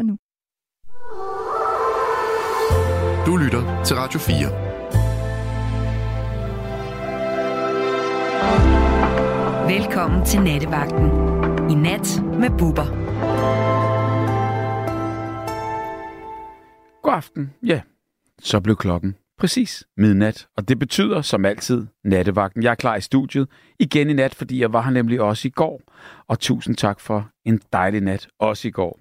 [0.00, 0.18] for nu.
[3.26, 4.50] Du lytter til Radio 4.
[9.78, 11.06] Velkommen til Nattevagten.
[11.70, 12.86] I nat med Bubber.
[17.02, 17.54] God aften.
[17.62, 17.80] Ja,
[18.38, 22.62] så blev klokken præcis midnat, og det betyder som altid nattevagten.
[22.62, 23.48] Jeg er klar i studiet
[23.78, 25.80] igen i nat, fordi jeg var her nemlig også i går,
[26.28, 29.00] og tusind tak for en dejlig nat også i går.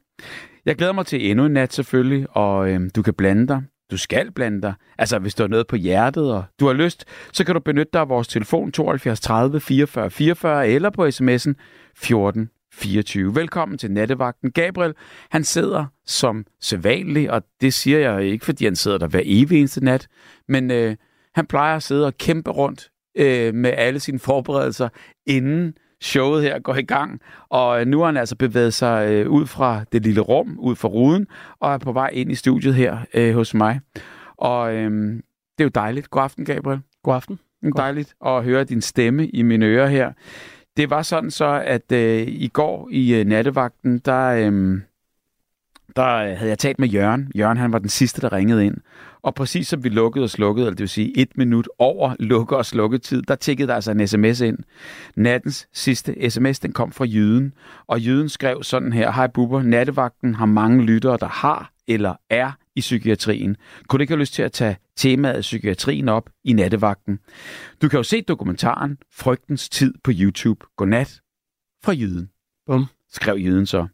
[0.69, 3.63] Jeg glæder mig til endnu en nat selvfølgelig, og øh, du kan blande dig.
[3.91, 4.73] Du skal blande dig.
[4.97, 7.89] Altså, hvis du har noget på hjertet, og du har lyst, så kan du benytte
[7.93, 11.53] dig af vores telefon 72 30 44 44 eller på sms'en
[11.95, 13.35] 14 24.
[13.35, 14.51] Velkommen til nattevagten.
[14.51, 14.93] Gabriel,
[15.29, 19.59] han sidder som sædvanlig, og det siger jeg ikke, fordi han sidder der hver evig
[19.59, 20.07] eneste nat,
[20.47, 20.95] men øh,
[21.35, 24.89] han plejer at sidde og kæmpe rundt øh, med alle sine forberedelser,
[25.27, 27.21] inden showet her går i gang.
[27.49, 30.75] Og øh, nu har han altså bevæget sig øh, ud fra det lille rum, ud
[30.75, 31.27] fra ruden,
[31.59, 33.79] og er på vej ind i studiet her øh, hos mig.
[34.37, 34.91] Og øh,
[35.57, 36.09] det er jo dejligt.
[36.09, 36.79] God aften, Gabriel.
[37.03, 37.39] God aften.
[37.61, 37.71] God.
[37.77, 40.11] Dejligt at høre din stemme i mine ører her.
[40.77, 44.79] Det var sådan så, at øh, i går i øh, nattevagten, der, øh,
[45.95, 47.31] der havde jeg talt med Jørgen.
[47.35, 48.77] Jørgen han var den sidste, der ringede ind.
[49.21, 52.57] Og præcis som vi lukkede og slukkede, eller det vil sige et minut over lukke-
[52.57, 54.57] og slukketid, der tikkede der altså en sms ind.
[55.15, 57.53] Nattens sidste sms, den kom fra Jyden.
[57.87, 62.51] Og Jyden skrev sådan her, Hej Bubber, nattevagten har mange lyttere, der har eller er
[62.75, 63.57] i psykiatrien.
[63.87, 67.19] Kunne du ikke have lyst til at tage temaet af psykiatrien op i nattevagten?
[67.81, 70.65] Du kan jo se dokumentaren Frygtens Tid på YouTube.
[70.77, 71.21] Godnat
[71.83, 72.29] fra Jyden.
[72.65, 72.85] Bum.
[73.11, 73.87] Skrev Jyden så.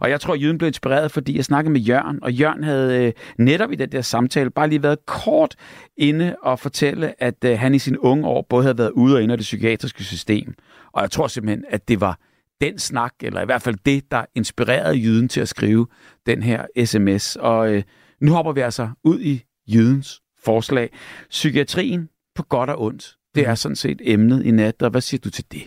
[0.00, 3.04] Og jeg tror, at Jyden blev inspireret, fordi jeg snakkede med Jørgen, og Jørgen havde
[3.06, 5.54] øh, netop i den der samtale bare lige været kort
[5.96, 9.22] inde og fortælle, at øh, han i sine unge år både havde været ude og
[9.22, 10.54] inde af det psykiatriske system.
[10.92, 12.18] Og jeg tror simpelthen, at det var
[12.60, 15.86] den snak, eller i hvert fald det, der inspirerede Jyden til at skrive
[16.26, 17.36] den her sms.
[17.36, 17.82] Og øh,
[18.20, 20.90] nu hopper vi altså ud i Jydens forslag.
[21.30, 23.16] Psykiatrien på godt og ondt.
[23.34, 25.62] Det er sådan set emnet i nat, og hvad siger du til det?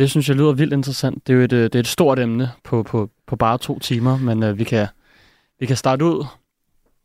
[0.00, 1.26] Det synes jeg lyder vildt interessant.
[1.26, 3.78] Det er jo et, øh, det er et stort emne på, på, på bare to
[3.78, 4.86] timer, men uh, vi, kan,
[5.58, 6.24] vi kan starte ud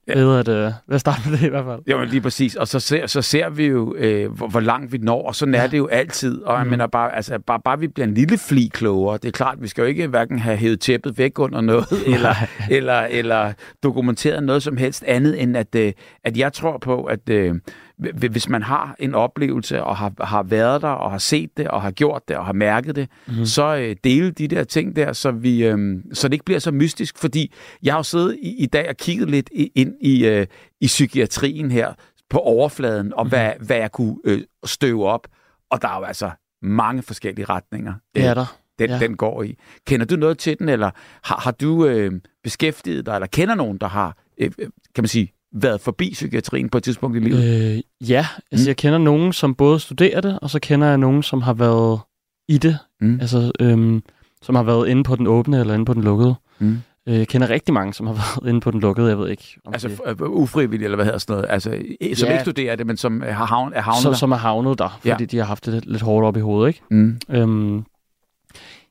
[0.07, 0.19] ja.
[0.19, 1.79] ved at, uh, ved at starte med det i hvert fald.
[1.91, 2.55] Jo, lige præcis.
[2.55, 5.53] Og så ser, så ser vi jo, øh, hvor, hvor langt vi når, og sådan
[5.53, 5.63] ja.
[5.63, 6.41] er det jo altid.
[6.41, 6.69] Og jeg mm.
[6.69, 9.17] mener bare, altså, bare, bare vi bliver en lille fli klogere.
[9.17, 12.35] Det er klart, vi skal jo ikke hverken have hævet tæppet væk under noget, eller,
[12.69, 17.29] eller, eller dokumenteret noget som helst andet, end at, øh, at jeg tror på, at...
[17.29, 17.55] Øh,
[17.97, 21.81] hvis man har en oplevelse og har, har været der og har set det og
[21.81, 23.45] har gjort det og har mærket det, mm.
[23.45, 26.71] så øh, dele de der ting der, så, vi, øh, så det ikke bliver så
[26.71, 27.17] mystisk.
[27.17, 30.47] Fordi jeg har jo siddet i, i dag og kigget lidt ind i, øh,
[30.81, 31.93] i psykiatrien her
[32.29, 33.29] på overfladen, og mm.
[33.29, 35.27] hvad, hvad jeg kunne øh, støve op.
[35.69, 36.31] Og der er jo altså
[36.61, 37.93] mange forskellige retninger.
[38.15, 38.57] Det er der.
[38.79, 38.99] Den, ja.
[38.99, 39.57] den går i.
[39.87, 40.91] Kender du noget til den, eller
[41.23, 42.11] har, har du øh,
[42.43, 44.51] beskæftiget dig, eller kender nogen, der har, øh,
[44.95, 47.73] kan man sige, været forbi psykiatrien på et tidspunkt i livet?
[47.73, 48.67] Øh, ja, altså mm.
[48.67, 51.99] jeg kender nogen, som både studerer det, og så kender jeg nogen, som har været
[52.47, 52.77] i det.
[53.01, 53.19] Mm.
[53.21, 54.03] Altså, øhm,
[54.41, 56.35] som har været inde på den åbne eller inde på den lukkede.
[56.59, 56.77] Mm.
[57.07, 59.57] Øh, jeg kender rigtig mange, som har været inde på den lukkede, jeg ved ikke.
[59.65, 60.21] Om altså det...
[60.21, 61.47] ufrivilligt, eller hvad hedder sådan noget?
[61.49, 64.17] Altså, som ja, ikke studerer det, men som har havn, er havnet som, der?
[64.17, 65.25] Som er havnet der, fordi ja.
[65.25, 66.81] de har haft det lidt, lidt hårdt op i hovedet, ikke?
[66.91, 67.19] Mm.
[67.29, 67.83] Øhm,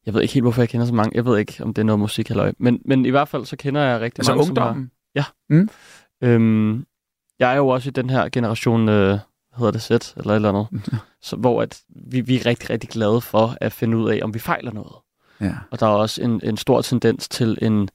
[0.06, 1.16] jeg ved ikke helt, hvorfor jeg kender så mange.
[1.16, 3.56] Jeg ved ikke, om det er noget musik eller Men, men i hvert fald, så
[3.56, 4.74] kender jeg rigtig altså mange, ungdommen?
[4.74, 5.24] som har...
[5.50, 5.56] Ja.
[5.56, 5.68] Mm.
[6.24, 6.86] Øhm,
[7.38, 9.18] jeg er jo også i den her generation, øh,
[9.56, 10.66] hedder det Z, eller et eller andet,
[11.22, 14.34] så, hvor at vi, vi er rigtig, rigtig glade for at finde ud af, om
[14.34, 14.94] vi fejler noget.
[15.40, 15.54] Ja.
[15.70, 17.88] Og der er også en, en stor tendens til en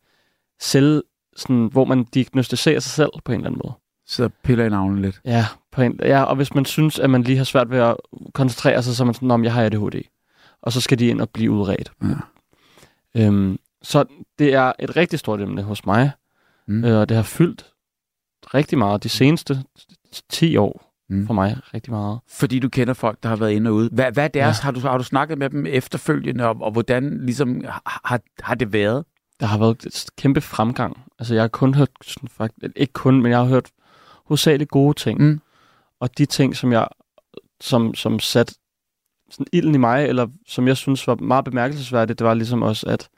[0.59, 1.03] selv,
[1.35, 3.73] sådan, hvor man diagnostiserer sig selv på en eller anden måde.
[4.06, 5.22] Så piller i navnet lidt.
[5.25, 7.96] Ja, på en, ja, og hvis man synes, at man lige har svært ved at
[8.34, 10.01] koncentrere sig, så er man sådan, om jeg har ADHD.
[10.61, 11.91] Og så skal de ind og blive udredt.
[12.03, 13.25] Ja.
[13.25, 14.06] Øhm, så
[14.40, 16.11] det er et rigtig stort emne hos mig,
[16.67, 16.85] mm.
[16.85, 17.66] øh, og det har fyldt
[18.54, 19.64] rigtig meget de seneste
[20.30, 21.28] 10 år mm.
[21.28, 22.20] for mig rigtig meget.
[22.28, 23.90] Fordi du kender folk, der har været inde og ude.
[23.92, 24.60] Hvad, hvad er deres?
[24.60, 24.64] Ja.
[24.64, 28.74] Har, du, har du snakket med dem efterfølgende, og, og hvordan ligesom, har, har det
[28.74, 29.06] været?
[29.40, 30.98] Der har været et kæmpe fremgang.
[31.20, 33.70] Altså jeg har kun hørt, sådan, faktisk, ikke kun, men jeg har hørt
[34.26, 35.22] hovedsageligt gode ting.
[35.22, 35.41] Mm.
[36.00, 36.88] Og de ting, som jeg
[37.62, 38.53] som, som sat
[39.32, 42.88] sådan ilden i mig, eller som jeg synes var meget bemærkelsesværdigt, det var ligesom også,
[42.88, 43.09] at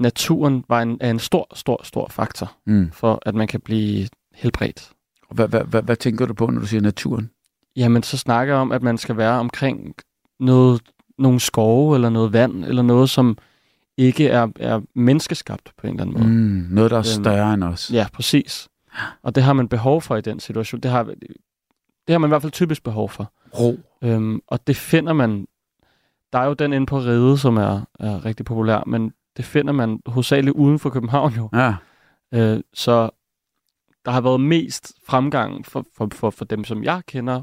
[0.00, 2.90] naturen var en, er en stor, stor, stor faktor mm.
[2.92, 4.90] for, at man kan blive helbredt.
[5.30, 7.30] Hvad, hvad, hvad, hvad tænker du på, når du siger naturen?
[7.76, 9.94] Jamen, så snakker jeg om, at man skal være omkring
[10.40, 10.82] noget,
[11.18, 13.38] nogle skove, eller noget vand, eller noget, som
[13.96, 16.32] ikke er, er menneskeskabt på en eller anden måde.
[16.32, 17.90] Mm, noget, der er øhm, større end os.
[17.92, 18.68] Ja, præcis.
[19.22, 20.80] Og det har man behov for i den situation.
[20.80, 23.32] Det har, det har man i hvert fald typisk behov for.
[23.58, 23.78] Ro.
[24.02, 25.46] Øhm, og det finder man...
[26.32, 29.72] Der er jo den inde på ride, som er, er rigtig populær, men det finder
[29.72, 31.48] man hovedsageligt uden for København jo.
[31.54, 31.74] Ja.
[32.34, 33.10] Øh, så
[34.04, 37.42] der har været mest fremgang for, for, for, for dem, som jeg kender,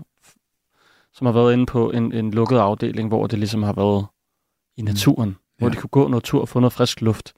[1.13, 4.05] som har været inde på en, en lukket afdeling, hvor det ligesom har været
[4.77, 5.35] i naturen, mm.
[5.57, 5.71] hvor Ja.
[5.73, 7.33] de kunne gå noget tur og få noget frisk luft,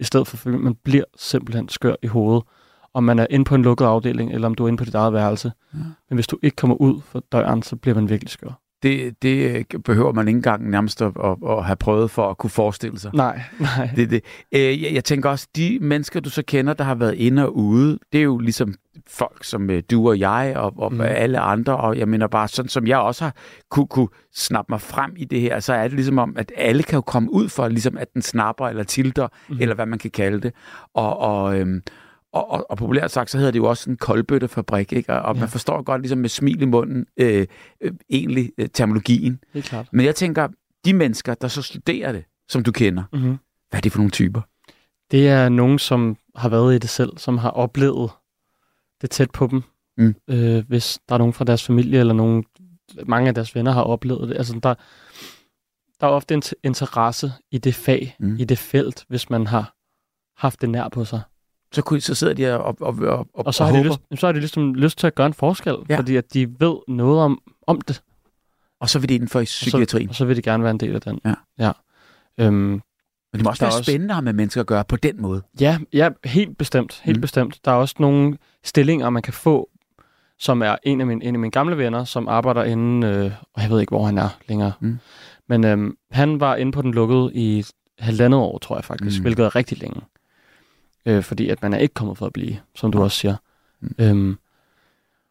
[0.00, 2.42] i stedet for, fordi man bliver simpelthen skør i hovedet,
[2.94, 4.94] om man er inde på en lukket afdeling, eller om du er inde på dit
[4.94, 5.52] eget værelse.
[5.74, 5.78] Ja.
[6.08, 8.60] Men hvis du ikke kommer ud for døren, så bliver man virkelig skør.
[8.84, 12.38] Det, det øh, behøver man ikke engang nærmest at, at, at have prøvet for at
[12.38, 13.10] kunne forestille sig.
[13.14, 13.90] Nej, nej.
[13.96, 14.24] Det, det.
[14.52, 17.56] Øh, jeg, jeg tænker også, de mennesker, du så kender, der har været inde og
[17.56, 18.74] ude, det er jo ligesom
[19.06, 21.00] folk som øh, du og jeg og, og Mm.
[21.00, 23.34] alle andre, og jeg mener bare, sådan som jeg også har
[23.70, 26.82] kunne, kunne snappe mig frem i det her, så er det ligesom om, at alle
[26.82, 29.56] kan jo komme ud for, ligesom at den snapper eller tilter, mm.
[29.60, 30.52] eller hvad man kan kalde det.
[30.94, 31.82] Og, og, øhm,
[32.34, 35.12] og, og, og populært sagt, så hedder det jo også en koldbøttefabrik, ikke?
[35.12, 35.40] Og, og Ja.
[35.40, 37.46] man forstår godt ligesom med smil i munden øh,
[37.80, 39.40] øh, egentlig øh, terminologien.
[39.54, 39.88] Helt klart.
[39.92, 40.48] Men jeg tænker,
[40.84, 43.38] de mennesker, der så studerer det, som du kender, Mm-hmm.
[43.70, 44.40] hvad er det for nogle typer?
[45.10, 48.10] Det er nogen, som har været i det selv, som har oplevet
[49.00, 49.62] det tæt på dem.
[49.98, 50.14] Mm.
[50.30, 52.44] Øh, hvis der er nogen fra deres familie, eller nogen,
[53.06, 54.36] mange af deres venner har oplevet det.
[54.36, 54.74] Altså, der,
[56.00, 58.36] der er ofte en interesse i det fag, mm.
[58.38, 59.74] i det felt, hvis man har
[60.36, 61.20] haft det nær på sig.
[61.74, 64.26] Så, kunne, så sidder de og, og, og, og, Og så har, de lyst, så
[64.26, 65.98] har de ligesom lyst til at gøre en forskel, Ja.
[65.98, 68.02] fordi at de ved noget om, om det.
[68.80, 70.08] og så vil det inden for i Og psykiatrien.
[70.08, 71.20] så, og så vil de gerne være en del af den.
[71.24, 71.34] Ja.
[71.58, 71.72] ja.
[72.40, 72.80] Øhm, Men
[73.32, 75.42] det må også være også- spændende at have med mennesker at gøre på den måde.
[75.60, 77.00] Ja, ja helt bestemt.
[77.04, 77.20] Helt Mm.
[77.20, 77.58] bestemt.
[77.64, 79.68] Der er også nogle stillinger, man kan få,
[80.38, 83.62] som er en af mine, en af mine gamle venner, som arbejder inde, øh, og
[83.62, 84.72] jeg ved ikke, hvor han er længere.
[84.80, 84.98] Mm.
[85.48, 87.64] Men øhm, han var inde på den lukkede i
[87.98, 89.22] halvandet år, tror jeg faktisk, mm.
[89.22, 90.00] hvilket er rigtig længe.
[91.06, 93.36] Øh, fordi at man er ikke kommet for at blive, som du også siger.
[93.80, 93.94] Mm.
[93.98, 94.36] Øhm,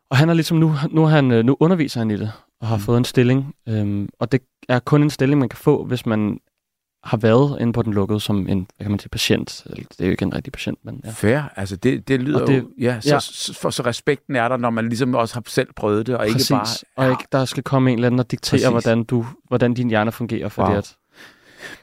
[0.10, 2.76] og han er ligesom nu, nu, han, øh, nu underviser han i det, og har
[2.76, 2.82] Mm.
[2.82, 3.56] fået en stilling.
[3.68, 6.40] Øhm, og det er kun en stilling, man kan få, hvis man
[7.04, 9.64] har været inde på den lukkede som en, hvad kan man sige, patient.
[9.78, 11.10] Det er jo ikke en rigtig patient, men ja.
[11.12, 11.42] Fair.
[11.56, 12.70] Altså, det, det lyder Og det- jo...
[12.80, 13.20] Ja, så, ja.
[13.20, 16.26] Så, for, så respekten er der, når man ligesom også har selv prøvet det, og
[16.32, 16.50] Præcis.
[16.50, 16.58] ikke
[16.98, 17.06] bare...
[17.06, 18.68] Og ikke, der skal komme en eller anden og diktere, Præcis.
[18.86, 20.78] hvordan, du, hvordan din hjerne fungerer, fordi Wow.
[20.78, 20.96] at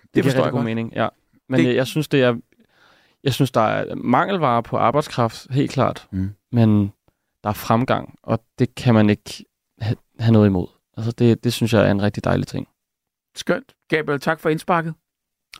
[0.02, 0.64] det, det forstår jeg god godt.
[0.64, 0.92] mening.
[0.96, 1.08] Ja.
[1.48, 1.74] Men Det- det...
[1.76, 2.34] jeg synes, det er,
[3.24, 6.08] jeg synes, der er mangelvare på arbejdskraft, helt klart.
[6.10, 6.30] Mm.
[6.52, 6.92] Men
[7.42, 9.44] der er fremgang, og det kan man ikke
[9.80, 10.66] ha- have noget imod.
[10.96, 12.68] Altså det, det synes jeg er en rigtig dejlig ting.
[13.34, 13.74] Skønt.
[13.88, 14.94] Gabriel, tak for indsparket.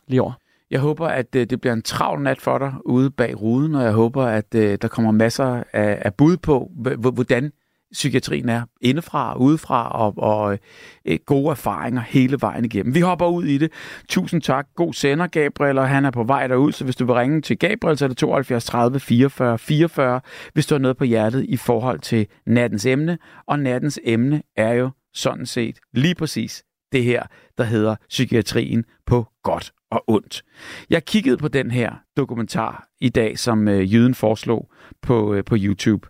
[0.07, 0.33] Lige over.
[0.71, 3.83] Jeg håber, at øh, det bliver en travl nat for dig ude bag ruden, og
[3.83, 6.71] jeg håber, at øh, der kommer masser af, af bud på,
[7.13, 7.51] hvordan
[7.91, 10.59] psykiatrien er indefra og udefra, og, og
[11.05, 12.95] øh, gode erfaringer hele vejen igennem.
[12.95, 13.71] Vi hopper ud i det.
[14.09, 14.67] Tusind tak.
[14.75, 17.59] God sender, Gabriel, og han er på vej derud, så hvis du vil ringe til
[17.59, 20.21] Gabriel, så er det 72 30 44 44,
[20.53, 23.17] hvis du har noget på hjertet i forhold til nattens emne.
[23.47, 27.23] Og nattens emne er jo sådan set lige præcis det her,
[27.57, 30.43] der hedder psykiatrien på godt og ondt.
[30.89, 34.71] Jeg kiggede på den her dokumentar i dag, som øh, Jyden foreslog
[35.01, 36.07] på, øh, på YouTube.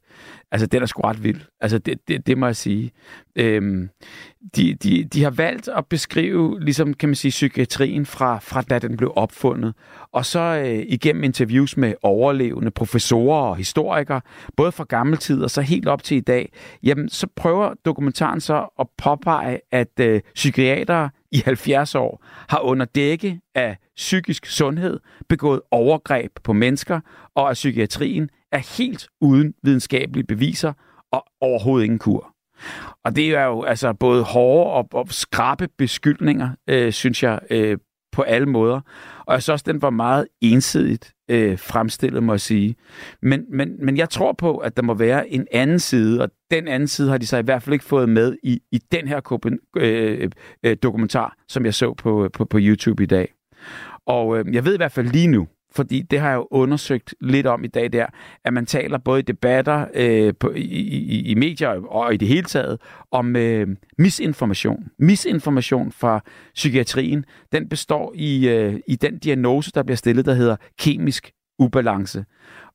[0.51, 1.42] Altså, den er sgu ret vild.
[1.62, 2.92] Altså, det, det, det må jeg sige.
[3.36, 3.89] Øhm,
[4.56, 8.80] de, de, de har valgt at beskrive, ligesom kan man sige, psykiatrien fra, fra da
[8.80, 9.74] den blev opfundet.
[10.12, 14.22] Og så øh, igennem interviews med overlevende professorer og historikere,
[14.57, 16.54] både fra gammel tid og så helt op til i dag,
[16.84, 22.86] jamen så prøver dokumentaren så at påpege, at øh, psykiatere i 70 år har under
[22.86, 25.00] dække af psykisk sundhed
[25.30, 27.00] begået overgreb på mennesker,
[27.36, 30.74] og at psykiatrien er helt uden videnskabelige beviser
[31.12, 32.36] og overhovedet ingen kur.
[33.06, 37.77] Og det er jo altså både hårde og, og skrappe beskyldninger, øh, synes jeg, øh,
[38.12, 38.82] på alle måder.
[39.25, 42.75] Og jeg synes også, den var meget ensidigt øh, fremstillet, må jeg sige.
[43.22, 46.68] Men, men, men jeg tror på, at der må være en anden side, og den
[46.68, 49.39] anden side har de så i hvert fald ikke fået med i, i den her
[49.77, 50.30] øh,
[50.63, 53.34] øh, dokumentar, som jeg så på, øh, på, på YouTube i dag.
[54.06, 57.16] Og øh, jeg ved i hvert fald lige nu, fordi det har jeg jo undersøgt
[57.22, 58.06] lidt om i dag der,
[58.44, 62.28] at man taler både i debatter øh, på, i, i, i medier og i det
[62.28, 64.88] hele taget om øh, misinformation.
[65.00, 66.24] Misinformation fra
[66.54, 72.25] psykiatrien, den består i, øh, i den diagnose, der bliver stillet, der hedder kemisk ubalance.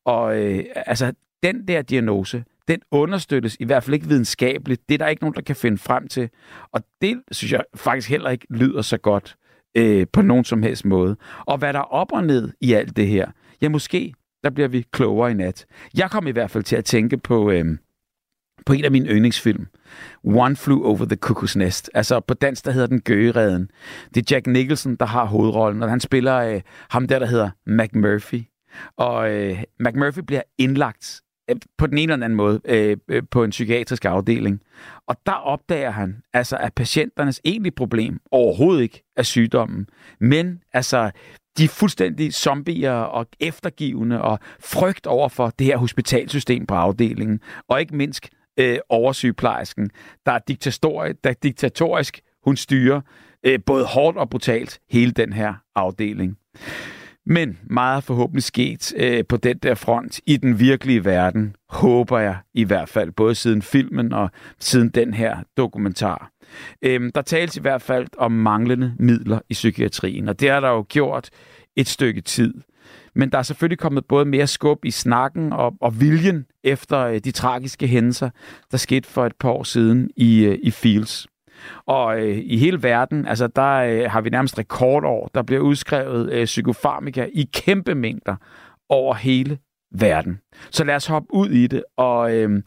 [0.05, 1.13] Og øh, altså,
[1.43, 4.89] den der diagnose, den understøttes i hvert fald ikke videnskabeligt.
[4.89, 6.29] Det er der ikke nogen, der kan finde frem til.
[6.73, 9.37] Og det synes jeg faktisk heller ikke lyder så godt
[9.77, 11.17] øh, på nogen som helst måde.
[11.47, 13.31] Og hvad der er op og ned i alt det her,
[13.63, 14.15] ja måske,
[14.45, 15.67] der bliver vi klogere i nat.
[15.97, 17.65] Jeg kom i hvert fald til at tænke på, øh,
[18.67, 19.67] på en af mine yndlingsfilm,
[20.25, 21.91] One Flew Over the Cuckoo's Nest.
[21.95, 23.71] Altså på dansk, der hedder den Gøgereden.
[24.15, 27.51] Det er Jack Nicholson, der har hovedrollen, og han spiller øh, ham der, der hedder
[27.67, 28.45] McMurphy.
[28.97, 33.45] Og øh, McMurphy bliver indlagt Øh, på den ene eller anden måde øh, øh, på
[33.45, 34.61] en psykiatrisk afdeling.
[35.07, 39.89] Og der opdager han, altså, at patienternes egentlige problem overhovedet ikke er sygdommen,
[40.21, 41.11] men altså
[41.59, 47.41] de er fuldstændig zombier og eftergivende og frygt over for det her hospitalsystem på afdelingen.
[47.69, 49.91] Og ikke mindst øh, oversygeplejersken,
[50.27, 52.21] der er, diktatorisk, der er diktatorisk.
[52.45, 53.01] Hun styrer
[53.47, 56.39] øh, både hårdt og brutalt hele den her afdeling.
[57.27, 62.19] Men meget er forhåbentlig sket øh, på den der front i den virkelige verden, håber
[62.19, 66.31] jeg i hvert fald, både siden filmen og siden den her dokumentar.
[66.83, 70.69] Øhm, der tales i hvert fald om manglende midler i psykiatrien, og det har der
[70.69, 71.31] jo gjort
[71.77, 72.55] et stykke tid.
[73.15, 77.19] Men der er selvfølgelig kommet både mere skub i snakken og, og viljen efter øh,
[77.25, 78.31] de tragiske hændelser,
[78.71, 81.27] der skete for et par år siden i, øh, i Fields.
[81.87, 85.31] Og øh, i hele verden, altså der øh, har vi nærmest rekordår.
[85.35, 88.37] Der bliver udskrevet øh, psykofarmika i kæmpe mængder
[88.89, 89.59] over hele
[89.95, 90.41] verden.
[90.71, 92.63] Så lad os hoppe ud i det og øh,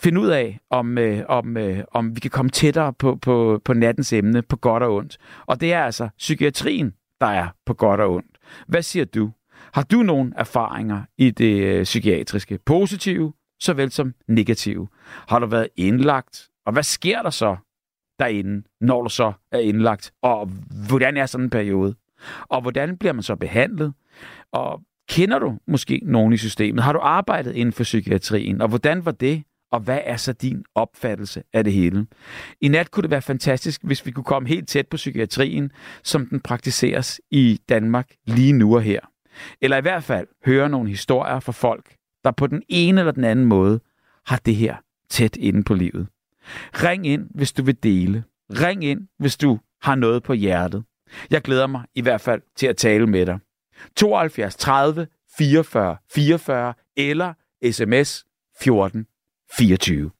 [0.00, 3.72] finde ud af, om, øh, om, øh, om vi kan komme tættere på, på, på
[3.72, 5.18] nattens emne, på godt og ondt.
[5.46, 8.38] Og det er altså psykiatrien, der er på godt og ondt.
[8.68, 9.30] Hvad siger du?
[9.72, 12.58] Har du nogle erfaringer i det øh, psykiatriske?
[12.66, 14.88] Positive, såvel som negative?
[15.28, 16.48] Har du været indlagt?
[16.66, 17.56] Og hvad sker der så
[18.18, 20.12] derinde, når du så er indlagt?
[20.22, 20.50] Og
[20.88, 21.94] hvordan er sådan en periode?
[22.48, 23.92] Og hvordan bliver man så behandlet?
[24.52, 26.84] Og kender du måske nogen i systemet?
[26.84, 28.60] Har du arbejdet inden for psykiatrien?
[28.60, 29.42] Og hvordan var det?
[29.72, 32.06] Og hvad er så din opfattelse af det hele?
[32.60, 36.26] I nat kunne det være fantastisk, hvis vi kunne komme helt tæt på psykiatrien, som
[36.26, 39.00] den praktiseres i Danmark lige nu og her.
[39.60, 43.24] Eller i hvert fald høre nogle historier fra folk, der på den ene eller den
[43.24, 43.80] anden måde
[44.26, 44.76] har det her
[45.10, 46.06] tæt inde på livet.
[46.74, 48.24] Ring ind, hvis du vil dele.
[48.50, 50.84] Ring ind, hvis du har noget på hjertet.
[51.30, 53.38] Jeg glæder mig i hvert fald til at tale med dig.
[53.96, 55.06] 72 30
[55.38, 57.34] 44 44 eller
[57.70, 58.24] sms
[58.60, 59.06] 14
[59.56, 60.10] 24.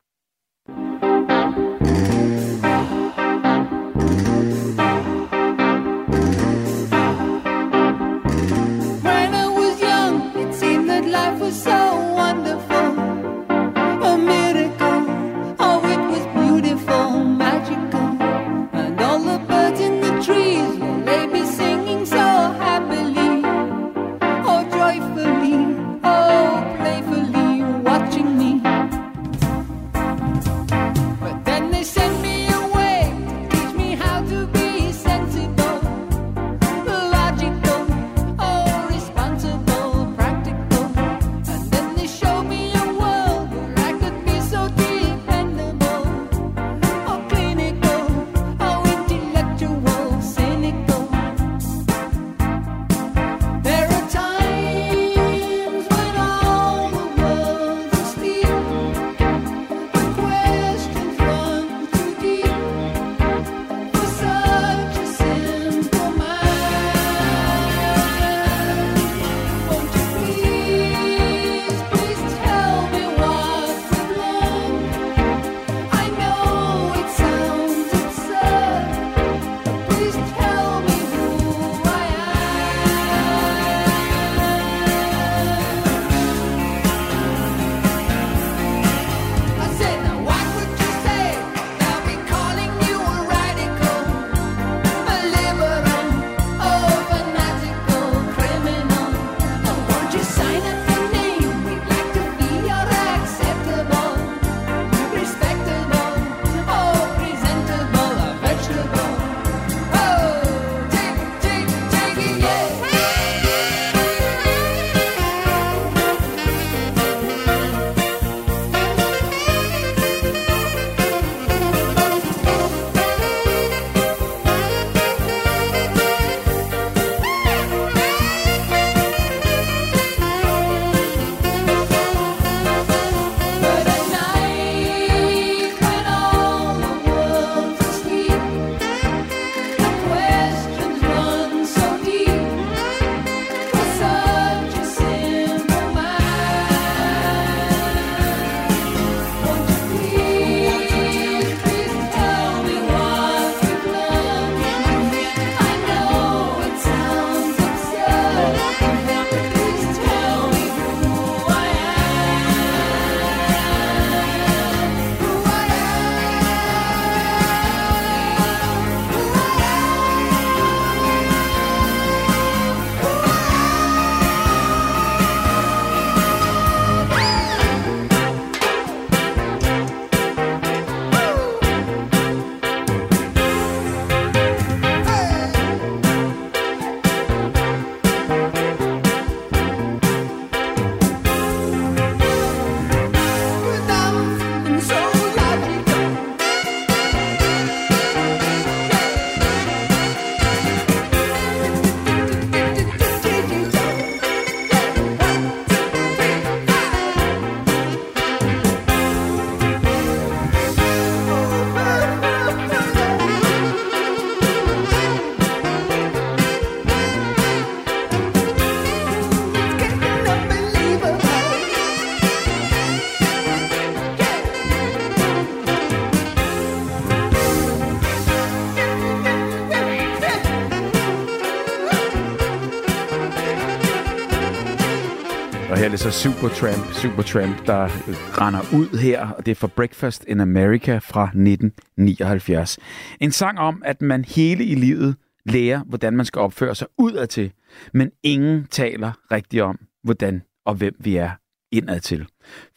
[236.04, 240.98] altså Supertramp, Supertramp, der øh, render ud her, og det er for Breakfast in America
[240.98, 242.78] fra 1979.
[243.20, 247.52] En sang om, at man hele i livet lærer, hvordan man skal opføre sig udadtil,
[247.92, 251.30] men ingen taler rigtigt om, hvordan og hvem vi er
[251.76, 252.26] indadtil.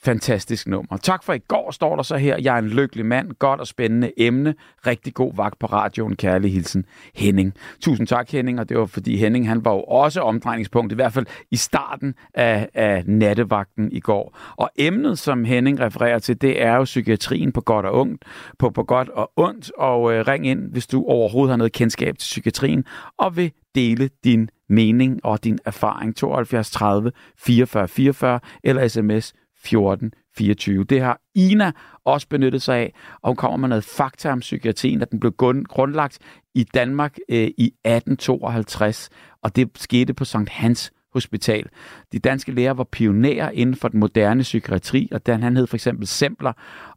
[0.03, 0.97] Fantastisk nummer.
[0.97, 2.37] Tak for i går, står der så her.
[2.41, 3.31] Jeg er en lykkelig mand.
[3.39, 4.55] Godt og spændende emne.
[4.87, 6.15] Rigtig god vagt på radioen.
[6.15, 6.85] Kærlig hilsen,
[7.15, 7.53] Henning.
[7.81, 8.59] Tusind tak, Henning.
[8.59, 12.15] Og det var fordi Henning, han var jo også omdrejningspunkt, i hvert fald i starten
[12.33, 14.37] af, af nattevagten i går.
[14.55, 18.25] Og emnet, som Henning refererer til, det er jo psykiatrien på godt og ondt,
[18.59, 19.71] på, på godt og ondt.
[19.77, 22.85] Og øh, ring ind, hvis du overhovedet har noget kendskab til psykiatrien,
[23.17, 29.33] og vil dele din mening og din erfaring 72 30 44 44 eller sms
[29.63, 30.83] 14 24.
[30.83, 31.71] Det har Ina
[32.05, 35.33] også benyttet sig af, og hun kommer med noget fakta om psykiatrien, at den blev
[35.67, 36.19] grundlagt
[36.55, 39.09] i Danmark øh, i 1852,
[39.43, 41.65] og det skete på Sankt Hans Hospital.
[42.11, 45.77] De danske læger var pionerer inden for den moderne psykiatri, og den, han hed for
[45.77, 46.53] eksempel Sempler,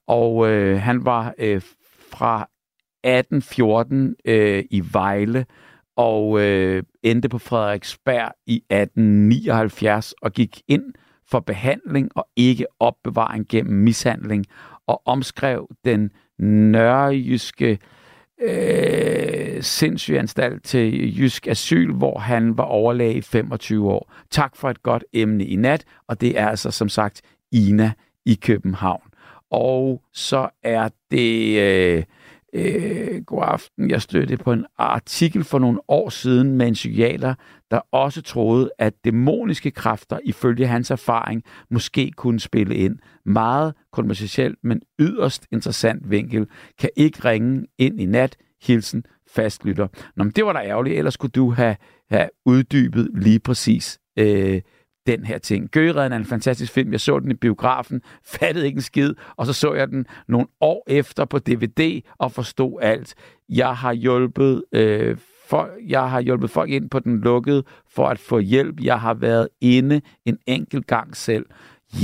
[0.07, 1.63] og øh, han var øh,
[2.11, 2.49] fra
[3.05, 5.47] 1814 øh, i Vejle,
[5.97, 10.85] og øh, endte på Frederiksberg i 1879 og gik ind
[11.31, 14.47] for behandling og ikke opbevaring gennem mishandling,
[14.87, 17.79] og omskrev den nørrejyske
[18.43, 24.13] øh, sindssygeanstalt til Jysk Asyl, hvor han var overlæge i 25 år.
[24.31, 27.23] Tak for et godt emne i nat, og det er altså som sagt
[27.53, 27.93] Ina
[28.27, 29.03] i København.
[29.51, 31.61] Og så er det...
[31.61, 32.05] Øh,
[32.53, 33.91] Øh, god aften.
[33.91, 37.35] Jeg stødte på en artikel for nogle år siden med en psykiater,
[37.71, 42.99] der også troede, at dæmoniske kræfter, ifølge hans erfaring, måske kunne spille ind.
[43.25, 46.47] Meget kontroversielt, men yderst interessant vinkel.
[46.79, 48.37] Kan ikke ringe ind i nat.
[48.63, 49.89] Hilsen fastlytter.
[50.17, 50.99] Nå, men det var da ærgerligt.
[50.99, 51.77] Ellers kunne du have,
[52.11, 54.61] have uddybet lige præcis øh,
[55.17, 55.69] den her ting.
[55.71, 56.93] Gøgeredden er en fantastisk film.
[56.93, 60.47] Jeg så den i biografen, fattede ikke en skid, og så så jeg den nogle
[60.61, 63.15] år efter på DVD og forstod alt.
[63.49, 65.17] Jeg har hjulpet øh,
[65.89, 68.81] jeg har hjulpet folk ind på den lukkede for at få hjælp.
[68.81, 71.47] Jeg har været inde en enkelt gang selv.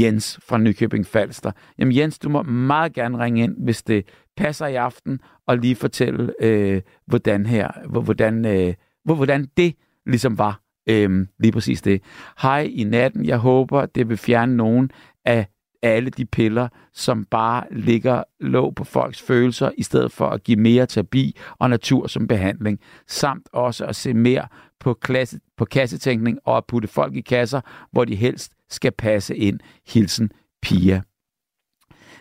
[0.00, 1.52] Jens fra Nykøbing Falster.
[1.78, 5.76] Jamen Jens, du må meget gerne ringe ind, hvis det passer i aften, og lige
[5.76, 9.74] fortælle, øh, hvordan her, hvordan, øh, hvordan det
[10.06, 12.02] ligesom var Øhm, lige præcis det.
[12.42, 13.24] Hej i natten.
[13.24, 14.90] Jeg håber, det vil fjerne nogen
[15.24, 15.46] af
[15.82, 20.60] alle de piller, som bare ligger låg på folks følelser, i stedet for at give
[20.60, 24.46] mere terapi og natur som behandling, samt også at se mere
[24.80, 27.60] på, klasse, på kassetænkning og at putte folk i kasser,
[27.92, 29.60] hvor de helst skal passe ind.
[29.86, 30.30] Hilsen
[30.62, 31.02] Pia.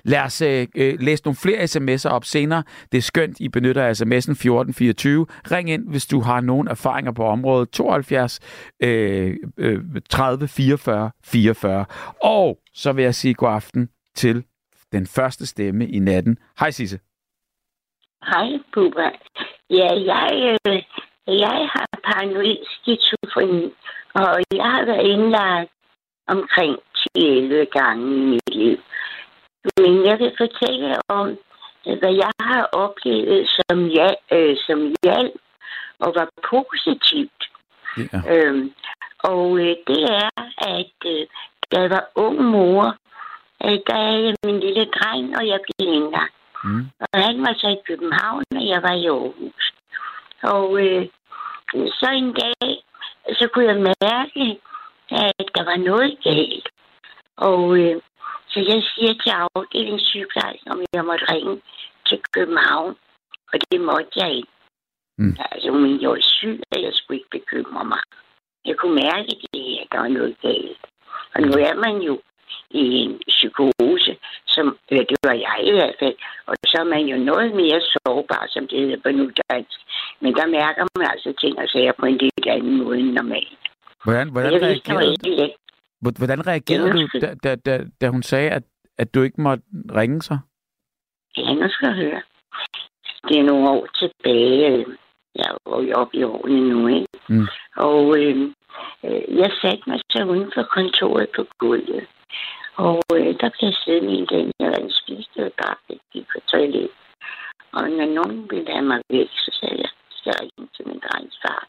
[0.06, 2.64] Lad os øh, øh, læse nogle flere sms'er op senere.
[2.92, 5.26] Det er skønt, I benytter sms'en 1424.
[5.52, 7.70] Ring ind, hvis du har nogle erfaringer på området.
[7.70, 8.40] 72
[8.84, 11.86] øh, øh, 30 44 44.
[12.24, 14.44] Og så vil jeg sige god aften til
[14.92, 16.38] den første stemme i natten.
[16.60, 17.00] Hej Sisse.
[18.24, 19.10] Hej Bubba.
[19.70, 20.84] Ja, jeg, øh,
[21.28, 23.74] jeg har paranoid skizofreni,
[24.14, 25.72] og jeg har været indlagt
[26.28, 26.78] omkring
[27.16, 28.78] 11 gange i mit liv.
[29.78, 31.38] Men jeg vil fortælle om,
[32.00, 35.42] hvad jeg har oplevet som, ja, øh, som hjælp
[36.00, 37.42] og var positivt.
[37.98, 38.20] Ja.
[38.34, 38.74] Øhm,
[39.20, 40.30] og øh, det er,
[40.78, 41.28] at øh,
[41.72, 42.96] da jeg var ung mor,
[43.66, 46.34] øh, der er jeg min lille dreng, og jeg blev indlagt.
[46.64, 46.86] Mm.
[47.00, 49.74] Og han var så i København, og jeg var i Aarhus.
[50.44, 51.08] Og øh,
[52.00, 52.84] så en dag,
[53.40, 54.60] så kunne jeg mærke,
[55.12, 56.68] at der var noget galt.
[57.38, 58.02] Og øh,
[58.56, 61.62] så jeg siger til afdelingssygeplejersken, om jeg måtte ringe
[62.08, 62.96] til København.
[63.54, 64.54] Og det måtte jeg ikke.
[65.18, 65.38] Mm.
[65.52, 68.04] Altså, men jeg var syg, og jeg skulle ikke bekymre mig.
[68.66, 70.84] Jeg kunne mærke det her, der var noget galt.
[71.36, 72.22] Og nu er man jo
[72.70, 76.16] i en psykose, som ja, det var jeg i hvert fald.
[76.46, 79.10] Og så er man jo noget mere sårbar, som det hedder på
[79.50, 79.80] dansk.
[80.20, 83.60] Men der mærker man altså ting og sager på en lidt anden måde end normalt.
[84.04, 85.50] Hvordan, hvordan reagerede du?
[86.18, 88.64] Hvordan reagerede du, da, da, da, da hun sagde, at,
[88.98, 89.64] at du ikke måtte
[89.96, 90.40] ringe sig?
[91.38, 92.22] Ja, nu skal jeg høre.
[93.28, 94.86] Det er nogle år tilbage.
[95.36, 97.08] Jeg var jo oppe i årene nu, ikke?
[97.30, 97.48] Mm.
[97.76, 98.38] Og øh,
[99.06, 102.08] øh, jeg satte mig så uden for kontoret på gulvet.
[102.76, 106.90] Og øh, der blev siddende en dag, jeg havde spist og bare gik på toilet.
[107.72, 111.02] Og når nogen ville have mig væk, så sagde jeg, skal jeg ringe til min
[111.06, 111.68] drengs far.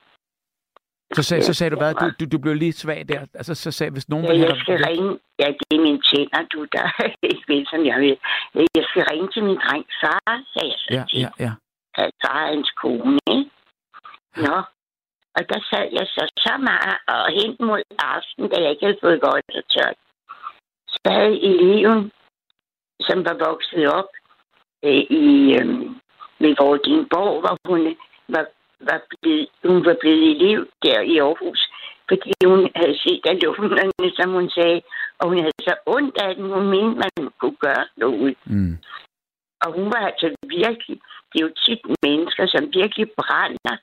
[1.15, 1.95] Så, sag, så sagde du hvad?
[1.95, 3.21] Du, du, du blev lige svag der.
[3.35, 4.53] Altså, så sagde, hvis nogen ja, vil have...
[4.55, 5.19] Jeg skal ringe.
[5.39, 6.85] Ja, det er mine tænder, du, der
[7.31, 8.19] ikke ved, som jeg vil.
[8.55, 11.21] Jeg skal ringe til min dreng far, sagde jeg så ja, til.
[11.21, 11.53] Ja, ja.
[11.99, 13.51] Er hans kone, ikke?
[14.37, 14.57] Nå.
[15.37, 19.03] Og der sad jeg så så meget og hen mod aften, da jeg ikke havde
[19.03, 19.97] fået godt og tørt.
[21.07, 22.13] havde eleven,
[23.01, 24.11] som var vokset op
[24.85, 25.67] øh, i øh,
[26.43, 27.97] med Vordingborg, hvor hun
[28.29, 28.47] var,
[28.81, 31.71] var blevet, hun var blevet elev der i Aarhus,
[32.09, 34.83] fordi hun havde set af lufterne, som hun sagde,
[35.19, 38.37] og hun havde så ondt af den, hun mente, man kunne gøre noget.
[38.45, 38.79] Mm.
[39.65, 40.97] Og hun var altså virkelig,
[41.31, 43.77] det er jo tit mennesker, som virkelig brænder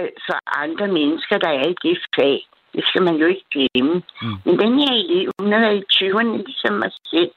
[0.00, 2.46] øh, for andre mennesker, der er i det fag.
[2.74, 4.02] Det skal man jo ikke glemme.
[4.22, 4.36] Mm.
[4.44, 7.32] Men den her elev, hun har været i 20'erne ligesom mig selv.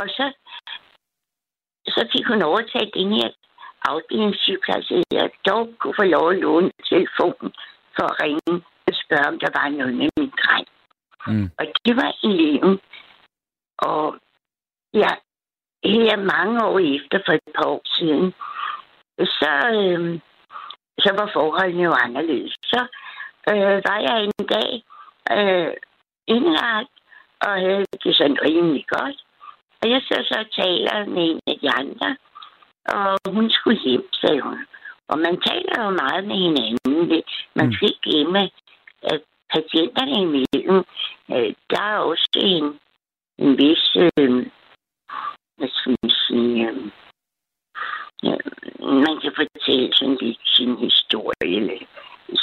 [0.00, 0.32] Og så,
[1.86, 3.28] så fik hun overtaget den her
[3.84, 7.52] afdelingssygeplejerske, jeg dog kunne få lov at låne telefonen
[7.96, 10.66] for at ringe og spørge, om der var noget med min dreng.
[11.26, 11.50] Mm.
[11.58, 12.80] Og det var eleven.
[13.78, 14.16] Og
[14.94, 15.12] ja,
[15.84, 18.34] her mange år efter, for et par år siden,
[19.18, 20.20] så, øh,
[20.98, 22.54] så var forholdene jo anderledes.
[22.62, 22.80] Så
[23.50, 24.70] øh, var jeg en dag
[25.36, 25.72] øh,
[26.26, 26.94] indlagt,
[27.40, 29.18] og havde det sådan rimelig godt.
[29.82, 32.16] Og jeg så så taler med en af de andre,
[32.94, 34.58] og hun skulle hjem, sagde hun.
[35.08, 37.22] Og man taler jo meget med hinanden.
[37.54, 37.72] Man Mm.
[37.72, 38.50] skal ikke glemme,
[39.02, 39.20] at
[39.54, 40.84] patienterne imellem,
[41.34, 42.64] øh, der er også en,
[43.38, 44.46] en vis, øh,
[45.56, 46.76] hvad skal man sige, øh,
[49.06, 51.78] man kan fortælle sådan lidt sin historie, eller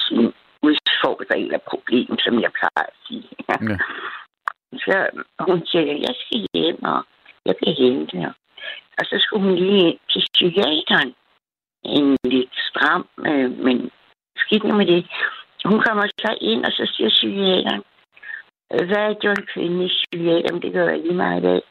[0.08, 3.30] sin udfordring eller problem, som jeg plejer at sige.
[3.50, 3.56] Ja.
[4.86, 4.96] Så
[5.40, 7.06] hun siger, jeg skal hjem, og
[7.46, 8.32] jeg kan hente her.
[8.98, 11.16] Og så skulle hun lige til psykiateren.
[11.84, 13.92] En lidt stram, øh, men
[14.38, 15.06] skidt nu med det.
[15.66, 17.84] Hun kommer så ind, og så siger psykiateren,
[18.70, 21.62] hvad er det, en kvinde psykiater, det gør jeg lige meget i dag.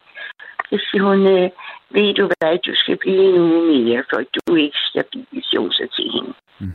[0.70, 1.50] Så siger hun, øh,
[1.90, 5.60] ved du hvad, du skal blive en uge mere, for du er ikke stabil, siger
[5.60, 6.32] hun så til hende.
[6.58, 6.72] Mm.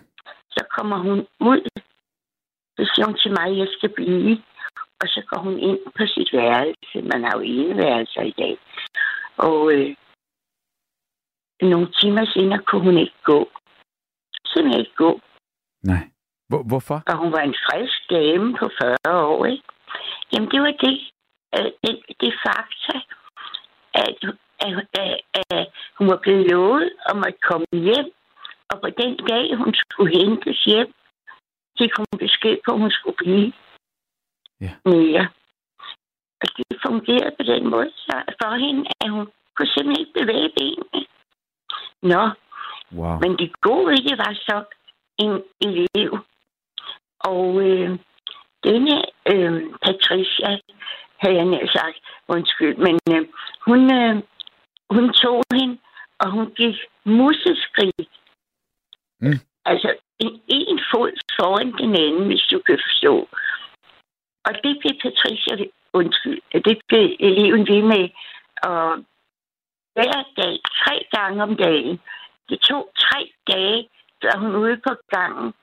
[0.52, 1.62] Så kommer hun ud,
[2.78, 4.42] så siger hun til mig, at jeg skal blive.
[5.02, 6.98] Og så går hun ind på sit værelse.
[7.12, 8.58] Man har jo eneværelser i dag.
[9.48, 9.96] Og øh,
[11.62, 13.40] nogle timer senere kunne hun ikke gå.
[14.52, 15.12] Simpelthen ikke gå.
[15.84, 16.04] Nej.
[16.50, 16.98] Hvor, hvorfor?
[17.08, 18.70] Og hun var en frisk dame på
[19.06, 19.64] 40 år, ikke?
[20.34, 20.96] Jamen, det var det.
[21.56, 22.96] Øh, det, det fakta,
[23.94, 24.16] at,
[24.66, 28.10] at, at, at hun var blevet lovet om at komme hjem.
[28.72, 30.94] Og på den dag, hun skulle hentes hjem,
[31.78, 33.54] fik hun besked på, at hun skulle blive
[34.62, 34.72] Ja.
[34.86, 35.28] mere.
[36.42, 40.50] Og det fungerede på den måde så for hende, at hun kunne simpelthen ikke bevæge
[40.58, 41.06] benene.
[42.02, 42.30] Nå,
[42.92, 43.20] Wow.
[43.20, 44.64] men det gode i det var så
[45.18, 46.20] en elev.
[47.20, 48.00] Og øh,
[48.64, 48.96] denne
[49.32, 50.60] øh, Patricia,
[51.18, 51.98] havde jeg nær sagt,
[52.28, 53.28] undskyld, men øh,
[53.68, 54.16] hun, øh,
[54.90, 55.78] hun tog hende,
[56.20, 57.94] og hun gik museskrig.
[59.22, 59.40] Mm.
[59.66, 63.28] Altså en, en fod foran den anden, hvis du kan forstå.
[64.46, 68.10] Og det blev Patricia, undskyld, det blev eleven ved med,
[68.64, 69.06] og
[69.94, 72.00] hver dag, tre gange om dagen,
[72.50, 73.90] det tog tre dage,
[74.22, 75.54] før hun ude på gangen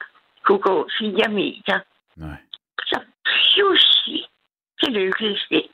[0.42, 1.78] kunne gå fire meter.
[2.16, 2.36] Nej.
[2.78, 4.24] Så pludselig,
[4.80, 5.66] så lykkedes det.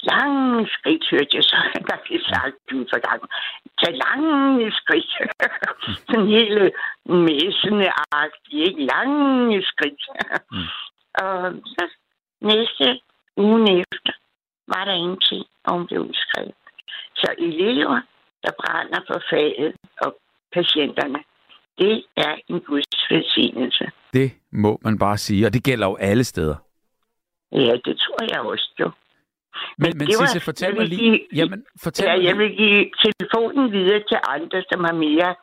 [0.00, 1.56] Lange skridt, hørte jeg så,
[1.88, 3.28] der blev sagt ud for gangen.
[3.78, 5.12] Så lange skridt.
[6.06, 6.72] Sådan hele
[7.04, 7.88] messende
[8.52, 8.84] ikke?
[8.84, 10.02] Lange skridt.
[10.52, 10.58] Mm.
[11.22, 11.84] Og så
[12.40, 13.00] næste
[13.36, 14.12] ugen efter,
[14.68, 16.54] var der ingenting, og hun blev udskrevet.
[17.14, 18.00] Så elever,
[18.42, 20.16] der brænder for faget og
[20.52, 21.18] patienterne,
[21.78, 23.90] det er en guds velsignelse.
[24.12, 26.56] Det må man bare sige, og det gælder jo alle steder.
[27.52, 28.90] Ja, det tror jeg også, jo.
[29.78, 31.00] Men, men var- Sisse, fortæl mig lige...
[31.10, 35.34] give- Jamen, fortæl Ja, mig jeg vil give telefonen videre til andre, som har mere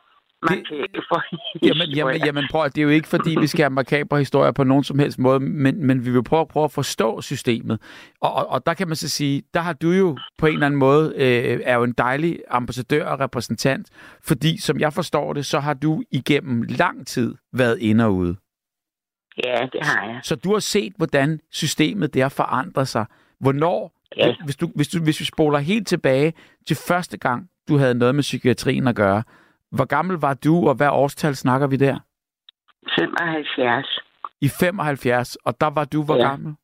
[1.08, 1.22] for
[1.66, 4.52] Jamen, jamen, jamen prøv at, det er jo ikke fordi, vi skal have makabre historier
[4.52, 7.80] på nogen som helst måde, men, men vi vil prøve, prøve at forstå systemet.
[8.20, 10.66] Og, og, og der kan man så sige, der har du jo på en eller
[10.66, 13.88] anden måde, øh, er jo en dejlig ambassadør og repræsentant,
[14.22, 18.36] fordi som jeg forstår det, så har du igennem lang tid været inde og ude.
[19.44, 20.20] Ja, det har jeg.
[20.22, 23.06] Så du har set, hvordan systemet der forandrer sig.
[23.40, 24.34] Hvornår, Ja.
[24.44, 26.32] hvis, du, hvis, du, hvis vi spoler helt tilbage
[26.66, 29.22] til første gang, du havde noget med psykiatrien at gøre,
[29.74, 31.98] hvor gammel var du, og hvad årstal snakker vi der?
[32.98, 33.98] 75,
[34.40, 36.28] I 75, og der var du hvor Ja.
[36.28, 36.54] gammel?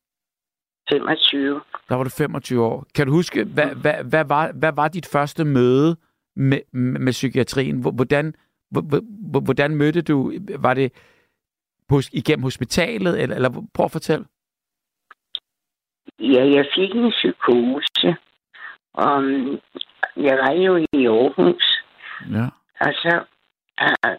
[0.89, 1.61] 25.
[1.89, 2.85] Der var du 25 år.
[2.95, 5.95] Kan du huske, hvad, hvad, hvad, var, hvad var dit første møde
[6.35, 7.81] med, med, psykiatrien?
[7.81, 8.35] Hvor- Hvordan,
[8.71, 10.33] hvor- hvor- hvordan mødte du?
[10.59, 10.91] Var det
[11.89, 14.25] på, igennem hospitalet, eller, eller prøv at fortælle.
[16.19, 18.15] Ja, jeg fik en psykose.
[18.93, 19.23] Og
[20.17, 21.83] jeg var jo i Aarhus.
[22.31, 22.47] Ja.
[22.85, 23.23] Og så,
[23.81, 24.15] uh,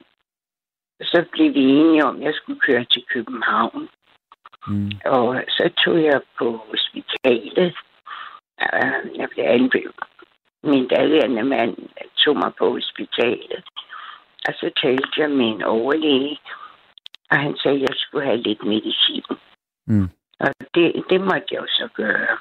[1.02, 3.88] så blev vi enige om, at jeg skulle køre til København.
[4.66, 4.90] Mm.
[5.04, 7.76] Og så tog jeg på hospitalet.
[8.62, 9.94] øh, jeg blev anbefalet.
[10.62, 11.76] Min daværende mand
[12.16, 13.64] tog mig på hospitalet.
[14.48, 16.38] Og så talte jeg med en overlæge,
[17.30, 19.22] og han sagde, at jeg skulle have lidt medicin.
[19.86, 20.08] Mm.
[20.40, 22.38] Og det, det måtte jeg jo så gøre.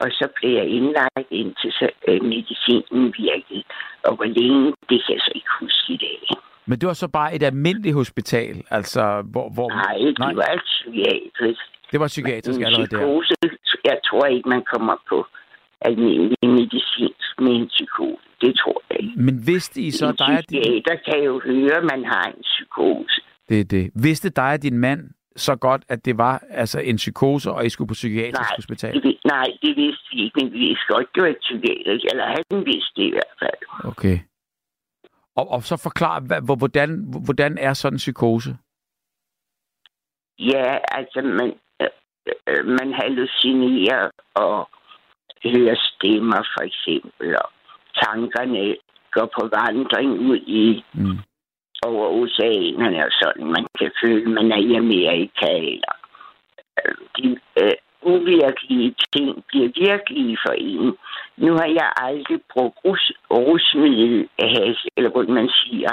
[0.00, 3.62] Og så blev jeg indlagt indtil så, øh, medicinen virkede.
[4.04, 6.20] Og hvor længe, det kan jeg så ikke huske i dag.
[6.66, 9.48] Men det var så bare et almindeligt hospital, altså hvor...
[9.54, 10.34] hvor Nej, det Nej.
[10.34, 11.60] var psykiatrisk.
[11.92, 12.96] det var psykiatrisk En allerede der.
[12.98, 13.34] psykose,
[13.84, 15.26] jeg tror ikke, man kommer på
[15.80, 18.22] almindelig medicinsk med en psykose.
[18.40, 19.12] Det tror jeg ikke.
[19.16, 22.42] Men vidste I så en dig, din, psykiater kan jo høre, at man har en
[22.42, 23.20] psykose.
[23.48, 23.90] det, er det.
[23.94, 25.00] Vidste dig og din mand
[25.36, 29.02] så godt, at det var altså en psykose, og I skulle på psykiatrisk Nej, hospital?
[29.02, 32.04] Det, nej, det vidste vi ikke, men vi vidste godt, det var et psykiatrisk.
[32.12, 33.60] Eller han vidste det i hvert fald.
[33.84, 34.18] Okay.
[35.36, 36.16] Og, og så forklar,
[36.56, 36.90] hvordan,
[37.26, 38.56] hvordan er sådan en psykose?
[40.38, 41.88] Ja, altså, man, øh,
[42.48, 44.68] øh, man hallucinerer og
[45.44, 47.48] hører stemmer, for eksempel, og
[48.02, 48.76] tankerne
[49.10, 51.18] går på vandring ud i Mm
[51.86, 53.46] over oceanerne og sådan.
[53.56, 55.94] Man kan føle, man er i Amerika, eller
[56.78, 60.96] øh, de øh, uvirkelige ting bliver virkelige for en.
[61.36, 65.92] Nu har jeg aldrig brugt rus, rusmiddel, has, eller hvordan man siger,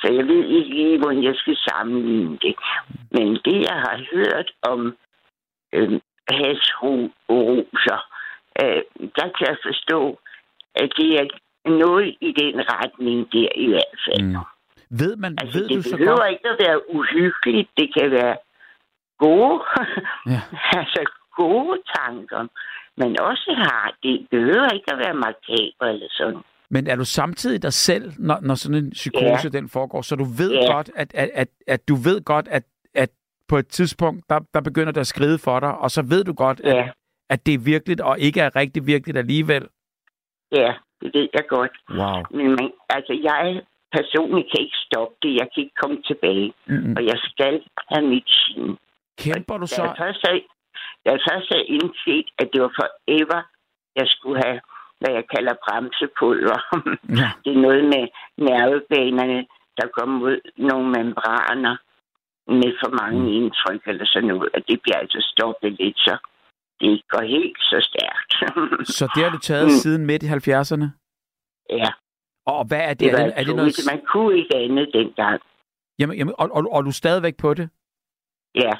[0.00, 2.54] så jeg ved ikke lige, hvordan jeg skal sammenligne det.
[3.10, 4.96] Men det, jeg har hørt om
[5.72, 8.00] øh, hasroser,
[8.62, 8.82] øh,
[9.16, 10.18] der kan jeg forstå,
[10.74, 11.26] at det er
[11.64, 14.22] noget i den retning der i hvert fald.
[14.22, 14.57] Mm.
[14.90, 16.30] Ved man, Altså, ved det du så behøver godt?
[16.30, 17.68] ikke at være uhyggeligt.
[17.76, 18.36] Det kan være
[19.18, 19.60] gode,
[20.26, 20.40] Ja.
[20.80, 22.46] altså gode tanker.
[22.96, 26.40] Men også har det behøver ikke at være makaber eller sådan.
[26.70, 30.24] Men er du samtidig dig selv, når, når sådan en psykose den foregår, så du
[30.24, 30.72] ved Ja.
[30.72, 32.62] godt, at, at, at, at du ved godt, at,
[32.94, 33.10] at
[33.48, 36.32] på et tidspunkt, der, der begynder det at skride for dig, og så ved du
[36.32, 36.88] godt, at, Ja,
[37.30, 39.68] at det er virkeligt, og ikke er rigtig virkeligt alligevel.
[40.52, 41.70] ja, det ved jeg godt.
[41.90, 42.22] Wow.
[42.30, 43.62] Men man, altså, jeg
[43.96, 45.32] personligt kan ikke stoppe det.
[45.40, 46.52] Jeg kan ikke komme tilbage.
[46.66, 46.94] Mm-mm.
[46.96, 47.54] Og jeg skal
[47.92, 48.78] have medicin.
[49.24, 49.94] Kæmper du Da jeg så?
[50.02, 50.40] først havde,
[51.04, 53.38] da jeg først havde indset, at det var forever,
[54.00, 54.60] jeg skulle have,
[55.00, 56.58] hvad jeg kalder bremsepulver.
[57.20, 57.28] Ja.
[57.44, 58.04] Det er noget med
[58.48, 59.40] nervebanerne,
[59.78, 61.76] der kommer ud nogle membraner
[62.60, 63.36] med for mange Mm.
[63.38, 64.48] indtryk eller sådan noget.
[64.54, 66.14] Og det bliver altså stoppet lidt, så
[66.80, 68.32] det går helt så stærkt.
[68.96, 69.70] Så det har du taget Mm.
[69.82, 70.86] siden midt i 70'erne?
[71.70, 71.90] ja,
[72.52, 73.00] Og hvad er det?
[73.00, 73.74] det Er det, er det noget...
[73.92, 75.40] Man kunne ikke andet dengang.
[75.98, 77.68] Jamen, jamen, og, og, og du er stadigvæk på det?
[78.54, 78.72] Ja,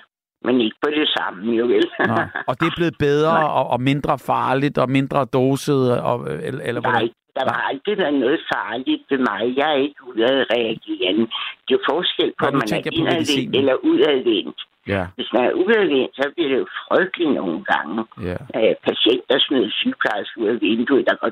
[0.45, 1.87] men ikke på det samme, jo vel.
[2.07, 2.29] Nej.
[2.49, 6.01] Og det er blevet bedre og, og mindre farligt og mindre doset?
[6.01, 6.17] Og,
[6.49, 7.09] eller, eller Nej, hvordan?
[7.39, 9.43] der var aldrig været noget farligt ved mig.
[9.57, 11.25] Jeg er ikke udadreagerende.
[11.69, 14.59] Det er forskel på, Nå, om man er indadvendt eller udadvendt.
[14.95, 17.97] Ja, Hvis man er udadvendt, så bliver det jo frygteligt nogle gange.
[18.29, 18.39] ja.
[18.59, 21.31] Øh, patienter smider sygeplejersker ud af vinduet, der går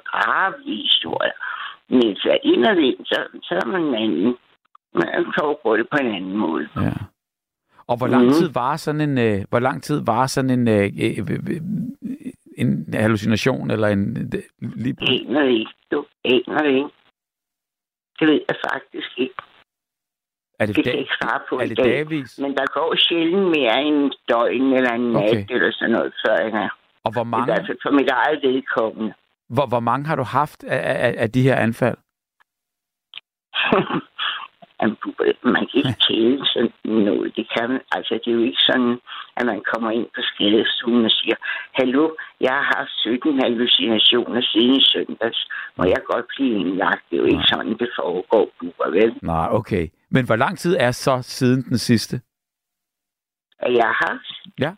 [0.72, 1.37] i historier.
[1.88, 4.37] Men er indadvendt, så, så er man en anden.
[4.94, 6.68] Man foregår det på en anden måde.
[6.77, 6.92] Ja.
[7.87, 8.33] Og hvor lang Mhm.
[8.33, 11.61] tid var sådan en øh, hvor lang tid var sådan en øh, øh, øh,
[12.59, 14.42] en hallucination eller en øh,
[14.77, 15.72] lige Aner det ikke.
[15.90, 16.88] Du aner det ikke.
[18.20, 19.35] Det ved jeg faktisk ikke.
[20.61, 21.85] er det Det kan jeg ikke svare på er det dag.
[21.85, 22.38] dagvis?
[22.38, 25.44] Men der går sjældent mere end en døgn eller en nat Okay.
[25.51, 26.70] eller sådan noget, før jeg er.
[27.05, 29.14] Og hvor mange hvert fald for mit eget vedkommende.
[29.49, 31.97] Hvor, hvor mange har du haft af, af, af de her anfald?
[34.81, 37.37] Jamen, du- man kan ikke tælle sådan noget.
[37.37, 37.81] Det kan.
[37.97, 38.99] Altså, det er jo ikke sådan,
[39.37, 41.37] at man kommer ind på skadestuen og siger,
[41.73, 42.05] Hallo,
[42.41, 45.49] jeg har haft 17 hallucinationer siden søndags.
[45.77, 47.03] Må jeg godt blive indlagt?
[47.11, 49.15] Det er jo ikke sådan, det foregår, Bubber, vel?
[49.23, 49.89] Nej, okay.
[50.11, 52.21] Men hvor lang tid er så siden den sidste?
[53.59, 54.33] At jeg har haft.
[54.61, 54.73] Ja.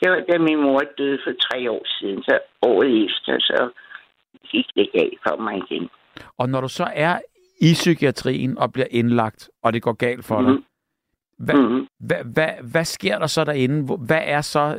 [0.00, 3.70] Det var, da min mor døde for tre år siden, så året efter, så
[4.52, 5.88] gik det galt for mig igen.
[6.38, 7.18] Og når du så er
[7.60, 10.64] i psykiatrien og bliver indlagt, og det går galt for dig, Mhm.
[11.38, 11.86] hvad, Mhm.
[12.00, 13.96] hvad, hvad, hvad sker der så derinde?
[14.06, 14.78] Hvad er så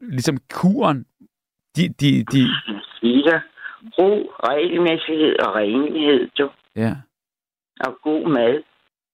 [0.00, 1.06] ligesom kuren?
[1.76, 2.42] De, de, de,
[3.00, 3.40] Siger,
[3.98, 4.10] ro,
[4.48, 6.50] regelmæssighed og renlighed, du.
[6.76, 6.92] ja.
[7.86, 8.62] Og god mad.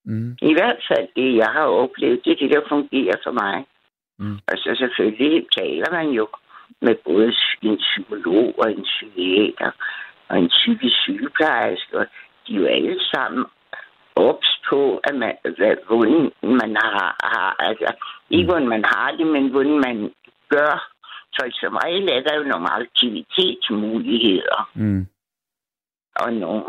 [0.04, 0.36] Mm.
[0.42, 3.64] I hvert fald det, jeg har oplevet, det er det, der fungerer for mig.
[4.18, 4.34] Mm.
[4.34, 6.28] Og så selvfølgelig taler man jo
[6.83, 9.70] med både en psykolog og en psykiater
[10.29, 11.98] og en psykisk sygeplejerske.
[11.98, 12.07] Og
[12.46, 13.44] de er jo alle sammen
[14.16, 17.94] ops på, at man, hvad, hvordan man har, har altså,
[18.31, 20.12] ikke hvordan man har det, men hvordan man
[20.48, 20.92] gør.
[21.33, 25.07] Så som regel er der jo nogle aktivitetsmuligheder Mm.
[26.20, 26.64] og nogle,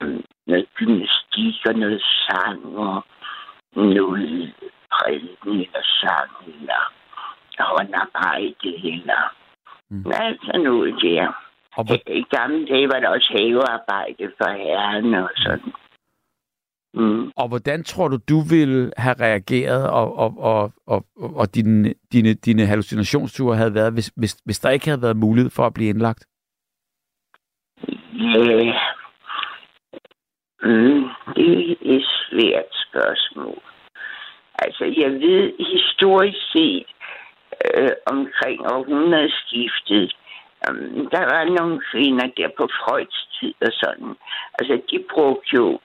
[0.00, 3.04] øh, noget gymnastik og noget sang og
[3.76, 4.54] noget
[4.92, 6.92] prædiken eller sang eller
[7.64, 9.22] håndarbejde eller
[9.90, 9.96] Mm.
[9.96, 10.12] mm.
[10.14, 11.26] alt sådan noget der.
[11.76, 15.72] Og hvor, I gamle dage var der også havearbejde for herren og sådan.
[16.94, 17.32] Mm.
[17.36, 22.34] og hvordan tror du, du ville have reageret, og, og, og, og, og dine, dine,
[22.34, 25.88] dine hallucinationsture havde været, hvis, hvis, hvis der ikke havde været mulighed for at blive
[25.88, 26.26] indlagt?
[28.12, 28.72] Ja.
[30.62, 31.04] Mm,
[31.36, 33.62] det er et svært spørgsmål.
[34.58, 36.86] Altså, jeg ved historisk set
[37.66, 40.16] øh, omkring århundredeskiftet,
[40.68, 44.12] um, der var nogle kvinder der på Freuds tid og sådan.
[44.58, 45.80] Altså, de brugte jo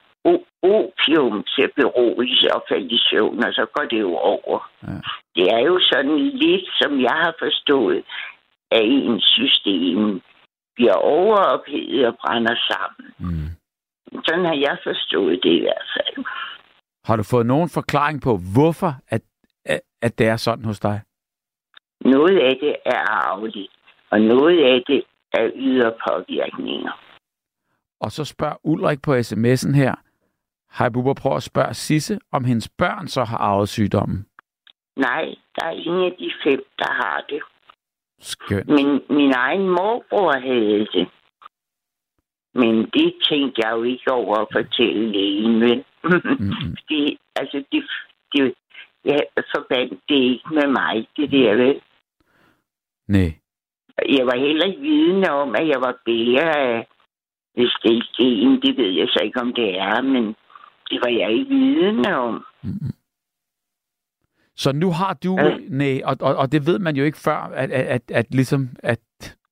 [0.64, 4.72] opium til at berolige og falde i søvn, og så går det jo over.
[4.84, 5.00] Ja.
[5.36, 8.04] Det er jo sådan lidt, som jeg har forstået,
[8.72, 10.22] at ens system
[10.76, 13.06] bliver overophedet og brænder sammen.
[13.20, 13.50] Mm.
[14.26, 16.26] Sådan har jeg forstået det i hvert fald.
[17.06, 19.22] Har du fået nogen forklaring på, hvorfor at,
[19.66, 21.02] at, at det er sådan hos dig?
[22.06, 23.72] Noget af det er arveligt,
[24.10, 26.92] og noget af det er ydre påvirkninger.
[28.00, 29.96] Og så spørger Ulrik på sms'en her,
[30.78, 34.26] Hej Bubber, prøv at spørge Sisse, om hendes børn så har arvet sygdommen.
[34.96, 37.42] Nej, der er ingen af de fem, der har det.
[38.20, 38.68] Skønt.
[38.68, 41.08] Men min egen morbror havde det.
[42.54, 45.84] Men det tænkte jeg jo ikke over at fortælle lægen, vel?
[46.04, 46.76] Mm-mm.
[46.90, 47.84] det, altså, det,
[48.34, 48.54] det,
[49.06, 49.20] jeg
[49.56, 51.82] forbandt det ikke med mig, det der, vel?
[53.08, 53.34] Nej.
[54.10, 56.88] Jeg var heller ikke vidne om, at jeg var bærer af
[57.78, 58.62] stelgen.
[58.62, 60.26] Det ved jeg så ikke, om det er, men
[60.90, 62.46] det var jeg ikke vidne om.
[62.64, 62.92] Mm-mm.
[64.56, 65.58] Så nu har du, Ja.
[65.70, 68.70] nej, og, og, og det ved man jo ikke før, at, at, at, at ligesom,
[68.84, 69.00] at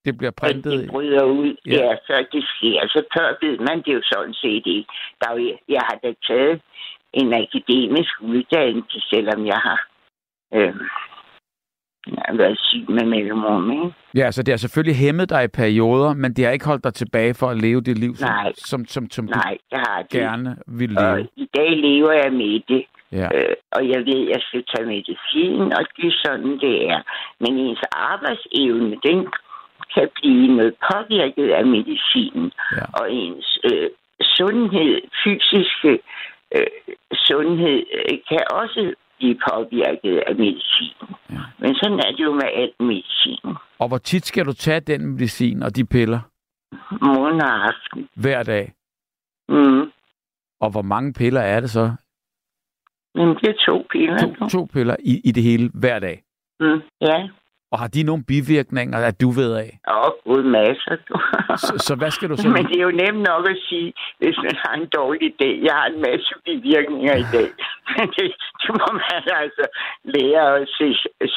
[0.04, 0.72] det bliver printet.
[0.78, 1.72] det bryder ud, Ja.
[1.72, 1.92] ja.
[2.08, 2.80] før det sker.
[2.80, 4.88] Altså før ved man det jo sådan set ikke.
[5.20, 6.60] Der er jo, jeg har da taget
[7.12, 9.80] en akademisk uddannelse, selvom jeg har
[10.54, 10.74] øh,
[12.18, 13.94] har været syg med mellemrum, ikke?
[14.14, 16.94] Ja, så det har selvfølgelig hæmmet dig i perioder, men det har ikke holdt dig
[16.94, 18.52] tilbage for at leve det liv, som, Nej.
[18.56, 20.10] som, som, som du Nej, det har det.
[20.10, 21.28] gerne vil Og leve.
[21.36, 22.84] i dag lever jeg med det.
[23.12, 23.28] Ja.
[23.34, 27.00] Øh, og jeg ved, at jeg skal tage medicin, og det er sådan, det er.
[27.40, 29.18] Men ens arbejdsevne, den
[29.94, 32.52] kan blive noget påvirket af medicinen.
[32.76, 32.84] Ja.
[33.00, 33.88] Og ens øh,
[34.36, 35.92] sundhed, fysiske
[36.56, 36.66] øh,
[37.14, 40.94] sundhed, øh, kan også blive påvirket af medicin.
[41.30, 41.40] Ja.
[41.62, 43.44] Men sådan er det jo med alt medicin.
[43.78, 46.20] Og hvor tit skal du tage den medicin og de piller
[46.90, 48.08] Morgen og aften.
[48.14, 48.72] hver dag?
[49.48, 49.90] Mm.
[50.60, 51.84] Og hvor mange piller er det så?
[53.14, 54.18] Men det er to piller.
[54.18, 56.22] To, to piller i, i det hele hver dag.
[56.60, 56.80] Mm.
[57.00, 57.28] Ja,
[57.72, 59.78] Og har de nogle bivirkninger, at du ved af?
[60.02, 60.96] og gud masser.
[61.08, 61.14] Du.
[61.66, 62.48] Så, så hvad skal du så...
[62.56, 65.54] Men det er jo nemt nok at sige, hvis man har en dårlig dag.
[65.68, 67.48] Jeg har en masse bivirkninger i dag.
[67.96, 68.26] Men det,
[68.62, 69.64] det må man altså
[70.14, 70.88] lære at se,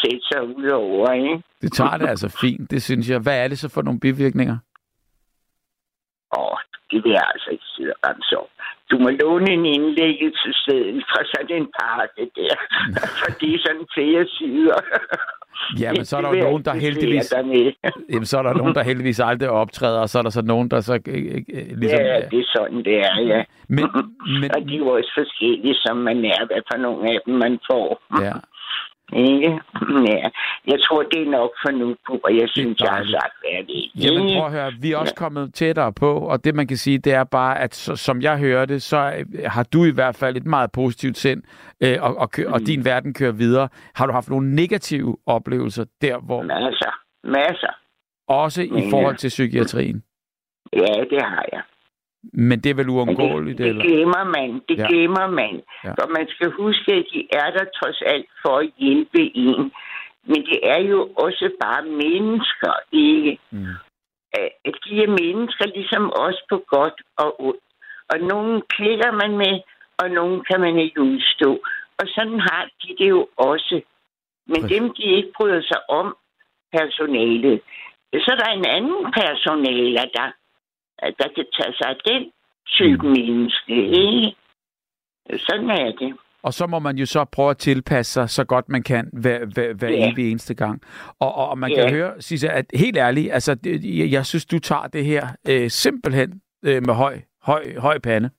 [0.02, 1.44] sætte sig ud over, ikke?
[1.62, 3.20] Det tager det altså fint, det synes jeg.
[3.20, 4.58] Hvad er det så for nogle bivirkninger?
[6.38, 6.58] Åh,
[6.92, 8.52] det vil jeg altså ikke og ramse op.
[8.92, 12.56] Du må låne en indlæggelse stedet fra sådan en pakke der.
[13.20, 14.80] For det er sådan flere sider.
[15.80, 17.34] Ja, men så er der jo nogen, der heldigvis...
[18.10, 20.70] Jamen, så er der nogen, der heldigvis aldrig optræder, og så er der så nogen,
[20.72, 22.00] der så øh, øh, ligesom...
[22.00, 23.44] Ja, det er sådan, det er, ja.
[23.68, 23.86] Men,
[24.42, 27.34] men, Og de er jo også forskellige, som man er, hvad for nogle af dem
[27.34, 28.02] man får.
[28.22, 28.34] ja.
[29.14, 29.60] Ikke?
[30.12, 30.30] Ja.
[30.68, 33.86] Jeg tror, det er nok for nu, og jeg synes, jeg har sagt, hvad det
[33.86, 33.90] er.
[33.96, 36.98] Jamen prøv at høre, vi er også kommet tættere på, og det man kan sige,
[36.98, 40.16] det er bare, at så, som jeg hører det, så øh, har du i hvert
[40.16, 41.44] fald et meget positivt sind,
[41.84, 42.66] øh, og, og, kø- og Mm.
[42.66, 43.70] din verden kører videre.
[43.96, 46.92] Har du haft nogle negative oplevelser der, hvor Masser.
[47.24, 47.74] Masser.
[48.28, 49.18] også i Men, forhold ja.
[49.18, 50.04] til psykiatrien?
[50.74, 51.62] Ja, det har jeg.
[52.34, 53.84] Men det er vel uundgåeligt, det, det eller?
[53.84, 54.62] glemmer man.
[54.70, 54.88] Det Ja.
[54.90, 55.54] glemmer man.
[55.56, 55.90] Ja.
[55.90, 55.92] Ja.
[55.98, 59.72] For man skal huske, at de er der trods alt for at hjælpe en.
[60.30, 63.40] Men det er jo også bare mennesker, ikke?
[63.52, 63.66] Mm.
[64.66, 67.60] at de er mennesker ligesom os på godt og ondt.
[68.10, 69.56] Og nogen klikker man med,
[69.98, 71.52] og nogen kan man ikke udstå.
[72.00, 73.82] Og sådan har de det jo også.
[74.48, 74.78] Men Præcis.
[74.78, 76.16] dem, de ikke bryder sig om
[76.78, 77.62] personalet,
[78.14, 80.28] så er der en anden personale, der,
[81.02, 82.32] der kan tage sig af den
[82.68, 83.12] type Mm.
[83.14, 83.76] menneske.
[83.88, 84.36] Ikke?
[85.38, 86.16] Sådan er det.
[86.44, 89.46] Og så må man jo så prøve at tilpasse sig så godt man kan hver,
[89.46, 90.12] hver, hver Ja.
[90.12, 90.82] evig eneste gang.
[91.20, 91.92] Og, og, og man kan Ja.
[91.92, 95.70] høre, Sisse, at helt ærligt, altså, det, jeg, jeg synes, du tager det her øh,
[95.70, 98.30] simpelthen øh, med høj, høj, høj pande.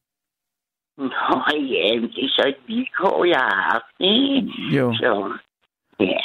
[0.99, 3.95] Nå ja, det er så et vilkår, jeg har haft.
[4.01, 4.77] Ikke?
[4.79, 4.95] Jo.
[4.95, 5.39] Så,
[6.01, 6.19] ja.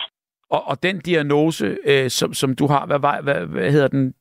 [0.50, 4.14] Og, og den diagnose, øh, som, som du har, hvad, hvad, hvad, hvad hedder den?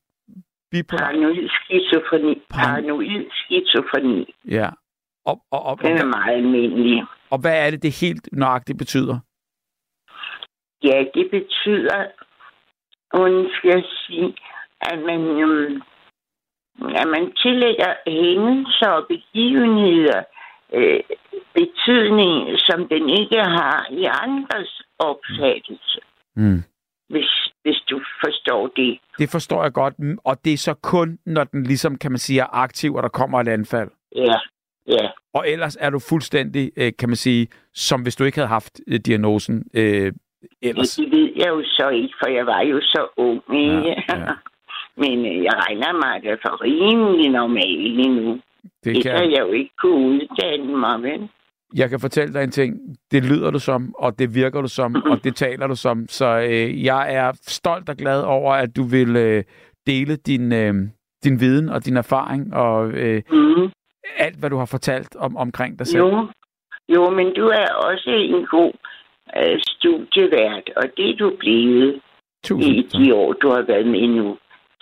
[0.71, 1.05] Bipolar?
[1.05, 2.35] Paranoid skizofreni.
[2.51, 4.35] Par- Paranoid skizofreni.
[4.49, 4.68] Ja.
[5.25, 7.05] Og, og, og, Den er meget almindelig.
[7.31, 9.18] og hvad er det, det helt nøjagtigt betyder?
[10.85, 11.99] Ja, det betyder,
[13.57, 14.35] skal jeg sige,
[14.81, 15.83] at man, øhm,
[17.01, 20.23] at man tillægger hændelser og begivenheder
[20.75, 21.01] øh,
[21.55, 26.01] betydning, som den ikke har i andres opfattelse.
[26.37, 26.62] Mm.
[27.11, 27.31] Hvis,
[27.63, 28.99] hvis du forstår det.
[29.19, 29.95] Det forstår jeg godt,
[30.25, 33.09] og det er så kun, når den ligesom, kan man sige, er aktiv, og der
[33.09, 33.91] kommer et anfald.
[34.17, 34.39] Ja,
[34.89, 35.09] ja.
[35.35, 38.81] Og ellers er du fuldstændig, øh, kan man sige, som hvis du ikke havde haft
[38.87, 40.13] øh, diagnosen øh,
[40.63, 40.95] ellers.
[40.97, 43.43] Det ved jeg jo så ikke, for jeg var jo så ung.
[43.53, 44.27] Ja, Ja, ja.
[45.03, 48.41] Men øh, jeg regner mig at jeg er for rimelig normal endnu.
[48.85, 51.29] Det Det kan jeg jo ikke kunne uddanne mig, vel?
[51.75, 52.77] Jeg kan fortælle dig en ting.
[53.11, 56.07] Det lyder du som, og det virker du som, og det taler du som.
[56.09, 59.45] Så øh, jeg er stolt og glad over, at du vil øh,
[59.87, 60.75] dele din, øh,
[61.25, 63.71] din viden og din erfaring og øh, Mm.
[64.16, 66.03] alt, hvad du har fortalt om, omkring dig selv.
[66.03, 66.29] Jo.
[66.89, 68.73] jo, men du er også en god
[69.37, 72.01] øh, studievært, og det er du blevet i
[72.45, 73.01] Tusind tak.
[73.01, 74.37] de år, du har været med nu.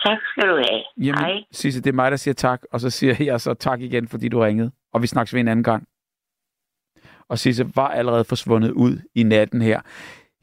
[0.05, 0.83] Tak skal du have.
[0.97, 1.43] Jamen, Hej.
[1.51, 4.29] Sisse, det er mig, der siger tak, og så siger jeg så tak igen, fordi
[4.29, 4.71] du ringede.
[4.93, 5.83] Og vi snakkes ved en anden gang.
[7.29, 9.81] Og Sisse var allerede forsvundet ud i natten her.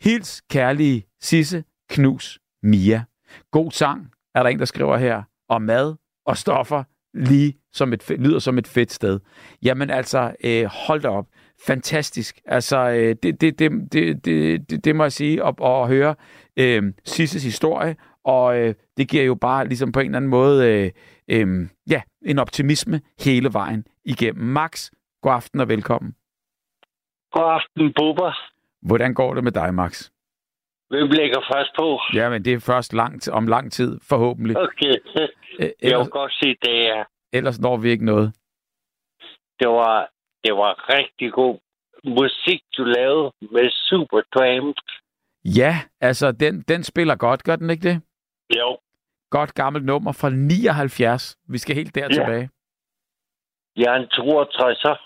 [0.01, 3.05] Hils kærlige Sisse, Knus, Mia.
[3.51, 5.23] God sang, er der en, der skriver her.
[5.49, 5.95] Og mad
[6.27, 6.85] og stoffer,
[7.15, 9.21] lige som et, lyder som et fedt sted.
[9.63, 11.27] Jamen altså, øh, hold da op.
[11.67, 12.41] Fantastisk.
[12.45, 16.15] Altså, øh, det, det, det, det, det, det, det må jeg sige, og, og høre
[16.57, 20.67] øh, Sisses historie, og øh, det giver jo bare ligesom på en eller anden måde
[20.69, 20.91] øh,
[21.29, 24.45] øh, ja, en optimisme hele vejen igennem.
[24.45, 24.91] Max,
[25.23, 26.15] god aften og velkommen.
[27.33, 28.33] God aften, Bubber.
[28.83, 30.11] Hvordan går det med dig, Max?
[30.89, 32.01] Hvem lægger først på?
[32.15, 34.57] Jamen, det er først langt, om lang tid, forhåbentlig.
[34.59, 34.95] Okay.
[35.61, 37.05] Øh, Jeg ellers, vil godt se, det er.
[37.33, 38.35] ellers når vi ikke noget.
[39.61, 40.11] Det var,
[40.45, 41.59] det var rigtig god
[42.05, 44.77] musik, du lavede med Supertramp.
[45.45, 48.03] Ja, altså, den, den spiller godt, gør den ikke det?
[48.59, 48.79] Jo,
[49.31, 51.37] Godt gammelt nummer fra 79.
[51.49, 52.09] Vi skal helt der Ja.
[52.09, 52.51] tilbage.
[53.77, 54.97] jeg er en 62'er.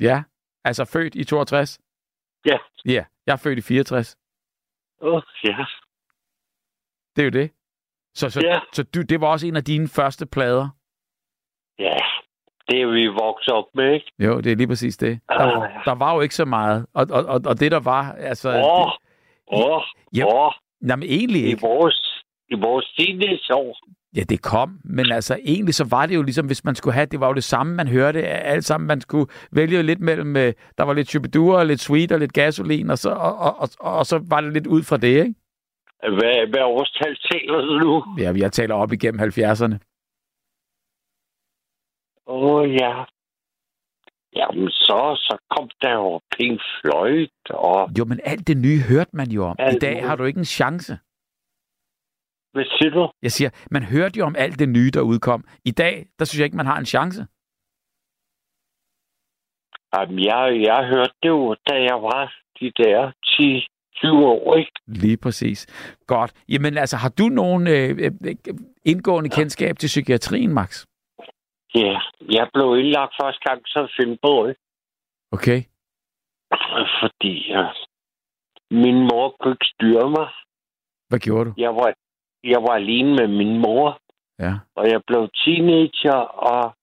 [0.00, 0.22] Ja,
[0.64, 1.80] altså født i 62?
[2.46, 2.58] Ja.
[2.86, 4.16] Ja, jeg er født i 64.
[5.02, 5.56] Åh, oh, ja.
[7.16, 7.50] Det er jo det.
[8.14, 8.60] Så, så, Ja.
[8.72, 10.68] så du, det var også en af dine første plader?
[11.78, 11.96] Ja,
[12.68, 14.12] det er vi vokset op med, ikke?
[14.18, 15.20] Jo, det er lige præcis det.
[15.28, 15.84] Der, Ah.
[15.84, 16.86] der var jo ikke så meget.
[16.94, 18.48] Og, og, og, og det, der var, altså...
[18.48, 19.82] Åh, det, åh,
[20.16, 20.24] Ja.
[20.46, 20.52] åh.
[20.88, 21.60] jamen, egentlig I ikke.
[21.60, 23.78] vores, i vores teenageår.
[24.16, 24.80] Ja, det kom.
[24.84, 27.06] Men altså, egentlig så var det jo ligesom, hvis man skulle have...
[27.06, 28.88] Det var jo det samme, man hørte alt sammen.
[28.88, 30.36] Man skulle vælge lidt mellem...
[30.36, 33.68] øh, Der var lidt Chubidur, og lidt Sweet og lidt gasolin, og så, og, og,
[33.80, 35.34] og, og så var det lidt ud fra det, ikke?
[36.00, 38.04] Hvad, hvad årstal taler du nu?
[38.18, 39.76] Ja, jeg taler op igennem 70'erne.
[42.26, 43.04] Åh, oh, ja.
[44.36, 49.10] Jamen, så, så kom der jo Pink Floyd, og Jo, men alt det nye hørte
[49.12, 49.56] man jo om.
[49.58, 50.06] I Alt dag muligt.
[50.08, 50.98] har du ikke en chance.
[52.52, 53.10] Hvad siger du?
[53.22, 55.44] Jeg siger, man hørte jo om alt det nye, der udkom.
[55.64, 57.26] I dag, der synes jeg ikke, man har en chance.
[59.94, 63.12] Jamen, jeg, jeg hørte det jo, da jeg var de der
[64.06, 64.72] 10-20 år, ikke?
[64.86, 65.66] Lige præcis.
[66.06, 66.32] Godt.
[66.48, 67.90] Jamen altså, har du nogen øh,
[68.24, 68.34] øh,
[68.84, 70.86] indgående kendskab til psykiatrien, Max?
[71.74, 71.98] Ja,
[72.30, 74.54] jeg blev indlagt første gang som filmbåd,
[75.32, 75.60] Okay.
[77.00, 77.70] fordi uh,
[78.70, 80.28] min mor kunne ikke styre mig.
[81.08, 81.54] Hvad gjorde du?
[81.56, 81.94] Jeg var,
[82.44, 84.00] jeg var alene med min mor,
[84.38, 84.52] Ja.
[84.74, 86.20] og jeg blev teenager,
[86.50, 86.74] og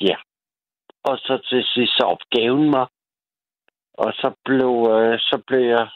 [0.00, 0.16] ja.
[1.04, 2.86] Og så til sidst så opgaven mig.
[3.94, 5.90] Og så blev, øh, så blev jeg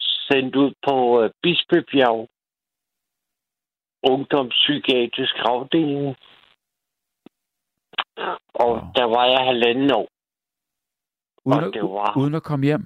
[0.00, 2.28] sendt ud på øh, Bispebjerg
[4.10, 6.16] ungdomspsykiatrisk afdeling.
[8.54, 8.80] Og Wow.
[8.94, 10.08] der var jeg halvanden år.
[11.44, 12.84] Uden, Og at, det var- uden at komme hjem?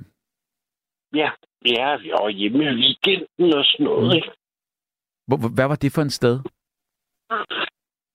[1.14, 1.30] Ja,
[1.66, 4.06] ja, jeg var hjemme i weekenden og sådan noget.
[4.06, 4.16] Mm.
[4.16, 4.30] Ikke?
[5.26, 6.36] Hvor, hvad var det for en sted?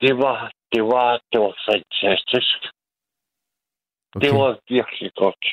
[0.02, 2.58] Det var, det var, det var fantastisk.
[4.16, 4.28] Okay.
[4.28, 5.46] Det var virkelig godt.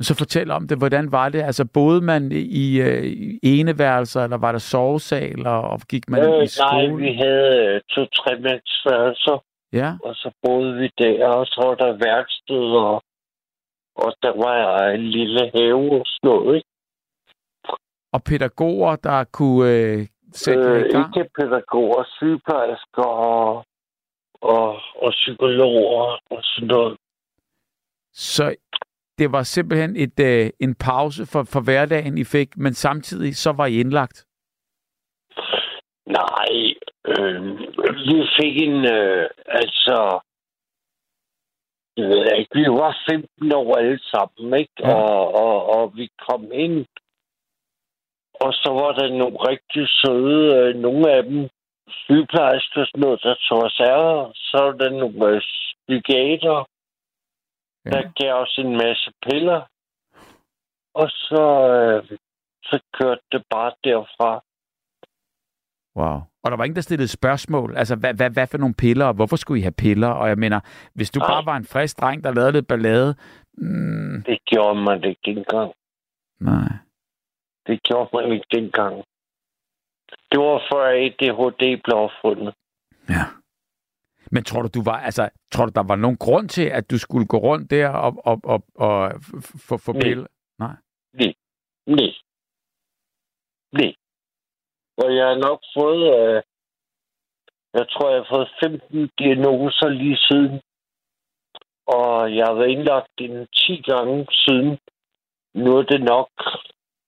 [0.00, 0.78] Så fortæl om det.
[0.78, 1.42] Hvordan var det?
[1.42, 3.02] Altså, boede man i, øh,
[3.42, 6.96] eneværelser, eller var der sovesal, og, gik man Øh, i nej, skole?
[6.96, 11.92] vi havde øh, to-tre mandsværelser, Ja, og så boede vi der, og så var der
[11.92, 13.02] værksted, og,
[13.96, 16.68] og der var en lille have og sådan noget, ikke?
[18.12, 23.64] og pædagoger, der kunne øh, sætte øh, ikke pædagoger, sygeplejersker og,
[24.40, 26.96] og, og psykologer og sådan noget.
[28.12, 28.54] Så
[29.18, 33.52] det var simpelthen et, øh, en pause for, for hverdagen, I fik, men samtidig så
[33.52, 34.26] var I indlagt?
[36.06, 36.52] Nej,
[37.04, 37.58] øh,
[38.06, 40.20] vi fik en, øh, altså,
[41.96, 44.72] jeg ved ikke, vi var 15 år alle sammen, ikke?
[44.78, 44.94] Ja.
[44.94, 46.86] Og, og, og vi kom ind,
[48.44, 51.48] og så var der nogle rigtig søde, øh, nogle af dem
[51.88, 56.58] sygeplejerske og sådan noget, der tog os af, så var der nogle psykiater,
[57.86, 57.90] Ja.
[57.90, 59.60] der gav os en masse piller.
[60.94, 61.42] Og så,
[61.74, 62.18] øh,
[62.64, 64.32] så kørte det bare derfra.
[65.96, 66.18] Wow.
[66.42, 67.76] Og der var ingen, der stillede spørgsmål.
[67.76, 70.08] Altså, hvad, hvad, hvad for nogle piller, og hvorfor skulle I have piller?
[70.08, 70.60] Og jeg mener,
[70.94, 71.28] hvis du Nej.
[71.28, 73.14] bare var en frisk dreng, der lavede lidt ballade...
[73.58, 75.72] Mm, Det gjorde man ikke dengang.
[76.40, 76.68] nej.
[77.66, 79.04] Det gjorde man ikke dengang.
[80.30, 82.54] Det var før ADHD blev opfundet.
[83.08, 83.24] Ja.
[84.30, 86.98] Men tror du, du var, altså, tror du, der var nogen grund til, at du
[86.98, 89.12] skulle gå rundt der og, og, og, og
[89.68, 90.02] få få Nej.
[90.02, 90.26] piller?
[90.58, 90.76] Nej.
[91.12, 91.34] Nej.
[91.86, 92.12] Nej.
[93.72, 93.94] Nej.
[94.96, 96.42] Og jeg har nok fået, øh,
[97.74, 100.60] jeg tror, jeg har fået 15 diagnoser lige siden.
[101.86, 104.78] Og jeg har været indlagt den 10 gange siden.
[105.54, 106.30] Nu er det nok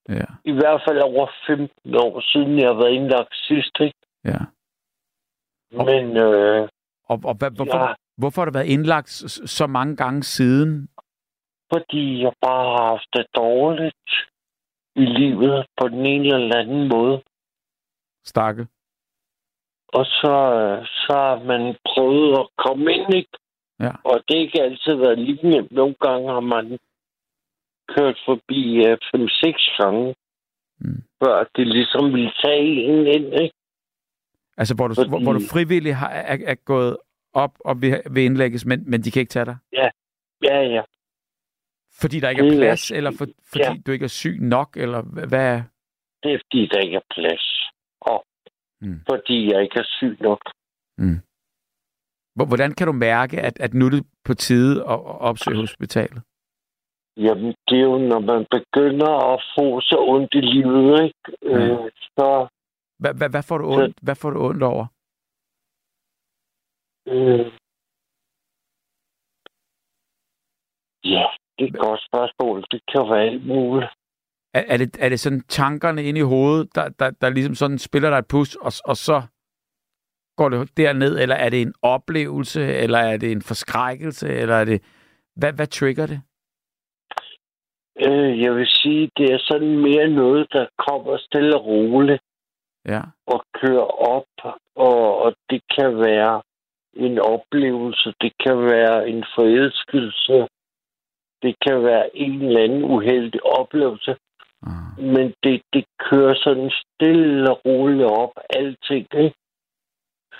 [0.09, 0.25] Ja.
[0.45, 3.75] i hvert fald over 15 år siden, jeg har været indlagt sidst.
[3.79, 3.97] Ikke?
[4.25, 4.37] ja.
[5.79, 6.67] Og- Men øh,
[7.11, 7.93] Og, og hvad, hvorfor, Ja.
[8.17, 10.89] hvorfor har du været indlagt så, så mange gange siden?
[11.73, 14.09] fordi jeg bare har haft det dårligt
[14.95, 17.21] i livet på den ene eller anden måde.
[18.25, 18.67] Stakke.
[19.87, 23.31] Og så, øh, så har man prøvet at komme ind, ikke?
[23.79, 23.91] Ja.
[24.03, 25.71] Og det har ikke altid været lige nemt.
[25.71, 26.79] Nogle gange har man
[27.95, 30.15] kørt forbi øh, 5-6 gange,
[30.79, 31.03] Mm.
[31.23, 33.55] før det ligesom ville tage en ind, ikke?
[34.57, 36.97] Altså, hvor du, Fordi- hvor, hvor du frivilligt har, er, er gået
[37.33, 39.57] op og vil, vil indlægges, men, men de kan ikke tage dig?
[40.43, 40.81] Ja, ja.
[42.01, 43.75] Fordi der ikke er plads, eller for, fordi Ja.
[43.87, 45.61] du ikke er syg nok, eller hva- hvad.
[46.23, 47.69] Det er fordi, der ikke er plads.
[48.01, 48.25] Og
[48.81, 48.99] Mm.
[49.09, 50.41] fordi jeg ikke er syg nok.
[52.35, 55.57] Hvor- Hvordan kan du mærke, at, at nu er det på tide at, at opsøge
[55.65, 56.21] hospitalet?
[57.17, 61.25] Jamen, det er jo, når man begynder at få så ondt i livet, ikke?
[61.43, 62.47] Øh, så
[62.99, 64.85] Hvad, hvad, hvad, får du ondt, hvad får du ondt over?
[67.07, 67.51] Øh.
[71.13, 71.25] Ja,
[71.57, 72.65] det er et godt spørgsmål.
[72.71, 73.91] Det kan være alt muligt.
[74.53, 77.77] Er, er, det, er det sådan tankerne inde i hovedet, der, der, der ligesom sådan
[77.77, 79.21] spiller dig et pus, og, og så
[80.37, 84.65] går det derned, eller er det en oplevelse, eller er det en forskrækkelse, eller er
[84.65, 84.83] det...
[85.35, 86.21] Hvad, hvad trigger det?
[88.05, 92.21] Øh, jeg vil sige, det er sådan mere noget, der kommer stille og roligt
[92.87, 93.01] Ja.
[93.27, 94.25] og kører op.
[94.75, 96.41] Og, og det kan være
[96.93, 98.13] en oplevelse.
[98.21, 100.47] Det kan være en forelskelse.
[101.43, 104.15] Det kan være en eller anden uheldig oplevelse.
[104.63, 105.03] Ah.
[105.03, 108.31] Men det, det kører sådan stille og roligt op.
[108.49, 109.33] Alting, ikke?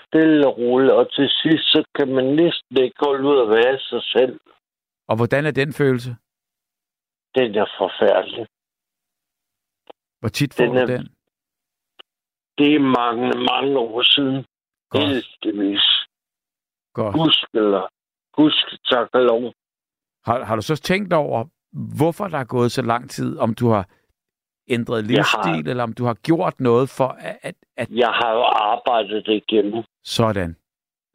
[0.08, 0.91] Stille og roligt.
[0.91, 4.39] Og til sidst, så kan man næsten ikke holde ud at være sig selv.
[5.08, 6.16] Og hvordan er den følelse?
[7.36, 8.46] Den er forfærdelig.
[10.20, 11.04] Hvor tit får Den du er- den?
[12.58, 14.46] Det er mange, mange år siden.
[14.90, 15.04] Godt.
[15.04, 15.86] Heldigvis.
[16.94, 17.16] Godt.
[18.38, 19.54] Husk tak og lov.
[20.26, 21.46] Har, har du så tænkt over,
[21.98, 23.38] hvorfor der er gået så lang tid?
[23.40, 23.90] Om du har
[24.70, 27.38] ændret livsstil, har- eller om du har gjort noget for at...
[27.42, 29.84] at, at Jeg har jo arbejdet det igennem.
[30.04, 30.56] sådan.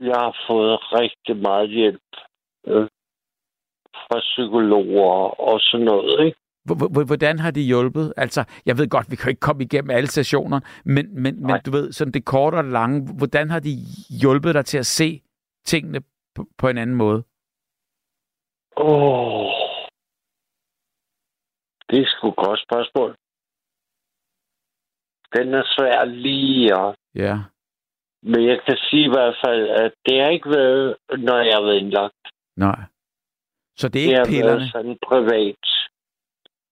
[0.01, 2.03] Jeg har fået rigtig meget hjælp
[2.67, 2.89] øh,
[3.95, 6.39] fra psykologer og sådan noget, ikke?
[7.07, 8.13] Hvordan har de hjulpet?
[8.17, 11.71] Altså, jeg ved godt, vi kan ikke komme igennem alle stationer, men, men, men du
[11.71, 13.71] ved, sådan det korte og det lange, hvordan har de
[14.23, 15.23] hjulpet dig til at se
[15.65, 16.01] tingene
[16.35, 17.23] på, på en anden måde?
[18.77, 19.51] Åh.
[21.91, 23.17] Det er sgu et godt spørgsmål.
[25.37, 26.95] Den er svær lige at...
[27.15, 27.39] Ja.
[28.23, 31.63] Men jeg kan sige i hvert fald, at det har ikke været, når jeg har
[31.63, 32.15] været indlagt.
[32.57, 32.81] Nej.
[33.77, 34.59] Så det er Det ikke har pillerne?
[34.61, 35.65] været sådan privat.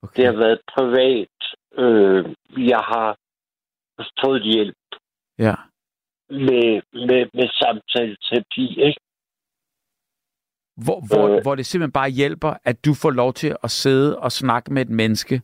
[0.02, 0.16] Okay.
[0.16, 1.28] Det har været privat.
[1.72, 2.34] Øh,
[2.68, 3.18] jeg har
[4.24, 4.76] fået hjælp
[5.38, 5.54] Ja.
[6.30, 9.00] med, med, med samtaleterapi, ikke?
[10.84, 11.42] Hvor, hvor, Øh.
[11.42, 14.82] hvor det simpelthen bare hjælper, at du får lov til at sidde og snakke med
[14.82, 15.42] et menneske,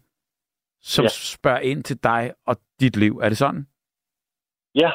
[0.80, 1.08] som ja.
[1.08, 3.18] Spørger ind til dig og dit liv.
[3.22, 3.66] Er det sådan?
[4.74, 4.90] Ja.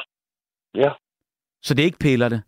[0.74, 0.92] Ja.
[1.62, 2.42] Så det er ikke pillerne?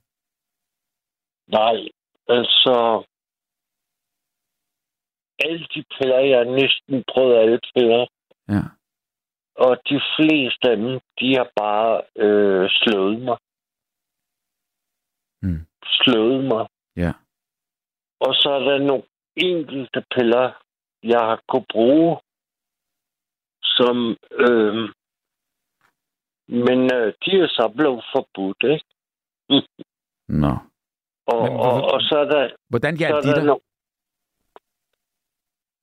[1.48, 1.88] Nej,
[2.28, 3.04] altså...
[5.44, 8.06] Alle de piller, jeg har næsten prøvet alle piller.
[8.48, 8.62] Ja.
[9.54, 13.38] Og de fleste af dem, de har bare øh, slået mig.
[15.42, 15.66] Mm.
[15.84, 16.66] Slået mig.
[16.96, 17.12] Ja.
[18.20, 19.02] Og så er der nogle
[19.36, 20.52] enkelte piller,
[21.02, 22.18] jeg har kunne bruge,
[23.62, 24.16] som...
[24.32, 24.74] Øh,
[26.48, 28.84] men øh, de er så blevet forbudt, ikke?
[30.28, 30.54] Nå.
[31.26, 33.44] Og, Men og, og så er der, Hvordan hjalp de dig?
[33.44, 33.60] nogle...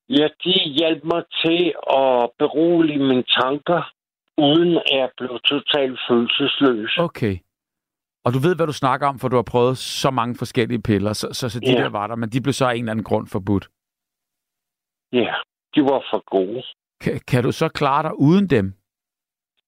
[0.10, 3.82] Ja, de hjalp mig til at berolige mine tanker,
[4.38, 6.98] uden at jeg blev totalt følelsesløs.
[6.98, 7.38] Okay.
[8.26, 11.14] Og du ved, hvad du snakker om, for du har prøvet så mange forskellige piller,
[11.14, 11.78] så, så, så de Ja.
[11.84, 13.70] der var der, men de blev så af en eller anden grund forbudt.
[15.14, 15.36] Ja,
[15.76, 16.64] de var for gode.
[17.02, 18.74] Kan, kan du så klare dig uden dem?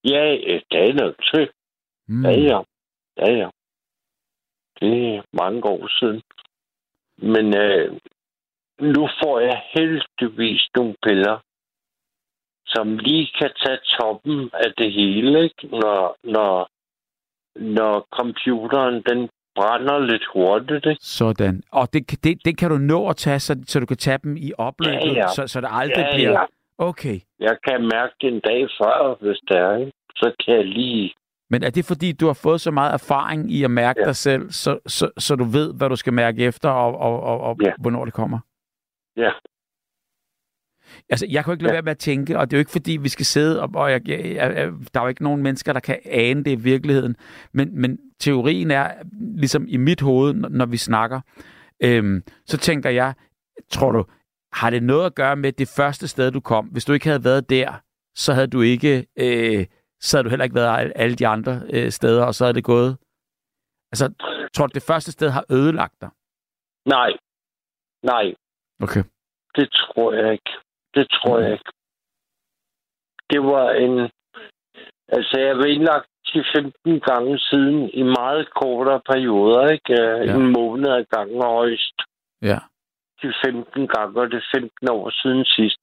[0.04, 1.50] Ja, øh, det er nødt til.
[2.08, 2.26] Mm.
[2.26, 2.60] Ja, ja.
[3.18, 3.50] Ja, ja.
[4.80, 6.22] Det er mange år siden.
[7.18, 8.00] Men øh,
[8.82, 11.38] nu får jeg heldigvis nogle piller,
[12.66, 15.68] som lige kan tage toppen af det hele, ikke?
[15.68, 16.68] Når, når,
[17.76, 20.86] når computeren den brænder lidt hurtigt.
[20.86, 20.98] Ikke?
[21.02, 21.64] Sådan.
[21.72, 24.38] Og det, det, det kan du nå at tage, så, så du kan tage dem
[24.38, 25.28] i opløbet, Ja, ja.
[25.28, 26.32] Så, så det aldrig Ja, bliver...
[26.32, 26.44] ja.
[26.78, 27.20] Okay.
[27.40, 29.78] Jeg kan mærke det en dag før, hvis det er.
[29.78, 29.92] Ikke?
[30.16, 31.14] Så kan jeg lige...
[31.50, 34.00] Men er det fordi, du har fået så meget erfaring i at mærke.
[34.00, 34.06] Ja.
[34.06, 37.40] dig selv, så, så, så du ved, hvad du skal mærke efter, og, og, og,
[37.42, 37.72] og Ja.
[37.80, 38.40] hvornår det kommer?
[39.18, 39.32] Ja.
[41.10, 41.76] Altså, jeg kan jo ikke lade Ja.
[41.76, 43.92] være med at tænke, og det er jo ikke fordi, vi skal sidde, og, og
[43.92, 47.16] jeg, jeg, jeg, der er jo ikke nogen mennesker, der kan ane det i virkeligheden,
[47.54, 49.04] men, men teorien er,
[49.38, 51.22] ligesom i mit hoved, når, når vi snakker,
[51.84, 53.14] øhm, så tænker jeg,
[53.72, 54.06] tror du,
[54.54, 56.66] har det noget at gøre med det første sted, du kom?
[56.68, 57.82] Hvis du ikke havde været der,
[58.16, 59.66] så havde du ikke, øh,
[60.00, 62.54] så havde du heller ikke været alle- alle de andre øh, steder, og så havde
[62.56, 62.98] det gået.
[63.92, 64.14] Altså,
[64.54, 66.10] tror du, det første sted har ødelagt dig?
[66.86, 67.12] Nej.
[68.04, 68.34] Nej,
[68.84, 69.04] Okay.
[69.56, 70.54] det tror jeg ikke.
[70.96, 71.72] Det tror jeg ikke.
[73.30, 74.10] Det var en...
[75.08, 79.94] Altså, jeg var indlagt 10-15 gange siden i meget kortere perioder, ikke?
[79.94, 80.16] Ja.
[80.16, 80.36] Ja.
[80.36, 81.98] En måned ad gangen højst.
[82.42, 82.60] Ja.
[83.22, 85.82] De 15 gange, og det er 15 år siden sidst.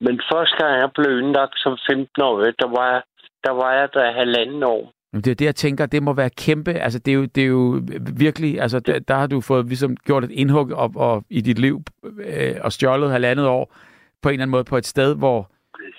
[0.00, 3.02] Men første gang jeg blev indlagt som 15 år, der var jeg
[3.44, 4.92] der, var jeg der halvanden år.
[5.12, 6.70] Men det er det, jeg tænker, det må være kæmpe.
[6.72, 7.82] Altså, det er jo, det er jo
[8.16, 8.60] virkelig...
[8.60, 11.80] Altså, der, der har du fået ligesom, gjort et indhug op, og, i dit liv
[12.04, 13.74] øh, og stjålet halvandet år
[14.22, 15.50] på en eller anden måde på et sted, hvor...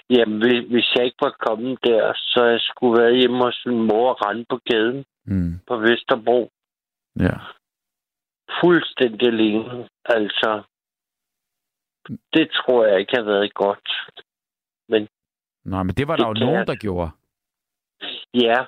[0.09, 0.38] Jamen,
[0.72, 4.18] hvis- jeg ikke var kommet der, så jeg skulle være hjemme hos min mor og
[4.26, 6.51] rende på gaden Mm, på Vesterbro.
[7.20, 7.36] ja.
[8.61, 9.88] fuldstændig alene.
[10.05, 10.64] Altså,
[12.34, 13.89] det tror jeg ikke har været godt.
[15.66, 17.11] Nå, men det var Det der jo nogen, jeg- der gjorde.
[18.34, 18.59] Ja,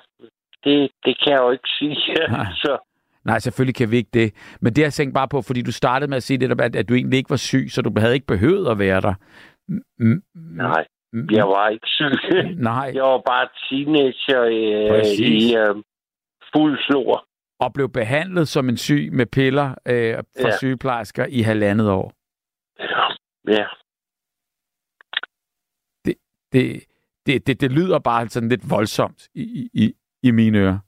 [0.64, 1.96] det, det kan jeg jo ikke sige.
[2.30, 2.46] Nej.
[2.54, 2.78] Så
[3.24, 4.34] Nej, selvfølgelig kan vi ikke det.
[4.60, 6.88] Men det jeg tænkte bare på, fordi du startede med at sige det at, at
[6.88, 9.14] du egentlig ikke var syg, så du havde ikke behøvet at være der.
[9.98, 10.84] Mm, nej,
[11.30, 12.10] jeg var ikke syg.
[12.70, 15.20] Nej, Jeg var bare teenager øh, Præcis.
[15.20, 15.74] i øh,
[16.56, 17.26] fuld flor.
[17.60, 20.56] og blev behandlet som en syg med piller øh, fra Ja.
[20.58, 22.12] sygeplejersker i halvandet år.
[23.48, 23.64] Ja,
[26.04, 26.14] Det,
[27.26, 29.92] det, det, det lyder bare sådan lidt voldsomt i, i,
[30.22, 30.78] i mine ører.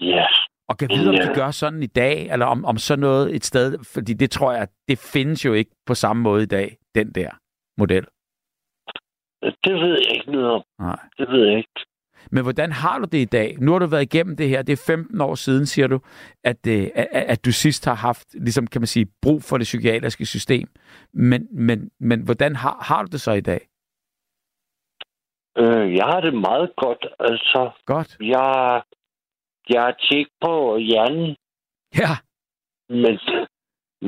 [0.00, 0.26] ja.
[0.68, 3.44] Og kan vide, om de gør sådan i dag, eller om, om sådan noget et
[3.44, 7.12] sted, fordi det tror jeg, det findes jo ikke på samme måde i dag, den
[7.12, 7.30] der
[7.78, 8.06] model.
[9.64, 10.62] Det ved jeg ikke noget om.
[10.78, 10.98] Nej.
[11.18, 11.70] Det ved jeg ikke.
[12.30, 13.56] Men hvordan har du det i dag?
[13.60, 14.62] Nu har du været igennem det her.
[14.62, 16.00] Det er 15 år siden, siger du,
[16.44, 19.64] at, øh, at, at du sidst har haft, ligesom kan man sige, brug for det
[19.64, 20.68] psykiatriske system.
[21.14, 23.60] Men, men, men hvordan har, har du det så i dag?
[25.60, 27.06] Øh, jeg har det meget godt.
[27.20, 28.16] Altså, Godt.
[28.20, 28.82] jeg,
[29.68, 31.36] jeg har tjek på hjernen,
[32.02, 32.12] Ja.
[32.88, 33.14] Men,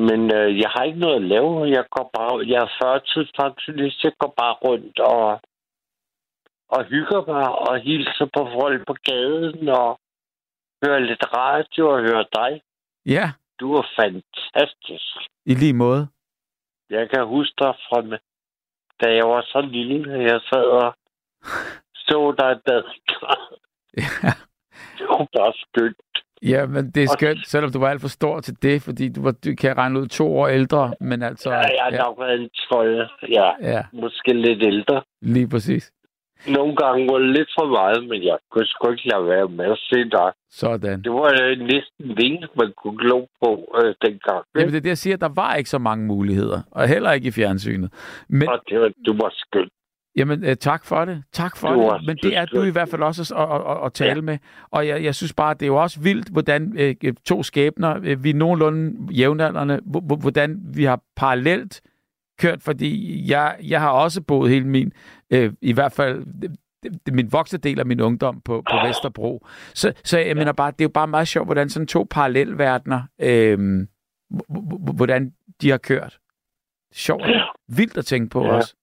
[0.07, 1.69] men øh, jeg har ikke noget at lave.
[1.77, 4.05] Jeg går bare, jeg er førtidspensionist.
[4.05, 5.41] Jeg går bare rundt og,
[6.69, 9.99] og hygger mig og hilser på folk på gaden og
[10.85, 12.63] hører lidt radio og hører dig.
[13.07, 13.27] Ja,
[13.61, 15.17] Du er fantastisk.
[15.47, 16.09] i lige måde.
[16.91, 18.01] Jeg kan huske dig fra,
[19.01, 20.23] da jeg var så lille.
[20.23, 20.95] Jeg sad og
[21.95, 22.83] så dig bad.
[23.97, 24.03] Ja.
[24.99, 25.97] Det var bare skønt.
[26.43, 29.09] Ja, men det er Og- skønt, selvom du var alt for stor til det, fordi
[29.09, 31.51] du var, du kan regne ud, to år ældre, men altså...
[31.51, 33.09] Ja, jeg har ja, nok været en 12.
[33.29, 35.03] Ja, ja, måske lidt ældre.
[35.23, 35.93] lige præcis.
[36.49, 39.65] Nogle gange var det lidt for meget, men jeg kunne sgu ikke lade være med
[39.65, 40.33] at se dig.
[40.51, 41.03] Sådan.
[41.03, 43.51] Det var øh, næsten det, man kunne glo på
[43.83, 44.45] øh, dengang.
[44.55, 47.29] Jamen, det er det, jeg siger, der var ikke så mange muligheder, og heller ikke
[47.29, 47.91] i fjernsynet.
[48.29, 49.69] Men, Og det var, du var skøn.
[50.17, 51.23] Jamen, øh, tak for det.
[51.33, 52.07] Tak for Du er- det.
[52.07, 54.21] Men det er du i hvert fald også at, at, at, at tale Ja.
[54.21, 54.39] med.
[54.71, 57.97] Og jeg, jeg synes bare, det er jo også vildt, hvordan øh, øh, to skæbner,
[58.03, 61.81] øh, vi er nogenlunde jævnaldrende, hvor- hvor- hvordan vi har parallelt
[62.39, 64.93] kørt, fordi jeg, jeg har også boet hele min,
[65.31, 66.57] øh, i hvert fald det,
[67.07, 69.47] det, min voksne del af min ungdom på, på Vesterbro.
[69.75, 73.03] Så, så jeg mener bare, det er jo bare meget sjovt, hvordan sådan to parallelverdener,
[73.21, 73.87] øh,
[74.95, 75.33] hvordan
[75.63, 76.19] de har kørt.
[76.95, 77.23] Sjovt.
[77.69, 78.53] Vildt at tænke på Ja.
[78.53, 78.75] også.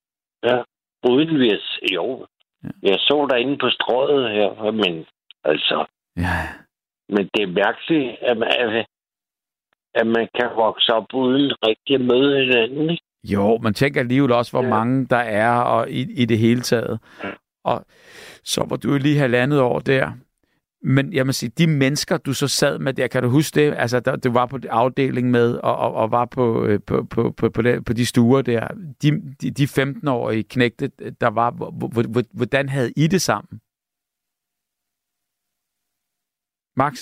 [1.04, 1.52] Uden vi
[1.94, 2.26] jo.
[2.64, 2.70] Ja.
[2.84, 5.06] Jeg så dig inde på strøget her, men
[5.44, 5.86] altså...
[6.18, 6.40] Ja.
[7.10, 8.86] Men det er mærkeligt, at man, at-
[9.96, 12.90] at man kan vokse op uden rigtig at møde hinanden.
[12.90, 13.04] Ikke?
[13.24, 14.70] Jo, man tænker alligevel også, hvor ja.
[14.70, 17.00] Mange der er og i, i det hele taget.
[17.64, 17.86] Og
[18.44, 20.12] så var du lige halvandet år der
[20.82, 23.74] men jeg må sige, de mennesker, du så sad med der, kan du huske det?
[23.78, 27.32] Altså, der, du var på afdeling med, og, og, og var på, øh, på, på,
[27.32, 28.68] på, på, de, på de stuer der.
[29.02, 30.88] De, de, de 15-årige knægte,
[31.22, 31.52] der var,
[32.34, 33.62] hvordan havde I det sammen?
[36.76, 37.00] Max?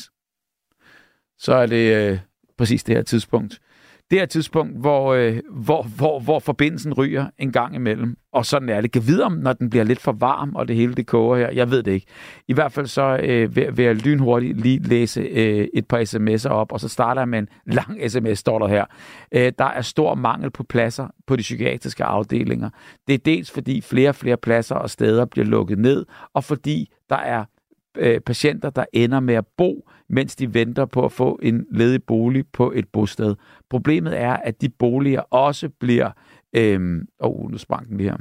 [1.37, 2.19] Så er det øh,
[2.57, 3.61] præcis det her tidspunkt
[4.11, 8.17] det her tidspunkt, hvor, øh, hvor, hvor, hvor forbindelsen ryger en gang imellem.
[8.31, 8.91] Og sådan er det.
[8.91, 11.51] Kan vide om, når den bliver lidt for varm, og det hele det koger her.
[11.51, 12.05] Jeg ved det ikke.
[12.47, 16.49] I hvert fald så øh, vil, vil jeg lynhurtigt lige læse øh, et par sms'er
[16.49, 18.85] op, og så starter jeg med en lang sms, står der her.
[19.31, 22.69] Øh, der er stor mangel på pladser på de psykiatriske afdelinger.
[23.07, 26.89] Det er dels fordi flere og flere pladser og steder bliver lukket ned, og fordi
[27.09, 27.45] der er
[27.99, 32.03] øh, patienter, der ender med at bo, mens de venter på at få en ledig
[32.03, 33.35] bolig på et bosted.
[33.69, 36.11] Problemet er, at de boliger også bliver...
[36.53, 38.17] Øh, oh, nu sprang den lige her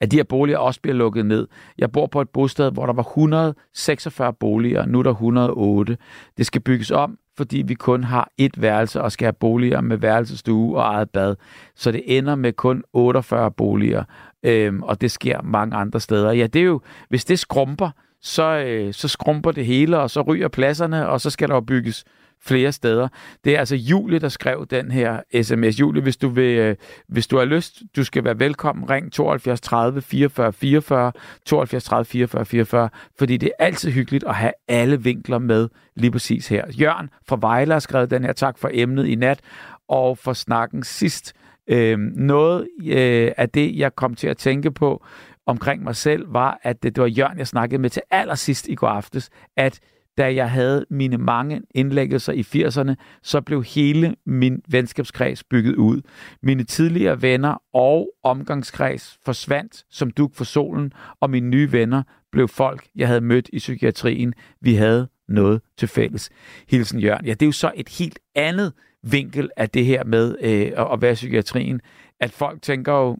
[0.00, 1.46] at de her boliger også bliver lukket ned.
[1.78, 5.96] Jeg bor på et bosted, hvor der var 146 boliger, nu er der 108.
[6.36, 9.96] Det skal bygges om, fordi vi kun har et værelse og skal have boliger med
[9.96, 11.36] værelsestue og eget bad.
[11.74, 14.04] Så det ender med kun 48 boliger,
[14.42, 16.32] øhm, og det sker mange andre steder.
[16.32, 17.90] Ja, det er jo, hvis det skrumper,
[18.22, 21.60] så, øh, så skrumper det hele, og så ryger pladserne, og så skal der jo
[21.60, 22.04] bygges
[22.40, 23.08] flere steder.
[23.44, 25.80] Det er altså Julie, der skrev den her sms.
[25.80, 26.76] Julie, hvis du, vil, øh,
[27.08, 28.90] hvis du har lyst, du skal være velkommen.
[28.90, 31.12] Ring 72 30 44 44,
[31.46, 32.88] 72 30 44 44,
[33.18, 36.64] fordi det er altid hyggeligt at have alle vinkler med lige præcis her.
[36.80, 38.32] Jørgen fra Vejle har skrevet den her.
[38.32, 39.40] Tak for emnet i nat
[39.88, 41.32] og for snakken sidst.
[41.70, 45.04] Øh, noget øh, af det, jeg kom til at tænke på,
[45.48, 48.74] omkring mig selv, var, at det, det var Jørgen, jeg snakkede med til allersidst i
[48.74, 49.80] går aftes, at
[50.18, 56.00] da jeg havde mine mange indlæggelser i 80'erne, så blev hele min venskabskreds bygget ud.
[56.42, 62.48] Mine tidligere venner og omgangskreds forsvandt som duk for solen, og mine nye venner blev
[62.48, 64.34] folk, jeg havde mødt i psykiatrien.
[64.60, 66.30] Vi havde noget til fælles.
[66.68, 67.26] Hilsen Jørgen.
[67.26, 68.72] Ja, det er jo så et helt andet
[69.02, 71.80] vinkel af det her med øh, at være i psykiatrien,
[72.20, 73.16] at folk tænker jo,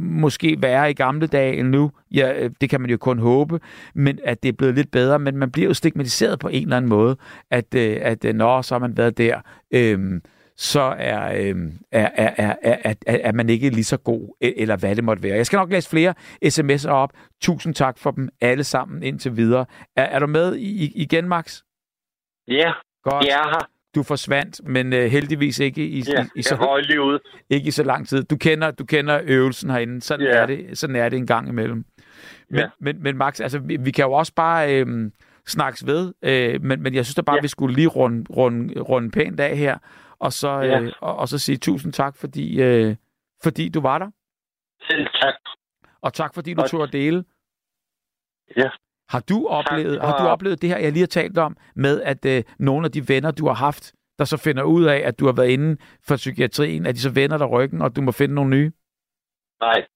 [0.00, 1.90] måske værre i gamle dage end nu.
[2.10, 3.60] Ja, øh, det kan man jo kun håbe,
[3.94, 5.18] men at det er blevet lidt bedre.
[5.18, 7.16] Men man bliver jo stigmatiseret på en eller anden måde,
[7.50, 10.22] at, øh, at øh, når så har man været der, øhm,
[10.56, 14.60] så er, øhm, er, er, er, er, er, er man ikke lige så god, e,
[14.60, 15.36] eller hvad det måtte være.
[15.36, 16.14] Jeg skal nok læse flere
[16.44, 17.12] sms'er op.
[17.42, 19.66] Tusind tak for dem alle sammen indtil videre.
[19.96, 21.62] Er, er du med i, igen, Max?
[22.48, 22.72] Ja,
[23.04, 23.24] Godt.
[23.24, 27.02] jeg er her du forsvandt, men øh, heldigvis ikke i, ja, i, i så lige
[27.02, 27.18] ud.
[27.50, 28.24] ikke i så lang tid.
[28.24, 30.02] Du kender du kender øvelsen herinde.
[30.02, 30.32] Sådan ja.
[30.32, 30.78] er det.
[30.78, 31.84] Sådan er det en gang imellem.
[32.50, 32.68] Men, ja.
[32.80, 35.10] men, men Max, altså vi, vi kan jo også bare øh,
[35.46, 37.42] snakkes ved, øh, men, men jeg synes da bare, ja.
[37.42, 39.78] vi skulle lige runde, runde, runde pænt af her,
[40.18, 40.80] og så ja.
[40.80, 42.96] øh, og, og så sige tusind tak fordi øh,
[43.42, 44.10] fordi du var der.
[44.90, 45.34] Selv tak.
[46.00, 47.24] Og tak fordi du tog at dele.
[48.56, 48.70] Ja.
[49.08, 52.24] Har du oplevet, har du oplevet det her, jeg lige har talt om, med at
[52.24, 55.26] øh, nogle af de venner, du har haft, der så finder ud af, at du
[55.26, 58.34] har været inde for psykiatrien, at de så vender dig ryggen, og du må finde
[58.34, 58.72] nogle nye?
[59.60, 59.86] Nej.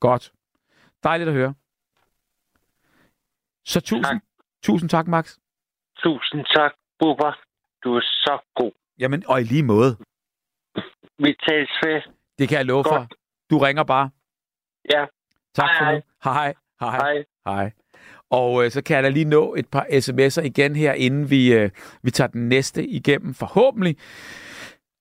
[0.00, 0.32] Godt.
[1.02, 1.54] Dejligt at høre.
[3.64, 4.22] Så tusind tak,
[4.62, 5.36] tusind tak Max.
[5.96, 7.30] Tusind tak, Bubba.
[7.84, 8.72] Du er så god.
[8.98, 9.96] Jamen, og i lige måde.
[11.18, 12.02] Vi tales ved.
[12.38, 12.94] Det kan jeg love Godt.
[12.94, 13.08] for.
[13.50, 14.10] Du ringer bare.
[14.94, 15.06] Ja.
[15.54, 15.94] Tak hej, for hej.
[15.94, 16.00] nu.
[16.24, 16.54] Hej.
[16.80, 16.96] Hej.
[16.98, 17.24] Hej.
[17.46, 17.72] Hej.
[18.30, 21.52] Og øh, så kan jeg da lige nå et par sms'er igen her, inden vi,
[21.52, 21.70] øh,
[22.02, 23.96] vi tager den næste igennem, forhåbentlig.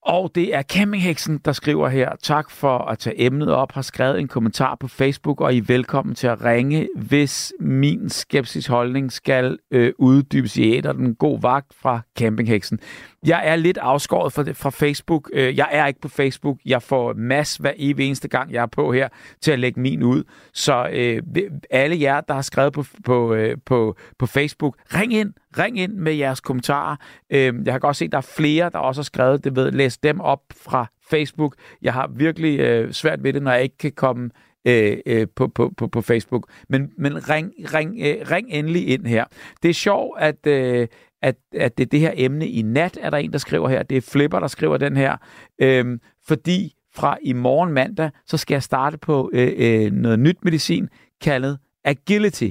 [0.05, 4.19] Og det er Campingheksen, der skriver her, tak for at tage emnet op, har skrevet
[4.19, 9.57] en kommentar på Facebook, og I er velkommen til at ringe, hvis min skepsisholdning skal
[9.71, 11.15] øh, uddybes i æderen.
[11.15, 12.79] god vagt fra Campingheksen.
[13.25, 15.29] Jeg er lidt afskåret fra, fra Facebook.
[15.33, 16.57] Øh, jeg er ikke på Facebook.
[16.65, 19.09] Jeg får mass hver evig eneste gang, jeg er på her,
[19.41, 20.23] til at lægge min ud.
[20.53, 21.21] Så øh,
[21.69, 25.33] alle jer, der har skrevet på, på, øh, på, på Facebook, ring ind.
[25.57, 26.95] Ring ind med jeres kommentarer.
[27.29, 29.71] Øh, jeg har godt set, at der er flere, der også har skrevet det ved.
[29.71, 31.55] Læs dem op fra Facebook.
[31.81, 34.29] Jeg har virkelig øh, svært ved det, når jeg ikke kan komme
[34.65, 36.47] øh, øh, på, på, på, på Facebook.
[36.69, 39.25] Men, men ring, ring, øh, ring endelig ind her.
[39.63, 40.87] Det er sjovt, at, øh,
[41.23, 43.83] at, at det er det her emne i nat, er der en, der skriver her.
[43.83, 45.17] Det er Flipper, der skriver den her.
[45.59, 50.37] Øhm, fordi fra i morgen mandag, så skal jeg starte på øh, øh, noget nyt
[50.43, 50.89] medicin
[51.21, 52.49] kaldet Agility.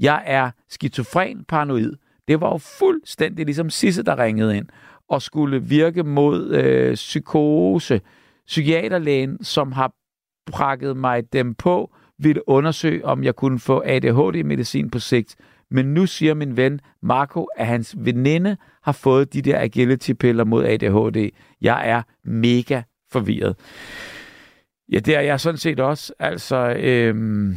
[0.00, 1.92] Jeg er skizofren paranoid.
[2.28, 4.66] Det var jo fuldstændig ligesom Sisse, der ringede ind
[5.08, 8.00] og skulle virke mod øh, psykose.
[8.46, 9.92] Psykiaterlægen, som har
[10.52, 15.36] prakket mig dem på, ville undersøge, om jeg kunne få ADHD-medicin på sigt.
[15.72, 20.64] Men nu siger min ven Marco, at hans veninde har fået de der agility-piller mod
[20.64, 21.30] ADHD.
[21.60, 23.56] Jeg er mega forvirret.
[24.92, 26.12] Ja, det er jeg sådan set også.
[26.18, 27.56] Altså, øhm,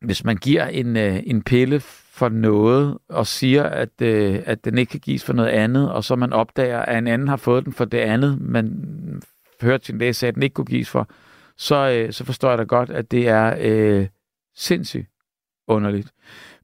[0.00, 1.80] hvis man giver en, øh, en pille
[2.16, 6.04] for noget, og siger, at, øh, at den ikke kan gives for noget andet, og
[6.04, 9.22] så man opdager, at en anden har fået den for det andet, man
[9.62, 11.08] hørte sin læge sagde, at den ikke kunne gives for,
[11.56, 14.06] så, øh, så forstår jeg da godt, at det er øh,
[14.54, 15.06] sindssygt
[15.68, 16.12] underligt.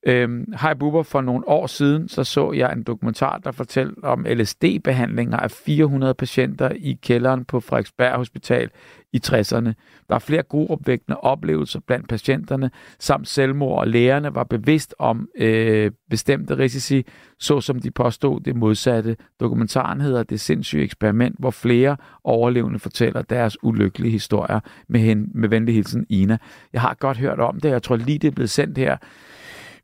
[0.07, 4.27] Øhm, hej Bubber, for nogle år siden, så så jeg en dokumentar, der fortalte om
[4.29, 8.71] LSD-behandlinger af 400 patienter i kælderen på Frederiksberg Hospital
[9.13, 9.73] i 60'erne.
[10.09, 15.91] Der er flere gruopvækkende oplevelser blandt patienterne, samt selvmord, og lægerne var bevidst om øh,
[16.11, 17.07] bestemte risici,
[17.39, 19.17] såsom de påstod det modsatte.
[19.41, 25.49] Dokumentaren hedder Det sindssyge eksperiment, hvor flere overlevende fortæller deres ulykkelige historier med, hen, med
[25.49, 26.39] venlig hilsen Ina.
[26.73, 28.97] Jeg har godt hørt om det, jeg tror lige det er blevet sendt her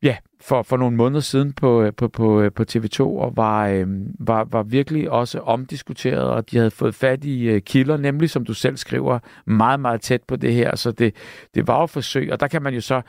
[0.03, 3.68] ja, for, for nogle måneder siden på, øh, på, på, øh, på TV2, og var,
[3.68, 3.86] øh,
[4.18, 8.44] var, var virkelig også omdiskuteret, og de havde fået fat i øh, kilder, nemlig som
[8.44, 11.14] du selv skriver, meget, meget tæt på det her, så det,
[11.55, 13.03] det var jo forsøg, og der kan man jo så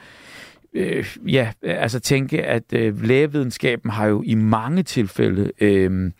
[0.73, 6.11] øh, ja, altså tænke, at øh, lægevidenskaben har jo i mange tilfælde øh,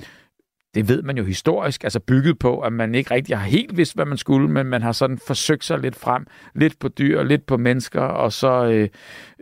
[0.75, 3.95] det ved man jo historisk, altså bygget på, at man ikke rigtig har helt vidst,
[3.95, 7.45] hvad man skulle, men man har sådan forsøgt sig lidt frem, lidt på dyr, lidt
[7.45, 8.89] på mennesker, og så øh,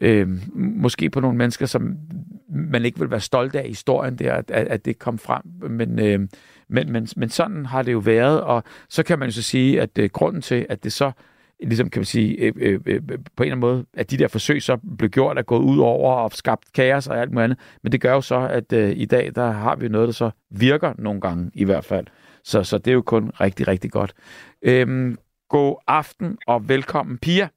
[0.01, 1.97] øh, måske på nogle mennesker, som
[2.49, 5.41] man ikke vil være stolt af i historien der, at, at det kom frem.
[5.69, 6.19] Men, øh,
[6.69, 9.81] men, men, men sådan har det jo været, og så kan man jo så sige,
[9.81, 11.11] at øh, grunden til, at det så
[11.63, 14.17] ligesom kan man sige, øh, øh, øh, øh, på en eller anden måde, at de
[14.17, 17.43] der forsøg så blev gjort, er gået ud over og skabt kaos og alt muligt
[17.43, 17.59] andet.
[17.83, 20.29] Men det gør jo så, at øh, i dag, der har vi noget, der så
[20.49, 22.07] virker nogle gange i hvert fald.
[22.43, 24.13] Så, så det er jo kun rigtig, rigtig godt.
[24.61, 25.17] Øhm,
[25.49, 27.47] god aften og velkommen, Pia.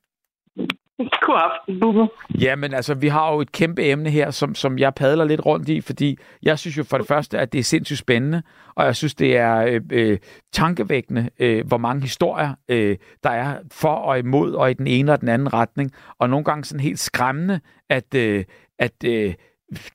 [1.27, 2.09] God aften, Bubbe.
[2.41, 5.69] Jamen altså, vi har jo et kæmpe emne her, som, som jeg padler lidt rundt
[5.69, 8.43] i, fordi jeg synes jo for det første, at det er sindssygt spændende,
[8.75, 10.19] og jeg synes, det er øh, øh,
[10.53, 15.13] tankevækkende, øh, hvor mange historier øh, der er for og imod, og i den ene
[15.13, 18.45] og den anden retning, og nogle gange sådan helt skræmmende, at, øh,
[18.79, 19.35] at øh,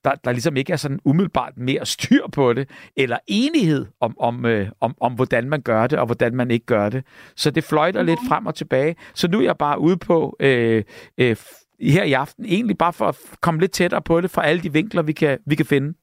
[0.03, 4.45] der, der ligesom ikke er sådan umiddelbart mere styr på det, eller enighed om, om,
[4.45, 7.03] øh, om, om, hvordan man gør det, og hvordan man ikke gør det.
[7.35, 8.05] Så det fløjter mm.
[8.05, 8.95] lidt frem og tilbage.
[9.13, 10.83] Så nu er jeg bare ude på øh,
[11.17, 11.35] øh,
[11.79, 14.73] her i aften, egentlig bare for at komme lidt tættere på det, fra alle de
[14.73, 15.93] vinkler, vi kan, vi kan finde.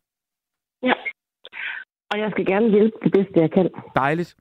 [0.83, 0.95] Ja,
[2.11, 3.69] og jeg skal gerne hjælpe det bedste, jeg kan.
[3.97, 4.35] Dejligt.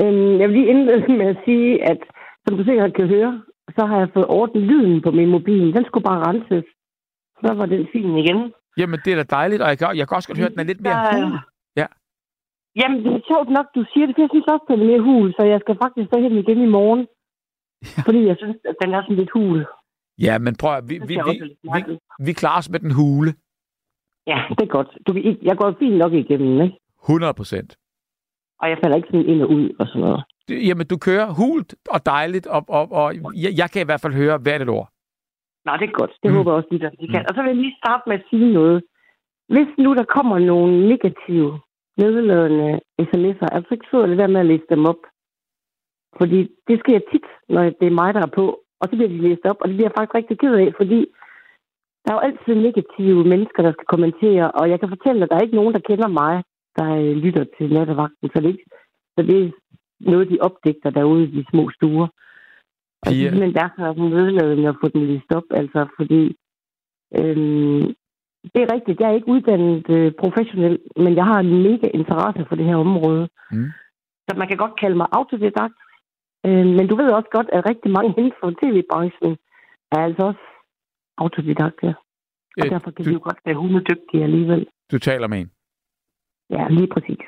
[0.00, 1.98] Øhm, jeg vil lige indlede med at sige, at
[2.44, 3.42] som du sikkert kan høre,
[3.76, 5.74] så har jeg fået ordnet lyden på min mobil.
[5.76, 6.64] Den skulle bare renses
[7.40, 8.52] så var den fin igen.
[8.80, 10.60] Jamen, det er da dejligt, og jeg kan, jeg kan også godt høre, at den
[10.64, 11.38] er lidt mere hul.
[11.80, 11.86] Ja.
[12.80, 15.02] Jamen, det er sjovt nok, du siger det, for jeg synes også, den er mere
[15.08, 17.02] hul, så jeg skal faktisk så den igen i morgen.
[17.82, 18.02] Ja.
[18.06, 19.66] Fordi jeg synes, at den er sådan lidt hul.
[20.26, 21.34] Ja, men prøv at, vi, vi, vi,
[21.74, 21.80] vi,
[22.26, 23.30] vi klarer os med den hule.
[24.26, 24.90] Ja, det er godt.
[25.06, 25.10] Du,
[25.42, 26.76] jeg går fint nok igennem, ikke?
[27.02, 27.76] 100 procent.
[28.60, 30.24] Og jeg falder ikke sådan ind og ud og sådan noget.
[30.68, 34.14] Jamen, du kører hult og dejligt, og, og, og jeg, jeg kan i hvert fald
[34.14, 34.88] høre hvert et ord.
[35.66, 36.12] Nej, det er godt.
[36.22, 36.36] Det mm.
[36.36, 37.22] håber jeg også, at de kan.
[37.22, 37.28] Mm.
[37.28, 38.78] Og så vil jeg lige starte med at sige noget.
[39.54, 41.50] Hvis nu der kommer nogle negative,
[42.00, 45.02] nedladende sms'er, er du ikke sød at være med at læse dem op?
[46.18, 48.46] Fordi det sker tit, når det er mig, der er på,
[48.80, 51.00] og så bliver de læst op, og det bliver jeg faktisk rigtig ked af, fordi
[52.02, 55.36] der er jo altid negative mennesker, der skal kommentere, og jeg kan fortælle, at der
[55.36, 56.34] er ikke nogen, der kender mig,
[56.78, 58.64] der øh, lytter til nattevagten, så det, ikke,
[59.14, 59.50] så det er
[60.00, 62.08] noget, de opdigter derude i de små stuer.
[63.06, 63.26] Pia...
[63.26, 66.22] Altså, men der har hun nedladende at få den lige op, altså fordi
[67.18, 67.84] øhm,
[68.52, 72.44] det er rigtigt, jeg er ikke uddannet øh, professionel, men jeg har en mega interesse
[72.48, 73.28] for det her område.
[73.50, 73.70] Mm.
[74.26, 75.78] Så man kan godt kalde mig autodidakt,
[76.46, 79.36] øh, men du ved også godt, at rigtig mange inden for tv-branchen
[79.92, 80.44] er altså også
[81.18, 81.94] autodidakt, ja.
[82.58, 83.08] Og øh, derfor kan du...
[83.10, 84.66] vi jo godt være hundedygtige alligevel.
[84.92, 85.50] Du taler med en?
[86.50, 87.22] Ja, lige præcis.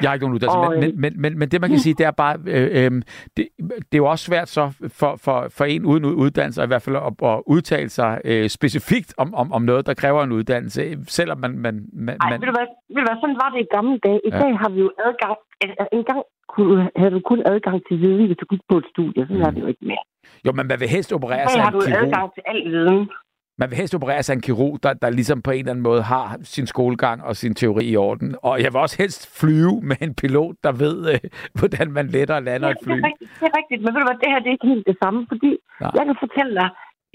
[0.00, 1.94] Jeg har ikke nogen uddannelse, og, men, øh, men, men, men det man kan sige,
[1.94, 2.90] det er bare, øh, øh,
[3.36, 3.44] det,
[3.88, 4.64] det er jo også svært så
[5.00, 9.14] for, for, for en uden uddannelse, i hvert fald at, at udtale sig øh, specifikt
[9.18, 10.82] om, om, om noget, der kræver en uddannelse,
[11.18, 11.58] selvom man...
[11.58, 12.40] man, man Ej, man...
[12.40, 14.20] Ved, du hvad, ved du hvad, sådan var det i gamle dage.
[14.24, 14.38] I ja.
[14.38, 16.22] dag har vi jo adgang, altså, en gang
[16.54, 19.46] kunne, havde du kun adgang til viden, hvis du gik på et studie, så mm.
[19.46, 20.04] er det jo ikke mere.
[20.46, 22.02] Jo, men man vil helst operere sig har du kirurg.
[22.02, 23.10] adgang til al viden.
[23.58, 26.02] Man vil helst operere sig en kirurg, der, der ligesom på en eller anden måde
[26.02, 28.36] har sin skolegang og sin teori i orden.
[28.42, 31.20] Og jeg vil også helst flyve med en pilot, der ved, øh,
[31.58, 32.92] hvordan man letter og lander ja, et fly.
[32.92, 34.72] Det er, rigtigt, det er rigtigt, men ved du hvad, det her det er ikke
[34.74, 35.50] helt det samme, fordi
[35.80, 35.88] ja.
[35.98, 36.68] jeg kan fortælle dig,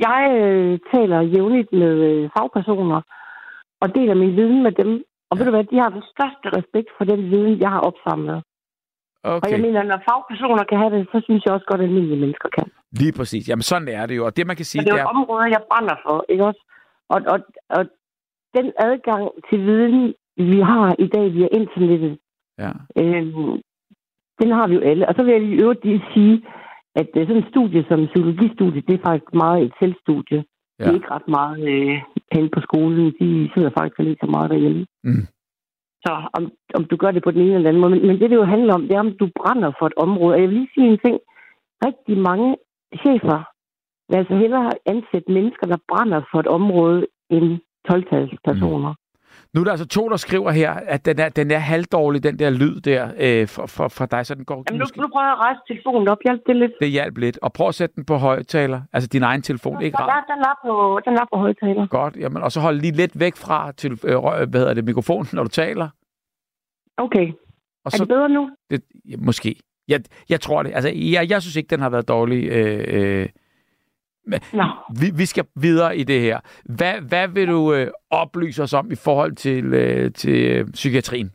[0.07, 3.01] jeg øh, taler jævnligt med øh, fagpersoner
[3.81, 4.91] og deler min viden med dem.
[5.29, 5.37] Og ja.
[5.37, 8.39] ved du hvad, de har den største respekt for den viden, jeg har opsamlet.
[9.33, 9.45] Okay.
[9.45, 12.21] Og jeg mener, når fagpersoner kan have det, så synes jeg også godt, at almindelige
[12.23, 12.67] mennesker kan.
[13.01, 13.43] Lige præcis.
[13.49, 14.23] Jamen sådan er det jo.
[14.25, 16.45] Og det man kan sige, det er, det er et område, jeg brænder for, ikke
[16.49, 16.61] også?
[17.13, 17.39] Og, og,
[17.77, 17.83] og
[18.57, 22.17] den adgang til viden, vi har i dag via internettet,
[22.63, 22.71] ja.
[23.01, 23.25] øh,
[24.41, 25.07] den har vi jo alle.
[25.07, 26.35] Og så vil jeg i øvrigt lige sige,
[26.95, 30.43] at uh, sådan et studie som psykologistudie, det er faktisk meget et selvstudie.
[30.79, 30.83] Ja.
[30.83, 31.95] De er ikke ret meget øh,
[32.33, 33.05] hen på skolen.
[33.19, 34.85] De sidder faktisk lidt så meget derhjemme.
[35.03, 35.25] Mm.
[36.05, 37.91] Så om, om du gør det på den ene eller anden måde.
[37.91, 40.33] Men, men det, det jo handler om, det er, om du brænder for et område.
[40.33, 41.17] Og jeg vil lige sige en ting.
[41.85, 42.57] Rigtig mange
[43.01, 43.39] chefer
[44.09, 48.03] vil altså hellere ansætte mennesker, der brænder for et område, end 12
[48.47, 48.89] personer.
[48.89, 49.06] Mm.
[49.53, 52.39] Nu er der altså to, der skriver her, at den er, den er halvdårlig, den
[52.39, 54.63] der lyd der øh, for, for, for dig, så den går...
[54.69, 56.17] Jamen, nu, nu prøver jeg at rejse telefonen op.
[56.25, 56.71] Hjælp det lidt.
[56.81, 57.39] Det hjælp lidt.
[57.41, 58.81] Og prøv at sætte den på højtaler.
[58.93, 59.97] Altså din egen telefon, ja, ikke?
[60.01, 61.87] Ja, den er på, den er på højtaler.
[61.87, 64.19] Godt, jamen, og så hold lige lidt væk fra til, øh,
[64.49, 65.89] hvad hedder det, mikrofonen, når du taler.
[66.97, 67.31] Okay.
[67.85, 68.49] Og så, er det bedre nu?
[68.69, 69.55] Det, ja, måske.
[69.87, 70.71] Jeg, jeg tror det.
[70.75, 72.47] Altså, jeg, jeg synes ikke, den har været dårlig.
[72.47, 73.29] Øh, øh,
[74.53, 74.67] No.
[75.01, 76.39] Vi, vi skal videre i det her.
[76.65, 81.31] Hvad, hvad vil du øh, oplyse os om i forhold til, øh, til øh, psykiatrien?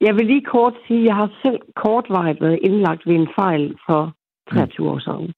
[0.00, 3.76] Jeg vil lige kort sige, at jeg har selv kortvarigt været indlagt ved en fejl
[3.86, 4.12] for
[4.50, 4.92] 23 mm.
[4.92, 5.32] år siden.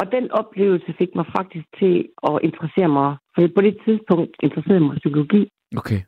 [0.00, 1.94] Og den oplevelse fik mig faktisk til
[2.28, 5.42] at interessere mig, for på det tidspunkt interesserede mig psykologi.
[5.76, 6.00] Okay.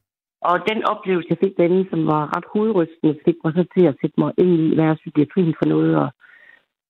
[0.51, 3.97] Og den oplevelse, jeg fik den, som var ret hovedrystende, fik mig så til at
[4.01, 6.09] sætte mig ind i, hvad er psykiatrien for noget, og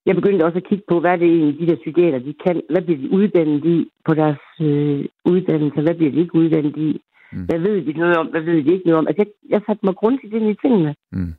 [0.06, 2.62] jeg begyndte også at kigge på, hvad det egentlig, de der psykiater, de kan.
[2.70, 5.80] Hvad bliver de uddannet i på deres øh, uddannelse?
[5.82, 7.00] Hvad bliver de ikke uddannet i?
[7.32, 7.44] Mm.
[7.44, 8.26] Hvad ved de noget om?
[8.26, 9.06] Hvad ved de ikke noget om?
[9.06, 10.94] Altså, jeg, jeg satte mig grundigt ind i tingene.
[11.12, 11.34] Mm.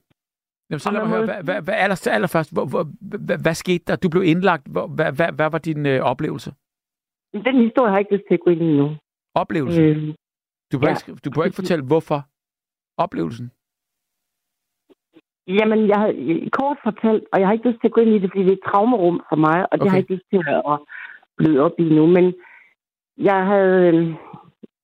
[0.70, 2.84] Jamen, så lad mig høre, hvad, hvad, hvad, aller, allerførst, hvor, hvor,
[3.28, 3.96] hvad, hvad skete der?
[3.96, 4.68] Du blev indlagt.
[4.68, 6.54] Hvor, hvad, hvad, hvad var din øh, oplevelse?
[7.34, 8.96] Den historie har jeg ikke lyst til at gå ind i nu.
[9.36, 9.82] Oplevelse?
[9.82, 10.14] Øh,
[10.72, 11.12] du behøver ja.
[11.12, 12.20] ikke, du behøver ikke fortælle, hvorfor
[12.98, 13.52] oplevelsen?
[15.48, 16.12] Jamen, jeg har
[16.60, 18.50] kort fortalt, og jeg har ikke lyst til at gå ind i det, fordi det
[18.50, 19.90] er et traumerum for mig, og det okay.
[19.90, 20.42] har jeg ikke lyst til
[20.74, 20.80] at
[21.38, 22.06] bløde op i nu.
[22.06, 22.34] Men
[23.18, 24.14] jeg havde øh,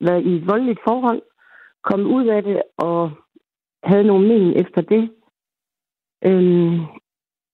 [0.02, 1.22] været i et voldeligt forhold,
[1.84, 3.12] kommet ud af det, og
[3.84, 5.10] havde nogle men efter det.
[6.26, 6.80] Øhm,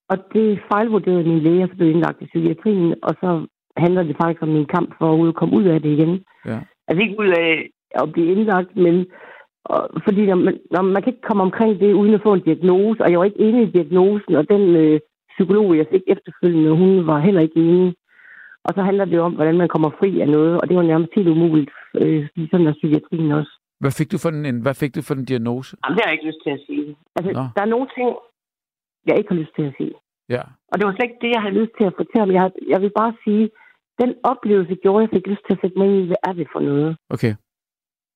[0.08, 3.46] og det fejlvurderede min læge, og så blev indlagt i psykiatrien, og så
[3.76, 6.24] handler det faktisk om min kamp for at komme ud af det igen.
[6.46, 6.58] Ja.
[6.88, 9.06] Altså ikke ud af at blive indlagt, men
[9.72, 12.46] og, fordi når man, når man kan ikke komme omkring det uden at få en
[12.48, 15.00] diagnose, og jeg var ikke enig i diagnosen, og den øh,
[15.34, 17.94] psykolog, jeg fik efterfølgende, hun var heller ikke enig.
[18.66, 21.12] Og så handler det om, hvordan man kommer fri af noget, og det var nærmest
[21.16, 23.52] helt umuligt, øh, sådan er psykiatrien også.
[23.80, 25.76] Hvad fik du for en, hvad fik du for en diagnose?
[25.84, 26.96] Jamen, det har jeg ikke lyst til at sige.
[27.16, 27.44] Altså, Nå.
[27.56, 28.08] der er nogle ting,
[29.06, 29.94] jeg ikke har lyst til at sige.
[30.28, 30.42] Ja.
[30.70, 32.34] Og det var slet ikke det, jeg havde lyst til at fortælle.
[32.40, 33.44] Jeg, jeg vil bare sige,
[34.02, 36.32] den oplevelse gjorde, at jeg fik lyst til at sætte mig ind i, hvad er
[36.32, 36.96] det for noget?
[37.14, 37.34] Okay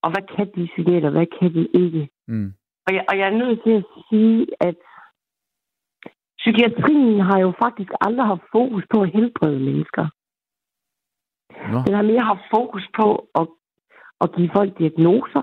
[0.03, 2.09] og hvad kan de psykiater, hvad kan de ikke?
[2.29, 2.53] Mm.
[2.87, 4.77] Og, jeg, og jeg er nødt til at sige, at
[6.39, 10.07] psykiatrien har jo faktisk aldrig haft fokus på at helbrede mennesker.
[11.73, 11.79] Nå.
[11.87, 13.07] Den har mere haft fokus på
[13.41, 13.47] at,
[14.21, 15.43] at give folk diagnoser,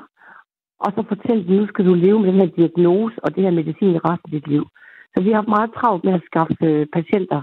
[0.80, 3.52] og så fortælle dem, nu skal du leve med den her diagnose og det her
[3.52, 4.64] medicin i resten af dit liv.
[5.14, 7.42] Så vi har haft meget travlt med at skaffe patienter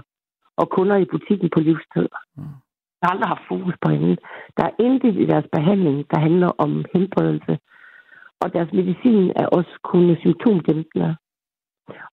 [0.57, 2.07] og kunder i butikken på livstid.
[2.37, 2.64] Mm
[3.05, 4.17] har aldrig haft fokus på hende.
[4.57, 7.53] Der er intet i deres behandling, der handler om helbredelse.
[8.41, 11.11] Og deres medicin er også kun symptomdæmpende.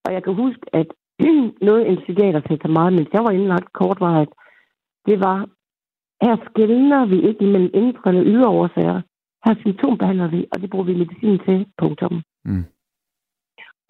[0.05, 0.89] Og jeg kan huske, at
[1.69, 4.33] noget en psykiater sagde til mig, mens jeg var indlagt kortvarigt,
[5.09, 5.39] det var,
[6.25, 9.01] her skældner vi ikke mellem indre eller ydre årsager.
[9.45, 12.23] Her symptombehandler vi, og det bruger vi medicin til, punktum.
[12.45, 12.65] Mm.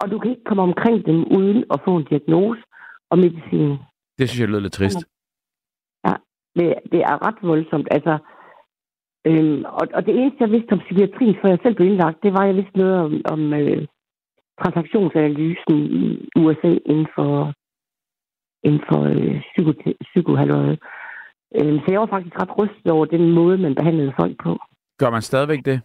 [0.01, 2.61] Og du kan ikke komme omkring dem uden at få en diagnose
[3.11, 3.77] og medicin.
[4.17, 5.12] Det synes jeg lyder lidt trist.
[6.57, 7.87] Det, det er ret voldsomt.
[7.91, 8.17] Altså,
[9.27, 12.33] øhm, og, og det eneste, jeg vidste om psykiatri, før jeg selv blev indlagt, det
[12.33, 13.87] var, at jeg vidste noget om, om øh,
[14.61, 17.53] transaktionsanalysen i USA inden for,
[18.63, 19.71] inden for øh, psyko,
[20.09, 20.79] psykohalvøjet.
[21.57, 24.51] Øhm, så jeg var faktisk ret rystet over den måde, man behandlede folk på.
[24.99, 25.81] Gør man stadigvæk det?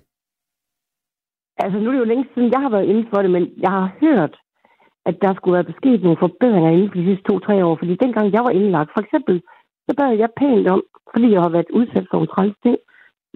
[1.65, 3.71] Altså, nu er det jo længe siden, jeg har været inden for det, men jeg
[3.71, 4.37] har hørt,
[5.07, 7.77] at der skulle være besked nogle forbedringer inden for de sidste to-tre år.
[7.77, 9.43] Fordi dengang jeg var indlagt, for eksempel
[9.89, 10.83] så bad jeg pænt om,
[11.13, 12.79] fordi jeg har været udsat for en træls ting.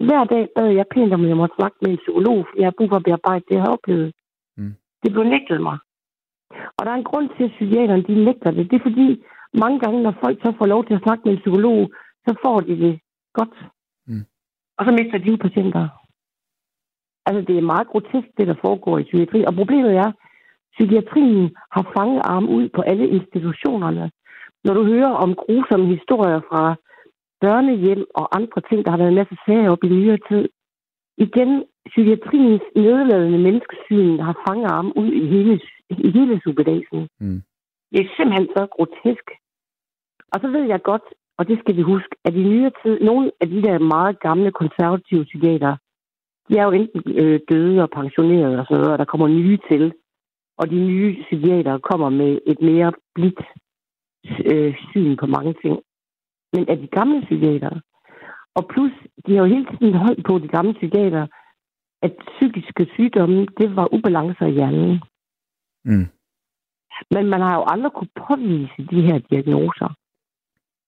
[0.06, 2.66] Hver dag bad jeg pænt om, at jeg måtte snakke med en psykolog, fordi jeg
[2.66, 4.12] har brug for at bearbejde det, jeg har oplevet.
[4.56, 4.74] Mm.
[5.02, 5.78] Det blev nægtet mig.
[6.76, 8.70] Og der er en grund til, at psykiaterne de nægter det.
[8.70, 9.24] Det er fordi,
[9.62, 11.90] mange gange, når folk så får lov til at snakke med en psykolog,
[12.26, 13.00] så får de det
[13.38, 13.54] godt.
[14.06, 14.24] Mm.
[14.78, 15.88] Og så mister de patienter.
[17.26, 19.44] Altså, det er meget grotesk, det der foregår i psykiatri.
[19.44, 20.14] Og problemet er, at
[20.72, 24.10] psykiatrien har fanget arm ud på alle institutionerne.
[24.64, 26.74] Når du hører om grusomme historier fra
[27.40, 30.48] børnehjem og andre ting, der har været en masse sager op i nyere tid,
[31.26, 35.60] igen, psykiatriens nedladende menneskesyn har fanget arm ud i hele,
[35.90, 37.08] i hele superdagen.
[37.20, 37.42] Mm.
[37.92, 39.26] Det er simpelthen så grotesk.
[40.32, 41.06] Og så ved jeg godt,
[41.38, 44.50] og det skal vi huske, at i nyere tid, nogle af de der meget gamle
[44.52, 45.76] konservative psykiater,
[46.48, 49.58] de er jo enten øh, døde og pensionerede og sådan noget, og der kommer nye
[49.70, 49.92] til.
[50.58, 53.40] Og de nye psykiater kommer med et mere blidt
[54.52, 55.76] øh, syn på mange ting.
[56.52, 57.80] men af de gamle psykiatere.
[58.54, 58.92] Og plus,
[59.26, 61.28] de har jo hele tiden holdt på, de gamle psykiatere,
[62.02, 65.00] at psykiske sygdomme, det var ubalancer i hjernen.
[65.84, 66.06] Mm.
[67.14, 69.88] Men man har jo aldrig kunne påvise de her diagnoser.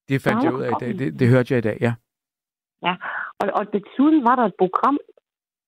[0.09, 0.99] Det fandt jeg ud af i dag.
[0.99, 1.95] Det, det hørte jeg i dag, ja.
[2.83, 2.95] Ja,
[3.41, 4.99] og, og desuden var der et program,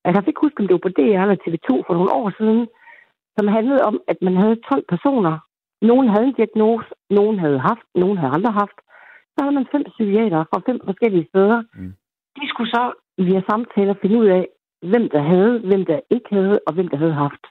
[0.05, 2.69] jeg kan ikke huske, om det var på DR eller TV2 for nogle år siden,
[3.37, 5.35] som handlede om, at man havde 12 personer.
[5.83, 8.79] Nogen havde en diagnose, nogen havde haft, nogen havde aldrig haft.
[9.35, 11.63] Så havde man fem psykiater fra fem forskellige steder.
[11.75, 11.93] Mm.
[12.41, 14.49] De skulle så via samtaler finde ud af,
[14.83, 17.47] hvem der havde, hvem der ikke havde, og hvem der havde haft.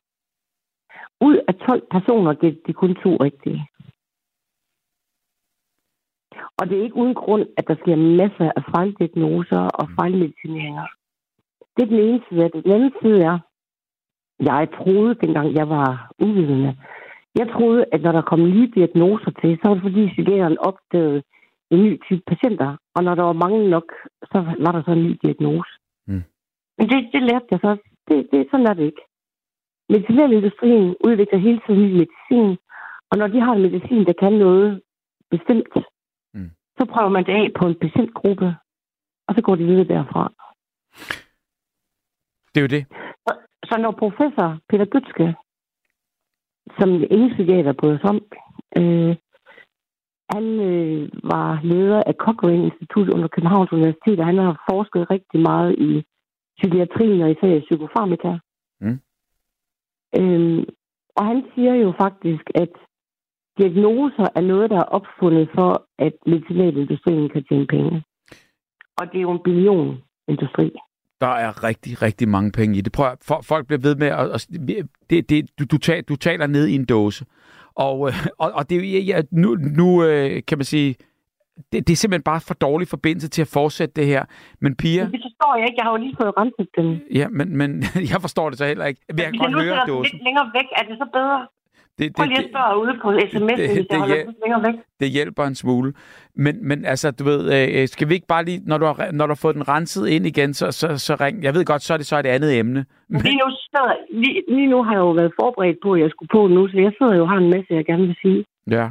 [1.22, 3.68] Ud af 12 personer, det de kun to rigtige.
[6.58, 10.88] Og det er ikke uden grund, at der sker masser af fejldiagnoser og fejlmedicineringer.
[11.76, 12.50] Det er den ene side.
[12.50, 13.40] Den anden side er,
[14.40, 16.78] jeg troede, dengang jeg var uvidende,
[17.36, 21.24] jeg troede, at når der kom nye diagnoser til, så var det fordi psykiateren opdagede
[21.72, 22.78] en ny type patienter.
[22.96, 23.90] Og når der var mange nok,
[24.32, 25.72] så var der så en ny diagnose.
[26.08, 26.24] Mm.
[26.78, 27.78] Men det, det lærte jeg så.
[28.08, 29.04] Det, det, sådan er det ikke.
[29.90, 32.58] Medicinalindustrien udvikler hele tiden ny medicin.
[33.12, 34.82] Og når de har en medicin, der kan noget
[35.32, 35.68] bestemt,
[36.34, 36.50] Mm.
[36.78, 38.56] så prøver man det af på en patientgruppe,
[39.28, 40.32] og så går de videre derfra.
[42.52, 42.84] Det er jo det.
[43.70, 45.36] Så når professor Peter Gøtske,
[46.80, 48.22] som ingen psykiater bryder sig om,
[48.80, 49.16] øh,
[50.34, 55.40] han øh, var leder af Cochrane Institut under Københavns Universitet, og han har forsket rigtig
[55.40, 56.04] meget i
[56.58, 58.32] psykiatrien og især i psykofarmaka.
[58.82, 59.00] Mm.
[60.20, 60.64] Øh,
[61.18, 62.74] og han siger jo faktisk, at
[63.58, 68.04] diagnoser er noget, der er opfundet for, at medicinalindustrien kan tjene penge.
[68.98, 70.72] Og det er jo en billionindustri.
[71.26, 72.92] Der er rigtig, rigtig mange penge i det.
[72.94, 74.30] Prøv, at- folk bliver ved med at...
[74.36, 74.48] at
[75.10, 77.26] det, det, du, du, taler, du taler ned i en dåse.
[77.76, 78.14] Og, øh,
[78.44, 80.96] og, og det er ja, nu, nu øh, kan man sige...
[81.72, 84.26] Det, det er simpelthen bare for dårlig forbindelse til at fortsætte det her.
[84.62, 85.02] Men Pia...
[85.02, 85.78] Det forstår jeg ikke.
[85.80, 87.02] Jeg har jo lige fået renset den.
[87.20, 87.70] Ja, men, men
[88.12, 89.02] jeg forstår det så heller ikke.
[89.10, 90.12] Men jeg kan godt høre den dåsen.
[90.14, 91.48] lidt længere væk, er det så bedre?
[92.00, 94.76] Det, Prøv lige at spørge ude på sms'en, det- hvis det jeg hjæl- længere væk.
[95.00, 95.94] det hjælper en smule.
[96.36, 99.26] Men, men altså, du ved, øh, skal vi ikke bare lige, når du, har, når
[99.28, 101.44] du har fået den renset ind igen, så, så, så ring.
[101.44, 102.86] Jeg ved godt, så er det så et andet emne.
[103.10, 106.10] Men, Lige nu, sidder, lige, lige nu har jeg jo været forberedt på, at jeg
[106.10, 108.46] skulle på nu, så jeg sidder jo og har en masse, jeg gerne vil sige.
[108.78, 108.88] ja.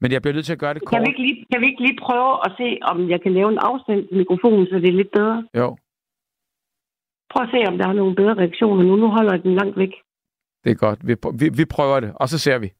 [0.00, 1.00] Men jeg bliver nødt til at gøre det Kan kort.
[1.00, 3.58] vi, ikke lige, kan vi ikke lige prøve at se, om jeg kan lave en
[3.68, 5.38] afstand til mikrofonen, så det er lidt bedre?
[5.60, 5.68] Jo,
[7.32, 8.96] Prøv at se, om der er nogle bedre reaktioner nu.
[8.96, 9.92] Nu holder jeg den langt væk.
[10.64, 11.06] Det er godt.
[11.08, 12.72] Vi, vi, vi prøver det, og så ser vi.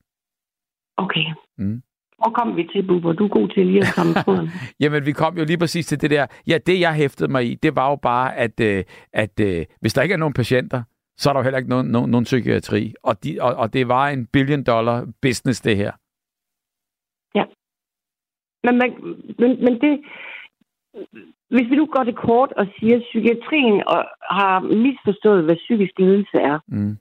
[0.96, 1.24] Okay.
[1.58, 1.82] Mm.
[2.18, 3.12] Hvor kom vi til, Bubber?
[3.12, 4.48] Du er god til lige at samle tråden.
[4.80, 6.26] Jamen, vi kom jo lige præcis til det der.
[6.46, 9.94] Ja, det jeg hæftede mig i, det var jo bare, at, øh, at øh, hvis
[9.94, 10.82] der ikke er nogen patienter,
[11.16, 12.94] så er der jo heller ikke nogen, nogen, nogen psykiatri.
[13.02, 15.92] Og, de, og, og det var en billion dollar business, det her.
[18.64, 18.90] Men, man,
[19.38, 19.92] men, men det...
[21.50, 25.92] Hvis vi nu går det kort og siger, at psykiatrien og, har misforstået, hvad psykisk
[25.98, 26.96] lidelse er, Mm.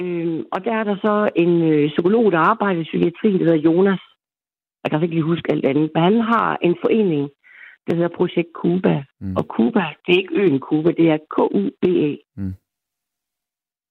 [0.00, 3.66] Øh, og der er der så en øh, psykolog, der arbejder i psykiatrien, der hedder
[3.68, 4.02] Jonas.
[4.82, 7.30] Jeg kan ikke lige huske alt andet, men han har en forening,
[7.86, 9.04] der hedder Projekt Cuba.
[9.20, 9.36] Mm.
[9.36, 12.12] Og Cuba, det er ikke øen Cuba, det er K-U-B-A.
[12.36, 12.54] Mm.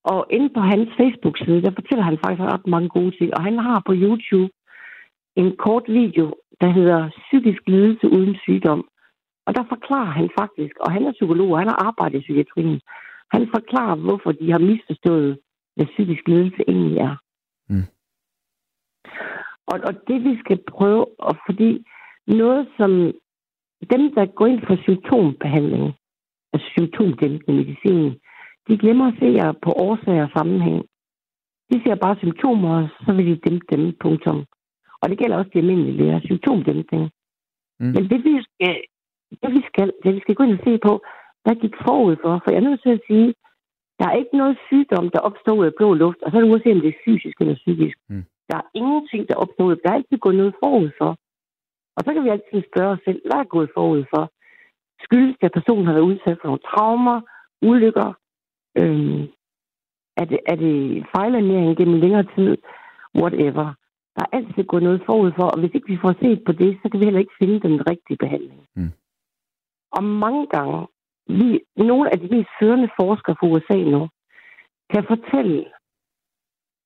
[0.03, 3.33] Og inde på hans Facebook-side, der fortæller han faktisk ret mange gode ting.
[3.37, 4.53] Og han har på YouTube
[5.35, 6.25] en kort video,
[6.61, 8.87] der hedder Psykisk lidelse uden sygdom.
[9.45, 12.81] Og der forklarer han faktisk, og han er psykolog, og han har arbejdet i psykiatrien.
[13.31, 15.39] Han forklarer, hvorfor de har misforstået,
[15.79, 17.15] hvad psykisk lidelse egentlig er.
[17.69, 17.87] Mm.
[19.71, 21.85] Og, og det vi skal prøve, og fordi
[22.27, 22.91] noget som
[23.93, 25.85] dem, der går ind for symptombehandling,
[26.53, 28.19] altså symptomdæmpende medicin,
[28.67, 30.81] de glemmer at se jer på årsager og sammenhæng.
[31.69, 34.45] De ser bare symptomer, og så vil de dæmpe dem, punktum.
[35.01, 37.03] Og det gælder også de almindelige læger, symptomdæmpning.
[37.79, 37.91] Mm.
[37.95, 38.75] Men det vi, skal,
[39.41, 40.93] det vi skal, det vi skal gå ind og se på,
[41.43, 42.33] hvad gik forud for?
[42.43, 43.33] For jeg er nødt til at sige,
[43.99, 46.49] der er ikke noget sygdom, der opstår ud af blå luft, og så er det
[46.49, 47.97] uanset om det er fysisk eller psykisk.
[48.09, 48.23] Mm.
[48.49, 49.75] Der er ingenting, der opstår ud.
[49.75, 51.11] Der er altid gået noget forud for.
[51.95, 54.23] Og så kan vi altid spørge os selv, hvad er gået forud for?
[55.05, 57.21] Skyldes det, at personen har været udsat for nogle traumer,
[57.61, 58.09] ulykker?
[58.79, 59.21] Øhm,
[60.21, 62.57] er, det, er det fejlernæring gennem længere tid?
[63.21, 63.67] Whatever.
[64.15, 66.71] Der er altid gået noget forud for, og hvis ikke vi får set på det,
[66.81, 68.61] så kan vi heller ikke finde den rigtige behandling.
[68.75, 68.91] Mm.
[69.91, 70.87] Og mange gange,
[71.37, 74.09] vi, nogle af de mest førende forskere fra USA nu,
[74.93, 75.65] kan fortælle,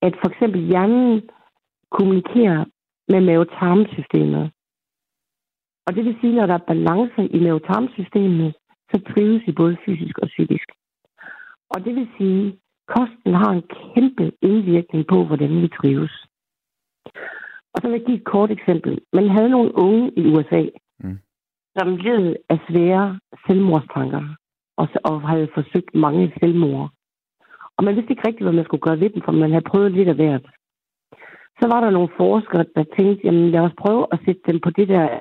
[0.01, 1.29] at for eksempel hjernen
[1.91, 2.65] kommunikerer
[3.07, 4.51] med mavetarmsystemet.
[5.87, 8.55] Og det vil sige, når der er balance i mavetarmsystemet,
[8.91, 10.67] så trives vi både fysisk og psykisk.
[11.69, 12.53] Og det vil sige, at
[12.95, 16.13] kosten har en kæmpe indvirkning på, hvordan vi trives.
[17.73, 19.01] Og så vil jeg give et kort eksempel.
[19.13, 20.63] Man havde nogle unge i USA,
[20.99, 21.19] mm
[21.77, 24.23] som led af svære selvmordstanker,
[24.77, 26.89] og, og havde forsøgt mange selvmord.
[27.77, 29.91] Og man vidste ikke rigtigt, hvad man skulle gøre ved dem, for man havde prøvet
[29.91, 30.45] lidt af hvert.
[31.59, 34.69] Så var der nogle forskere, der tænkte, jamen lad os prøve at sætte dem på
[34.69, 35.19] det der...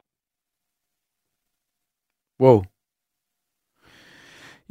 [2.41, 2.59] Wow.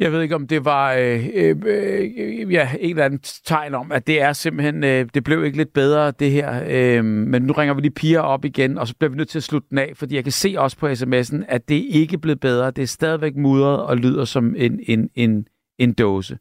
[0.01, 3.91] Jeg ved ikke, om det var øh, øh, øh, ja, en eller anden tegn om,
[3.91, 6.63] at det er simpelthen, øh, det blev ikke lidt bedre, det her.
[6.67, 9.39] Øh, men nu ringer vi lige piger op igen, og så bliver vi nødt til
[9.39, 12.17] at slutte den af, fordi jeg kan se også på sms'en, at det ikke er
[12.17, 12.71] blevet bedre.
[12.71, 15.45] Det er stadigvæk mudret og lyder som en, en, en,
[15.81, 16.37] en dåse.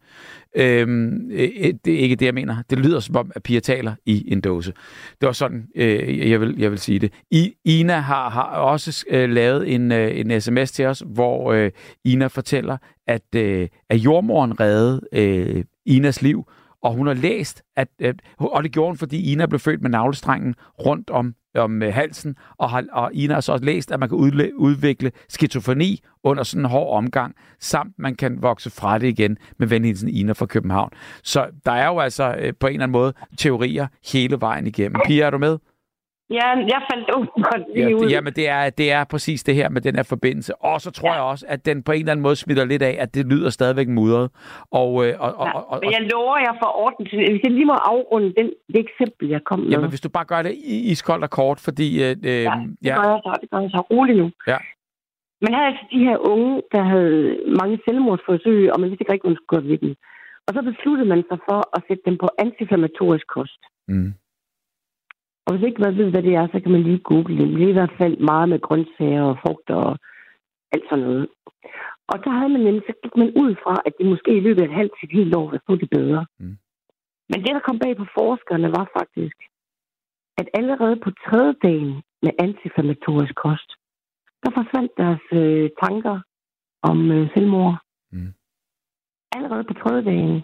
[0.57, 2.63] Øhm, øh, øh, det er ikke det, jeg mener.
[2.71, 4.73] Det lyder som om, at piger taler i en dåse.
[5.21, 7.13] Det var sådan, øh, jeg, vil, jeg vil sige det.
[7.31, 11.71] I, Ina har, har også øh, lavet en, øh, en sms til os, hvor øh,
[12.05, 12.77] Ina fortæller,
[13.07, 16.45] at, øh, at jordmoren reddede øh, Inas liv,
[16.83, 19.91] og hun har læst, at, øh, og det gjorde hun, fordi Ina blev født med
[19.91, 20.55] navlestrengen
[20.87, 24.09] rundt om om øh, halsen, og, har, og Ina har så også læst, at man
[24.09, 24.19] kan
[24.57, 29.67] udvikle skizofreni under sådan en hård omgang, samt man kan vokse fra det igen med
[29.67, 30.91] venhilsen Ina fra København.
[31.23, 35.01] Så der er jo altså øh, på en eller anden måde teorier hele vejen igennem.
[35.07, 35.59] Pia, er du med?
[36.39, 38.09] Ja, jeg faldt åbenbart lige ja, ud.
[38.11, 40.53] Jamen, det er, det er præcis det her med den her forbindelse.
[40.57, 41.15] Og så tror ja.
[41.15, 43.51] jeg også, at den på en eller anden måde smitter lidt af, at det lyder
[43.51, 44.31] stadigvæk mudret.
[44.71, 47.43] Og, øh, og, og, ja, og, og, men jeg lover jer for orden til, hvis
[47.45, 49.71] jeg lige må afrunde den, det eksempel, jeg kom med.
[49.71, 50.55] Jamen, hvis du bare gør det
[50.93, 51.89] iskoldt og kort, fordi...
[52.05, 52.95] Øh, øh, ja, det ja.
[53.01, 53.33] gør jeg så.
[53.41, 53.81] Det gør jeg så.
[53.91, 54.31] Roligt nu.
[54.47, 54.59] Ja.
[55.45, 59.27] Man havde altså de her unge, der havde mange selvmordsforsøg, og man vidste ikke rigtig,
[59.27, 59.93] hvad man skulle gøre ved dem.
[60.47, 63.61] Og så besluttede man sig for at sætte dem på antiflammatorisk kost.
[63.89, 64.13] Mm.
[65.47, 67.49] Og hvis ikke man ved, hvad det er, så kan man lige google det.
[67.49, 69.99] Det er i hvert fald meget med grøntsager og frugter og
[70.73, 71.29] alt sådan noget.
[72.11, 74.63] Og så havde man nemlig, så gik man ud fra, at det måske i løbet
[74.63, 76.27] af et halvt til et helt år ville få det bedre.
[76.39, 76.57] Mm.
[77.31, 79.37] Men det, der kom bag på forskerne, var faktisk,
[80.41, 81.93] at allerede på tredje dagen
[82.25, 83.71] med antiflammatorisk kost,
[84.43, 86.17] der forsvandt deres øh, tanker
[86.83, 87.77] om øh, selvmord.
[88.13, 88.33] Mm.
[89.37, 90.43] Allerede på tredje dagen.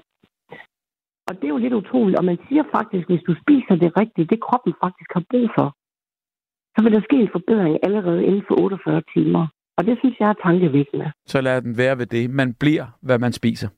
[1.28, 2.18] Og det er jo lidt utroligt.
[2.18, 5.68] Og man siger faktisk, hvis du spiser det rigtigt, det kroppen faktisk har brug for,
[6.74, 9.46] så vil der ske en forbedring allerede inden for 48 timer.
[9.78, 11.12] Og det synes jeg er tankevækkende.
[11.26, 12.30] Så lad den være ved det.
[12.30, 13.68] Man bliver, hvad man spiser.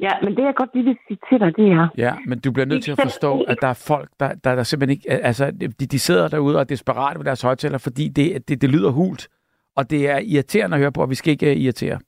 [0.00, 1.88] Ja, men det jeg godt lige vil sige til dig, det er...
[1.96, 4.62] Ja, men du bliver nødt til at forstå, at der er folk, der, der, der
[4.62, 5.10] simpelthen ikke...
[5.10, 8.70] Altså, de, de sidder derude og er desperate ved deres højtaler, fordi det, det, det
[8.70, 9.28] lyder hult.
[9.76, 11.98] Og det er irriterende at høre på, og vi skal ikke irritere.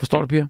[0.00, 0.46] Forstår du, Pia?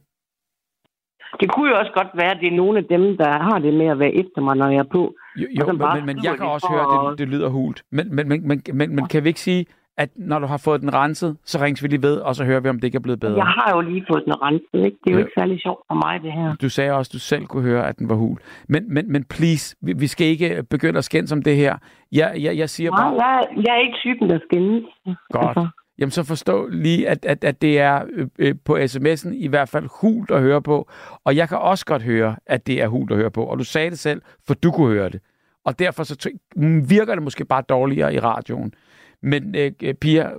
[1.40, 3.74] Det kunne jo også godt være, at det er nogle af dem, der har det
[3.74, 5.14] med at være efter mig, når jeg er på.
[5.36, 7.82] Jo, jo men, men, men jeg kan også høre, at det, det lyder hult.
[7.90, 9.66] Men, men, men, men, men, men kan vi ikke sige,
[9.98, 12.60] at når du har fået den renset, så ringes vi lige ved, og så hører
[12.60, 13.36] vi, om det ikke er blevet bedre.
[13.36, 14.98] Jeg har jo lige fået den renset, ikke?
[15.04, 15.24] Det er jo ja.
[15.24, 16.54] ikke særlig sjovt for mig, det her.
[16.54, 18.38] Du sagde også, at du selv kunne høre, at den var hul.
[18.68, 21.76] Men, men, men please, vi, vi skal ikke begynde at skændes om det her.
[22.12, 23.12] Jeg, jeg, jeg siger Nej, bare...
[23.24, 24.84] Jeg, jeg er ikke typen, der skændes.
[25.32, 25.46] Godt.
[25.46, 25.68] Altså
[25.98, 29.68] jamen så forstå lige, at, at, at det er øh, øh på sms'en i hvert
[29.68, 30.88] fald hult at høre på.
[31.24, 33.44] Og jeg kan også godt høre, at det er hult at høre på.
[33.44, 35.20] Og du sagde det selv, for du kunne høre det.
[35.64, 38.74] Og derfor så mm, virker det måske bare dårligere i radioen.
[39.22, 40.30] Men øh, øh Pia,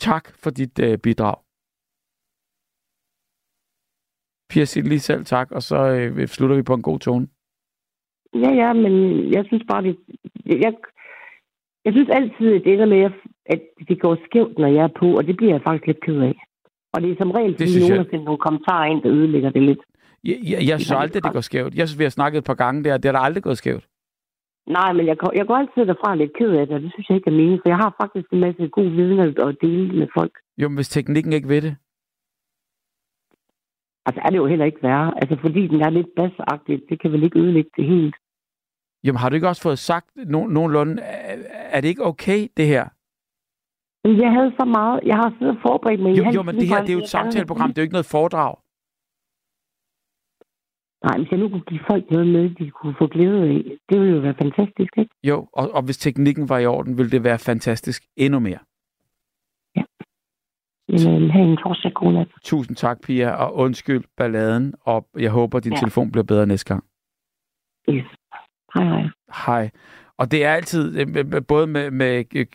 [0.00, 1.36] tak for dit øh, bidrag.
[4.50, 7.28] Pia siger lige selv tak, og så øh, øh, slutter vi på en god tone.
[8.34, 8.92] Ja, ja, men
[9.32, 9.98] jeg synes bare, det,
[10.46, 10.74] jeg,
[11.84, 13.12] jeg synes altid, at det ender med, at
[13.88, 16.36] det går skævt, når jeg er på, og det bliver jeg faktisk lidt ked af.
[16.92, 19.62] Og det er som regel, fordi nogen har sendt nogle kommentarer ind, der ødelægger det
[19.62, 19.78] lidt.
[20.24, 21.74] Jeg, jeg, jeg synes aldrig, det går skævt.
[21.74, 23.86] Jeg synes, vi har snakket et par gange der, det er der aldrig gået skævt.
[24.66, 27.16] Nej, men jeg, jeg går altid derfra lidt ked af det, og det synes jeg
[27.16, 30.32] ikke er meningen, for jeg har faktisk en masse god viden at dele med folk.
[30.58, 31.76] Jo, men hvis teknikken ikke ved det?
[34.06, 35.12] Altså er det jo heller ikke værre.
[35.22, 38.14] Altså fordi den er lidt basagtig, det kan vel ikke ødelægge det helt.
[39.04, 41.02] Jamen har du ikke også fået sagt no- nogenlunde,
[41.74, 42.88] er det ikke okay, det her?
[44.04, 45.00] Jeg havde så meget.
[45.06, 47.08] Jeg har siddet og forberedt mig jo, Jo, men det her, det er jo et
[47.08, 47.68] samtaleprogram.
[47.68, 48.54] Det er jo ikke noget foredrag.
[51.04, 54.00] Nej, hvis jeg nu kunne give folk noget med, de kunne få glæde af, det
[54.00, 55.14] ville jo være fantastisk, ikke?
[55.24, 58.58] Jo, og, og hvis teknikken var i orden, ville det være fantastisk endnu mere.
[59.76, 59.82] Ja.
[60.88, 62.28] Jamen, have en torsdag god nat.
[62.42, 65.78] Tusind tak, Pia, og undskyld balladen, og jeg håber, din ja.
[65.78, 66.84] telefon bliver bedre næste gang.
[67.90, 68.06] Yes.
[68.74, 69.04] Hej, hej.
[69.46, 69.70] Hej.
[70.20, 71.06] Og det er altid, øh,
[71.48, 72.46] både med, med øh,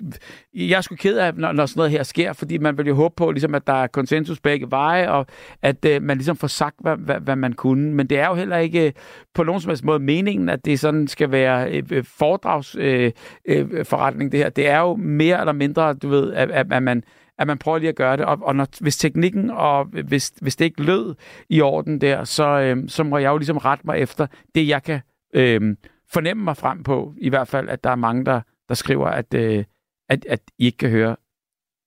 [0.53, 2.95] jeg er sgu ked af, når, når sådan noget her sker, fordi man vil jo
[2.95, 5.25] håbe på, ligesom, at der er konsensus begge veje, og
[5.61, 7.93] at øh, man ligesom får sagt, hvad, hvad, hvad man kunne.
[7.93, 8.93] Men det er jo heller ikke øh,
[9.33, 14.39] på nogen som helst måde meningen, at det sådan skal være øh, foredragsforretning, øh, det
[14.39, 14.49] her.
[14.49, 17.03] Det er jo mere eller mindre, du ved, at, at, at man
[17.37, 18.25] at man prøver lige at gøre det.
[18.25, 21.15] Og, og når, hvis teknikken, og hvis, hvis det ikke lød
[21.49, 24.83] i orden der, så, øh, så må jeg jo ligesom rette mig efter det, jeg
[24.83, 24.99] kan
[25.33, 25.75] øh,
[26.13, 29.33] fornemme mig frem på, i hvert fald, at der er mange, der, der skriver, at,
[29.33, 29.63] øh,
[30.09, 31.15] at, at I ikke kan høre.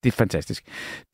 [0.02, 0.64] Det er fantastisk.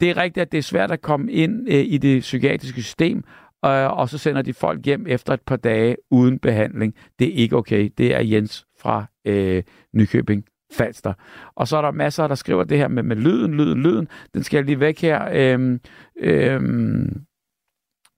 [0.00, 3.18] Det er rigtigt, at det er svært at komme ind øh, i det psykiatriske system,
[3.64, 6.94] øh, og så sender de folk hjem efter et par dage uden behandling.
[7.18, 7.90] Det er ikke okay.
[7.98, 9.62] Det er Jens fra øh,
[9.92, 11.12] Nykøbing Falster.
[11.54, 14.08] Og så er der masser, der skriver det her med, med lyden, lyden, lyden.
[14.34, 15.28] Den skal jeg lige væk her.
[15.32, 15.80] Øhm,
[16.16, 17.24] øhm,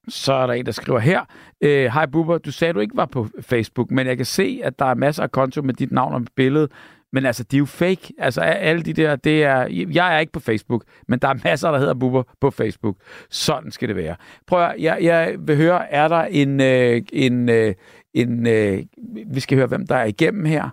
[0.08, 1.20] så er der en, der skriver her.
[1.60, 4.78] Øh, Hej Bubber, du sagde, du ikke var på Facebook, men jeg kan se, at
[4.78, 6.68] der er masser af konto med dit navn og billede.
[7.12, 8.12] Men altså, de er jo fake.
[8.18, 9.66] Altså, alle de der, det er...
[9.70, 12.96] Jeg er ikke på Facebook, men der er masser, der hedder Bubber på Facebook.
[13.30, 14.16] Sådan skal det være.
[14.46, 16.60] Prøv at, jeg, jeg vil høre, er der en...
[16.60, 17.74] Øh, en, øh,
[18.14, 18.82] en øh,
[19.26, 20.70] vi skal høre, hvem der er igennem her.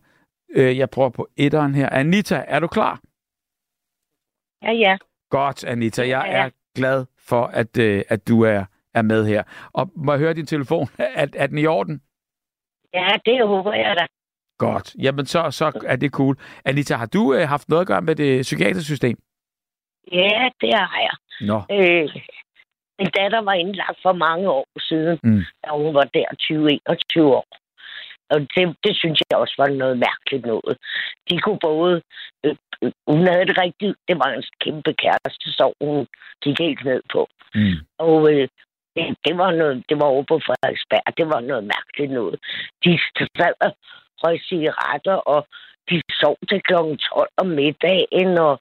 [0.56, 1.90] Øh, jeg prøver på etteren her.
[1.90, 3.02] Anita, er du klar?
[4.64, 4.98] Ja, ja.
[5.30, 6.08] Godt, Anita.
[6.08, 9.44] Jeg er glad for, at, øh, at du er, er med her.
[9.74, 10.88] Og må jeg høre din telefon?
[11.22, 12.02] Er, er den i orden?
[12.94, 14.06] Ja, det håber jeg da.
[14.58, 14.96] Godt.
[15.02, 16.38] Jamen, så, så er det cool.
[16.66, 19.18] Anita, har du øh, haft noget at gøre med det psykiatriske system?
[20.12, 21.16] Ja, det har jeg.
[21.48, 21.58] Nå.
[21.72, 22.10] Øh,
[23.00, 25.44] min datter var indlagt for mange år siden, Mm.
[25.64, 27.46] da hun var der 20-21 år.
[28.30, 30.78] Og det, det synes jeg også var noget mærkeligt noget.
[31.30, 32.02] De kunne både...
[32.46, 33.96] Øh, øh, hun havde det rigtigt...
[34.08, 36.08] Det var en kæmpe kæreste, så hun
[36.44, 37.28] gik helt ned på.
[37.56, 37.76] Mm.
[38.00, 38.48] Og øh,
[38.96, 41.18] det, det, var noget, det var over på Frederiksberg.
[41.18, 42.36] Det var noget mærkeligt noget.
[42.84, 43.00] De
[43.38, 43.72] sad og
[44.24, 45.48] røg cigaretter, og
[45.90, 46.74] de sov til kl.
[46.74, 48.56] 12 om middagen, og,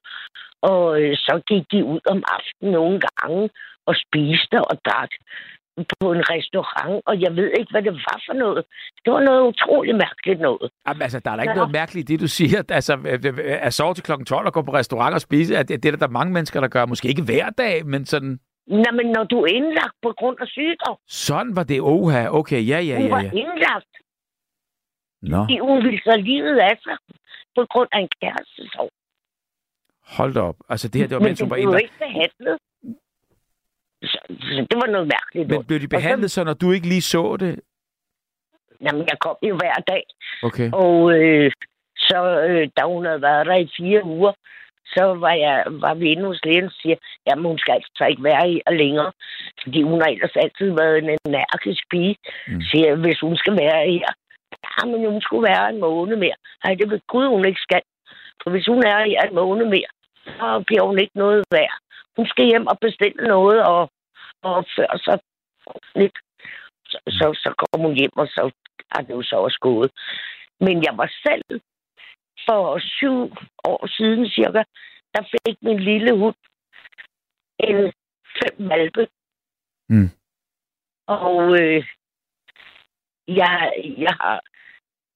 [0.61, 3.49] og øh, så gik de ud om aftenen nogle gange
[3.85, 5.09] og spiste og drak
[5.99, 8.63] på en restaurant, og jeg ved ikke, hvad det var for noget.
[9.05, 10.69] Det var noget utroligt mærkeligt noget.
[10.87, 11.55] Jamen, altså, der er da ikke Ja.
[11.55, 12.63] noget mærkeligt i det, du siger.
[12.77, 15.67] Altså, øh, øh, at sove til klokken 12 og gå på restaurant og spise, at
[15.69, 16.85] det, det er der mange mennesker, der gør.
[16.85, 18.39] Måske ikke hver dag, men sådan...
[18.67, 21.81] Nå, men når du er indlagt på grund af sygdom, Sådan var det.
[21.81, 23.31] Oha, okay, ja, ja, hun ja, var ja.
[23.31, 23.93] indlagt,
[25.21, 26.97] Nå, fordi hun ville så livet af sig
[27.55, 28.61] på grund af en kæreste.
[28.73, 28.89] Så.
[30.17, 30.55] hold da op.
[30.69, 31.83] Altså, det her, det var Men mens hun var det blev indlagt.
[31.83, 32.57] ikke behandlet.
[34.11, 35.49] Så, så det var noget mærkeligt.
[35.49, 37.59] Men blev de Og så- behandlet så, når du ikke lige så det?
[38.81, 40.03] Jamen, jeg kom jo hver dag.
[40.43, 40.71] Okay.
[40.73, 41.51] Og øh,
[41.97, 44.33] så, øh, da hun havde været der i fire uger,
[44.85, 46.95] så var, jeg, var vi inde hos lægen og siger,
[47.27, 49.11] jamen hun skal altså ikke være her længere,
[49.63, 52.15] fordi hun har ellers altid været en energisk pige.
[52.47, 52.61] Mm.
[52.61, 54.11] Siger, hvis hun skal være her,
[54.63, 56.37] ja, men hun skulle være en måned mere.
[56.63, 57.81] Nej, det ved Gud, hun ikke skal.
[58.43, 59.91] For hvis hun er her en måned mere,
[60.25, 61.77] så bliver hun ikke noget værd.
[62.17, 63.81] Hun skal hjem og bestille noget og,
[64.43, 65.19] og opføre sig
[65.95, 66.17] lidt.
[66.85, 68.51] Så, så, så kom hun hjem, og så
[68.95, 69.91] er det jo så også gået.
[70.59, 71.61] Men jeg var selv
[72.47, 73.17] for syv
[73.63, 74.63] år siden cirka,
[75.13, 76.35] der fik min lille hund
[77.59, 77.93] en
[78.39, 79.07] fem valpe.
[79.89, 80.09] Mm.
[81.07, 81.85] Og øh,
[83.27, 84.41] jeg, jeg, har,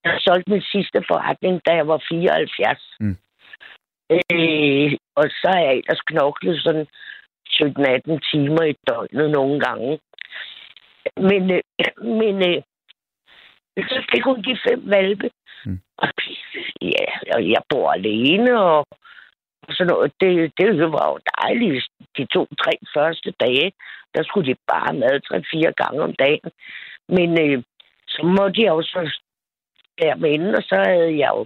[0.03, 2.95] jeg har solgt min sidste forretning, da jeg var 74.
[2.99, 3.17] Mm.
[4.11, 6.87] Øh, og så har jeg ellers knoklet sådan
[7.49, 9.99] 17-18 timer i døgnet nogle gange.
[11.17, 11.61] Men, øh,
[12.19, 12.61] men øh,
[13.89, 15.29] så fik hun de fem valpe.
[16.81, 17.05] Ja,
[17.35, 18.85] og jeg bor alene, og,
[19.69, 20.11] sådan noget.
[20.21, 21.85] Det, det var jo dejligt.
[22.17, 23.71] De to-tre første dage,
[24.15, 26.51] der skulle de bare mad tre-fire gange om dagen.
[27.09, 27.63] Men øh,
[28.07, 29.19] så måtte jeg jo så
[30.01, 31.45] der med inden, og så havde jeg jo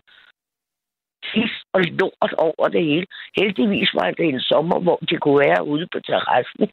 [1.28, 3.06] tis og lort over det hele.
[3.38, 6.66] Heldigvis var det en sommer, hvor de kunne være ude på terrassen.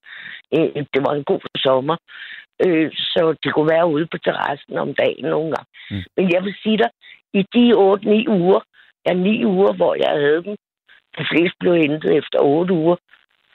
[0.54, 1.96] Øh, det var en god sommer.
[2.66, 5.70] Øh, så de kunne være ude på terrassen om dagen nogle gange.
[5.90, 6.04] Mm.
[6.16, 6.90] Men jeg vil sige dig,
[7.32, 8.60] i de 8-9 uger,
[9.06, 10.56] ja, 9 uger, hvor jeg havde dem,
[11.18, 12.96] de fleste blev hentet efter 8 uger,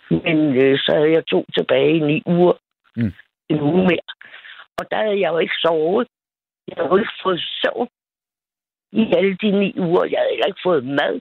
[0.09, 2.53] men øh, så havde jeg to tilbage i 9 uger.
[2.95, 3.13] Mm.
[3.49, 4.09] En uge mere.
[4.77, 6.07] Og der havde jeg jo ikke sovet.
[6.67, 7.89] Jeg havde jo ikke fået søvn
[8.91, 10.05] i alle de ni uger.
[10.11, 11.19] Jeg havde heller ikke fået mad.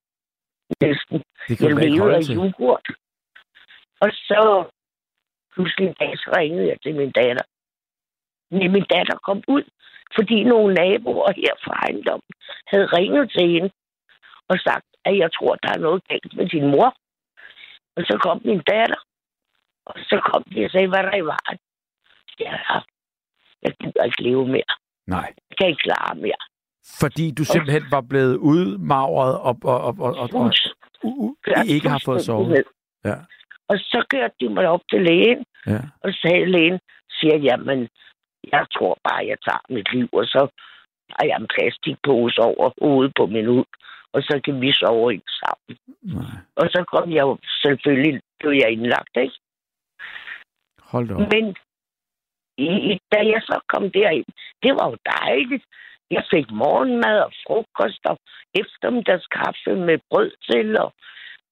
[0.81, 1.23] Næsten.
[1.49, 2.87] Det Jeg levede af yoghurt.
[4.01, 4.65] Og så
[5.55, 7.45] pludselig en dag, så ringede jeg til min datter.
[8.53, 9.65] Men min datter kom ud,
[10.17, 12.33] fordi nogle naboer her fra ejendommen
[12.73, 13.71] havde ringet til hende
[14.49, 16.91] og sagt, at jeg tror, der er noget galt med din mor.
[17.97, 19.01] Og så kom min datter,
[19.87, 21.59] og så kom de og sagde, hvad der er i vejen.
[22.41, 22.57] Ja,
[23.63, 24.73] jeg gider ikke leve mere.
[25.07, 25.33] Nej.
[25.51, 26.43] Jeg kan ikke klare mere.
[27.01, 30.53] Fordi du simpelthen var blevet udmagret og, og, og, og, og, og
[31.05, 31.35] u, u,
[31.69, 32.65] ikke har fået sovet.
[33.05, 33.15] Ja.
[33.69, 35.81] Og så kørte de mig op til lægen, Ja.
[36.05, 36.79] og sagde lægen,
[37.11, 37.89] siger, jamen,
[38.53, 40.43] jeg tror bare, jeg tager mit liv, og så
[41.17, 43.65] har jeg en plastikpose over hovedet på min hud,
[44.13, 45.79] og så kan vi sove ind sammen.
[46.03, 46.39] Nej.
[46.57, 49.39] Og så kom jeg jo selvfølgelig, blev jeg indlagt, ikke?
[50.81, 51.21] Hold da op.
[51.33, 51.57] Men
[52.59, 54.27] i, da jeg så kom derind,
[54.63, 55.65] det var jo dejligt.
[56.11, 58.19] Jeg fik morgenmad og frokost og
[58.55, 60.93] eftermiddagskaffe med brød til, og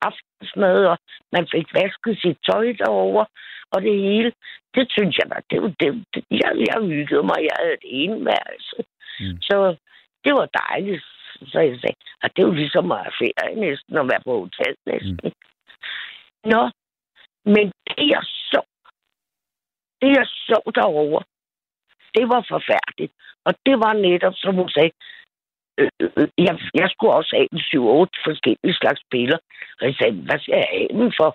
[0.08, 0.98] aftensmad, og
[1.32, 3.24] man fik vasket sit tøj derover
[3.72, 4.32] og det hele.
[4.74, 7.38] Det synes jeg, var, det, det, det, jeg, jeg hyggede mig.
[7.48, 8.78] Jeg havde et enværelse.
[9.20, 9.36] Mm.
[9.40, 9.76] Så
[10.24, 11.04] det var dejligt.
[11.52, 14.32] Så jeg sagde, at det er jo ligesom at have ferie næsten, at være på
[14.40, 15.20] hotel næsten.
[15.24, 15.32] Mm.
[16.44, 16.70] Nå,
[17.44, 18.60] men det jeg så,
[20.00, 21.22] det jeg så derovre,
[22.14, 23.12] det var forfærdeligt.
[23.44, 24.92] Og det var netop, som hun sagde,
[25.80, 29.38] øh, jeg, jeg skulle også have en 7-8 forskellige slags piller.
[29.78, 31.30] Og jeg sagde, hvad skal jeg have dem for?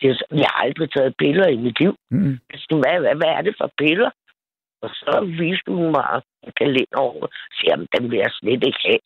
[0.00, 1.94] Det, jeg har aldrig taget piller i mit liv.
[2.10, 2.38] Mm.
[2.82, 4.10] Hvad, hvad, hvad er det for piller?
[4.82, 8.62] Og så viste hun mig en kalender over, og siger, at den vil jeg slet
[8.68, 9.04] ikke have.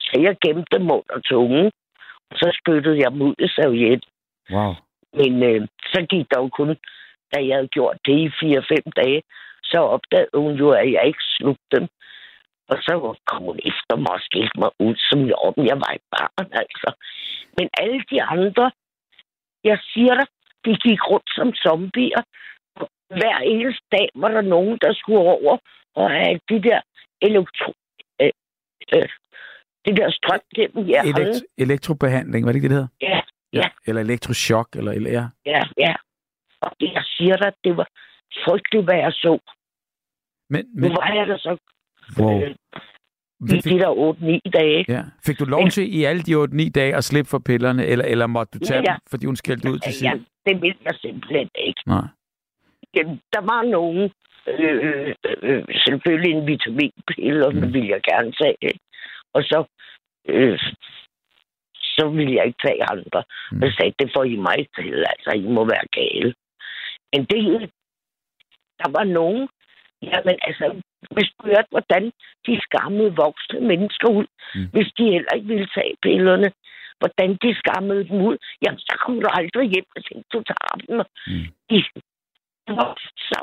[0.00, 1.66] Så jeg gemte dem under tungen,
[2.30, 4.04] og så spyttede jeg dem ud i serviet.
[4.50, 4.72] Wow.
[5.18, 6.68] Men øh, så gik der jo kun,
[7.32, 9.22] da jeg havde gjort det i 4-5 dage,
[9.64, 11.88] så opdagede hun jo, at jeg ikke slugte dem.
[12.70, 12.92] Og så
[13.26, 15.66] kom hun efter mig og skilte mig ud som jorden.
[15.66, 16.88] Jeg var et barn, altså.
[17.58, 18.72] Men alle de andre,
[19.64, 20.26] jeg siger dig,
[20.64, 22.22] de gik rundt som zombier.
[23.20, 25.58] Hver eneste dag var der nogen, der skulle over
[25.94, 26.80] og have de der
[27.22, 27.72] elektro...
[28.22, 28.30] Øh,
[28.94, 29.08] øh,
[29.84, 31.14] det der strøm gennem hjernen.
[31.14, 33.14] Elekt- elektrobehandling, var det ikke det, det hedder?
[33.14, 33.20] Ja,
[33.52, 33.68] ja.
[33.86, 35.24] Eller elektroschok, eller, eller ja.
[35.46, 35.94] Ja, ja.
[36.60, 37.88] Og det, jeg siger dig, det var
[38.44, 39.38] frygteligt, hvad jeg så.
[40.50, 40.90] Men, men...
[40.90, 41.56] Nu var jeg der så...
[42.18, 42.40] Wow.
[42.42, 42.50] Øh,
[43.40, 43.90] i de der
[44.46, 44.84] 8-9 dage.
[44.88, 45.02] Ja.
[45.26, 48.04] Fik du lov Men- til i alle de 8-9 dage at slippe for pillerne, eller,
[48.04, 48.92] eller måtte du tage Ja, ja.
[48.94, 50.24] dem, fordi hun skældte ud til Ja, sidst?
[50.46, 51.80] det ville jeg simpelthen ikke.
[51.86, 52.04] Nej.
[52.96, 54.10] Jamen, Der var nogen,
[54.46, 58.72] øh, øh, øh, selvfølgelig en vitaminpille, og den ville jeg gerne tage.
[59.34, 59.64] Og så,
[60.28, 60.58] øh,
[61.96, 63.22] så ville jeg ikke tage andre.
[63.52, 63.62] Mm.
[63.62, 66.34] Jeg sagde, det får I mig til, altså I må være gale.
[67.12, 67.70] Men det,
[68.80, 69.48] der var nogen,
[70.12, 70.64] jamen altså,
[71.14, 72.04] hvis du hørte, hvordan
[72.46, 74.68] de skammede voksne mennesker ud, Mm.
[74.74, 76.48] hvis de heller ikke ville tage pillerne,
[77.00, 80.74] hvordan de skammede dem ud, jamen så kom du aldrig hjem, hvis ikke du tager
[80.88, 80.96] dem.
[81.26, 81.46] Mm.
[81.70, 81.76] De,
[82.66, 83.40] det var så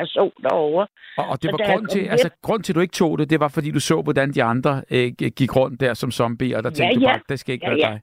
[0.00, 0.86] jeg så derovre.
[1.16, 3.30] Og, og det var jeg grund til, altså grund til, at du ikke tog det,
[3.30, 6.62] det var, fordi du så, hvordan de andre øh, gik rundt der som zombier, og
[6.64, 7.12] der Ja, tænkte du ja.
[7.12, 7.92] bare, det skal ikke Ja, være ja.
[7.92, 8.00] dig.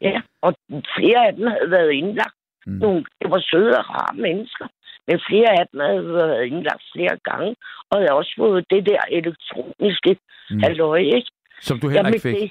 [0.00, 0.54] Ja, og
[0.96, 2.34] flere af dem havde været indlagt.
[2.66, 2.72] Mm.
[2.72, 4.66] Nogle, det var søde og rare mennesker.
[5.08, 7.56] Men flere af dem havde været indlagt flere gange,
[7.90, 10.16] og havde også fået det der elektroniske
[10.50, 10.60] Mm.
[10.62, 11.30] halløj, ikke?
[11.60, 12.34] Som du heller ikke fik.
[12.34, 12.50] Det,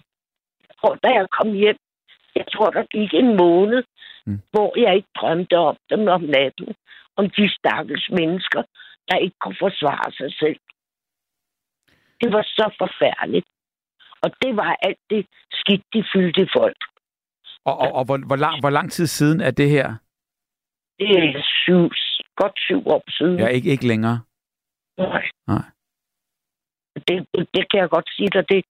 [0.69, 1.77] jeg tror, da jeg kom hjem,
[2.36, 3.84] jeg tror, der gik en måned,
[4.26, 4.40] Mm.
[4.52, 6.68] hvor jeg ikke drømte om dem om natten.
[7.18, 8.64] Om de stakkels mennesker,
[9.10, 10.60] der ikke kunne forsvare sig selv.
[12.22, 13.48] Det var så forfærdeligt.
[14.22, 16.77] Og det var alt det skidt, de fyldte folk.
[17.65, 19.95] Og, og, og hvor, hvor, lang, hvor lang tid siden er det her?
[20.99, 21.90] Det er syv,
[22.36, 23.40] godt syv år siden.
[23.40, 24.20] Ja, ikke, ikke længere.
[24.98, 25.24] Nej.
[25.48, 25.66] Nej.
[27.07, 28.49] Det, det, det kan jeg godt sige dig.
[28.49, 28.66] Det,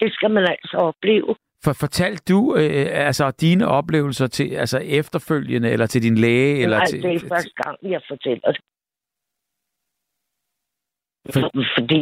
[0.00, 1.36] det skal man altså opleve.
[1.64, 6.62] For fortalte du øh, altså dine oplevelser til altså efterfølgende, eller til din læge?
[6.62, 8.60] Eller Nej, til, det er første gang, jeg fortæller det.
[11.32, 11.98] For- For, fordi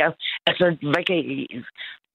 [0.00, 0.12] jeg,
[0.46, 1.46] altså, hvad kan jeg,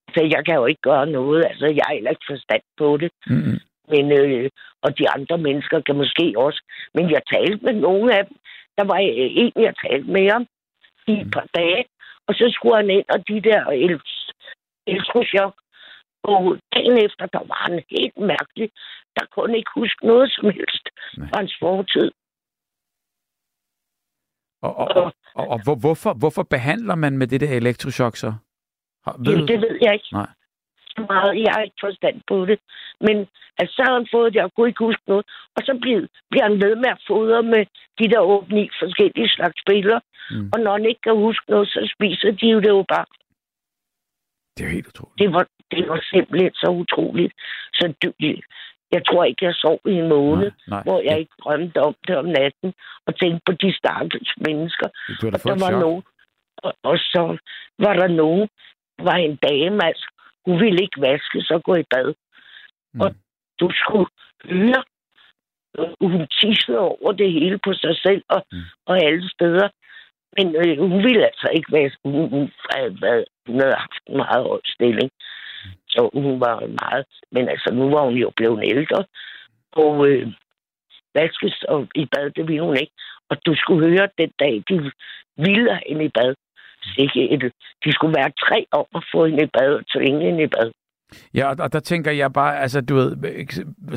[0.08, 1.46] altså, jeg kan jo ikke gøre noget.
[1.50, 3.12] Altså, jeg har heller ikke forstand på det.
[3.28, 3.58] Mm,
[3.90, 4.50] Men, øh,
[4.82, 6.62] og de andre mennesker kan måske også.
[6.94, 8.38] Men jeg talte med nogle af dem.
[8.78, 10.48] Der var øh, en, jeg talte med om
[11.08, 11.86] i et par dage.
[12.28, 14.12] Og så skulle han ind, og de der el-
[14.88, 15.56] elektrochok.
[16.24, 18.70] Og dagen efter, der var han helt mærkelig.
[19.18, 20.86] Der kunne ikke huske noget som helst
[21.30, 22.12] fra hans fortid.
[24.62, 28.34] og, og, og, og, og hvor, hvorfor, hvorfor behandler man med det der elektrochok så?
[29.06, 30.10] Har, ved Jamen, det ved jeg ikke.
[30.12, 30.28] Nej.
[31.00, 31.32] Så meget.
[31.44, 32.60] Jeg har ikke forstand på det.
[33.02, 33.18] Men
[33.60, 35.26] altså, så har han fået det, og kunne ikke huske noget.
[35.56, 36.02] Og så bliver,
[36.32, 37.64] bliver han ved med at fodre med
[38.00, 40.02] de der 8 forskellige slags spillere.
[40.32, 40.50] Mm.
[40.54, 43.06] Og når han ikke kan huske noget, så spiser de jo det jo bare.
[44.58, 45.20] Det er helt utroligt.
[45.22, 47.34] Det var, det var simpelthen så utroligt.
[47.74, 48.14] Så du,
[48.92, 50.84] jeg tror ikke, jeg sov i en måned, Nej, nej.
[50.84, 52.74] hvor jeg ikke drømte om det om natten,
[53.06, 54.88] og tænkte på de stakkels mennesker.
[55.22, 55.82] Da Og der var chok.
[55.82, 56.04] nogen,
[56.58, 57.38] og, og så
[57.80, 58.50] var der nogen,
[59.00, 60.08] var en dame, altså,
[60.46, 62.14] hun ville ikke vaske, så gå i bad.
[62.94, 63.02] Mm.
[63.02, 63.16] Og
[63.60, 64.08] du skulle
[64.46, 64.84] høre,
[65.78, 68.62] øh, hun tissede over det hele på sig selv og, Mm.
[68.86, 69.70] og alle steder.
[70.38, 72.00] Men øh, hun ville altså ikke vaske.
[72.04, 75.12] Hun, hun, havde været, hun havde haft en meget høj stilling.
[75.90, 77.06] Så hun var meget...
[77.32, 79.06] Men altså, nu var hun jo blevet ældre.
[79.72, 80.28] Og øh,
[81.16, 82.94] vaskes og i bad, det ville hun ikke.
[83.30, 84.92] Og du skulle høre den dag, de
[85.38, 86.36] ville hende i bad.
[86.98, 87.42] Ikke et,
[87.86, 90.72] de skulle være tre om at få hende i bad og tvinge hende i bad.
[91.34, 93.18] Ja, og, og der tænker jeg bare, altså du ved,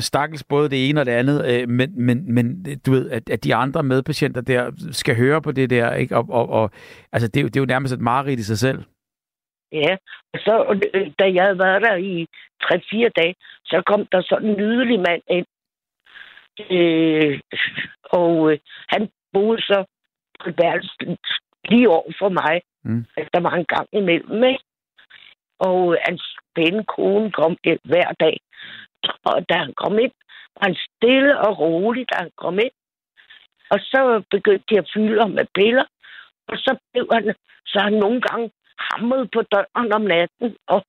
[0.01, 3.43] stakkels både det ene og det andet, øh, men, men, men du ved, at, at
[3.43, 6.17] de andre medpatienter der skal høre på det der, ikke?
[6.17, 6.71] Og, og, og
[7.11, 8.83] altså det, er jo- det er jo nærmest et mareridt i sig selv.
[9.71, 9.95] Ja,
[10.33, 12.27] og så, øh, da jeg havde været der i
[12.63, 13.35] 3-4 dage,
[13.65, 15.45] så kom der sådan en nydelig mand ind.
[16.71, 17.39] Øh,
[18.03, 19.85] og øh, han boede så
[20.43, 20.89] på et værelse
[21.69, 22.61] lige over for mig.
[22.83, 23.05] Mm.
[23.33, 24.63] Der var en gang imellem, ikke?
[25.59, 26.23] Og hans
[26.55, 28.37] pæne kone kom ind hver dag.
[29.25, 30.11] Og da han kom ind,
[30.55, 32.75] var han stille og rolig, da han kom ind.
[33.69, 35.85] Og så begyndte de at fylde ham med piller.
[36.47, 37.35] Og så blev han,
[37.65, 40.85] så han nogle gange hamret på døren om natten, og,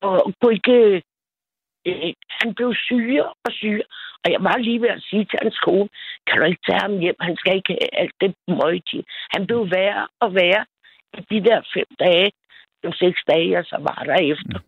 [0.00, 1.02] og kunne ikke...
[1.86, 3.84] Øh, han blev syre og syre.
[4.24, 5.88] Og jeg var lige ved at sige til hans kone,
[6.26, 7.16] kan du ikke tage ham hjem?
[7.20, 9.04] Han skal ikke have alt det møgtige.
[9.34, 10.64] Han blev værre og værre
[11.18, 12.32] i de der fem dage,
[12.82, 14.58] de seks dage, jeg så var der efter.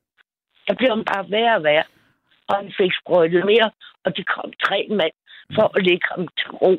[0.69, 1.85] Der blev han bare værre og værre.
[2.49, 3.71] Og han fik sprøjtet mere,
[4.05, 5.17] og det kom tre mand
[5.55, 6.79] for at lægge ham til ro.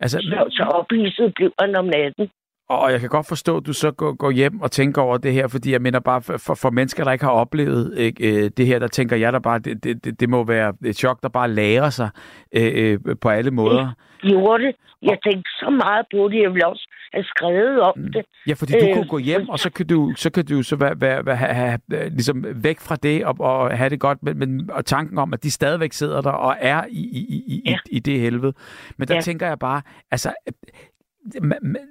[0.00, 2.30] Altså, Så, så ophidset blev han om natten.
[2.68, 5.32] Og jeg kan godt forstå, at du så går, går hjem og tænker over det
[5.32, 8.66] her, fordi jeg mener bare, for, for, mennesker, der ikke har oplevet ikke, øh, det
[8.66, 11.50] her, der tænker jeg der bare, det, det, det, må være et chok, der bare
[11.50, 12.10] lærer sig
[12.52, 13.92] øh, øh, på alle måder.
[14.20, 14.74] Gjorde det.
[15.02, 16.42] Jeg tænkte så meget på det.
[16.42, 18.24] Jeg ville også have skrevet om det.
[18.46, 20.76] Ja, fordi du Øh, kunne gå hjem, og så kan du så, kan du så
[20.76, 24.38] være, være, være, have, have, ligesom væk fra det og, og have det godt, men,
[24.38, 27.62] men og tanken om, at de stadigvæk sidder der og er i, i, i, i,
[27.70, 27.76] Ja.
[27.90, 28.52] i det helvede.
[28.96, 29.20] Men der Ja.
[29.20, 30.32] tænker jeg bare, altså,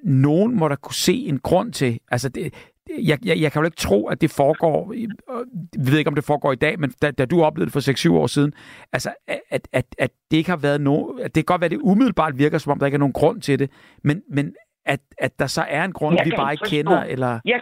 [0.03, 2.53] nogen må der kunne se en grund til, altså det,
[2.90, 4.94] jeg, jeg, jeg kan jo ikke tro, at det foregår,
[5.86, 8.10] vi ved ikke, om det foregår i dag, men da, da du oplevede det for
[8.10, 8.53] 6-7 år siden,
[8.94, 11.72] altså, at, at, at det ikke har været nogen, at det kan godt være, at
[11.72, 13.72] det umiddelbart virker, som om der ikke er nogen grund til det,
[14.03, 14.56] men, men
[14.86, 16.76] at, at der så er en grund, Jeg vi bare ikke forstå.
[16.76, 17.40] kender, eller...
[17.45, 17.62] Jeg,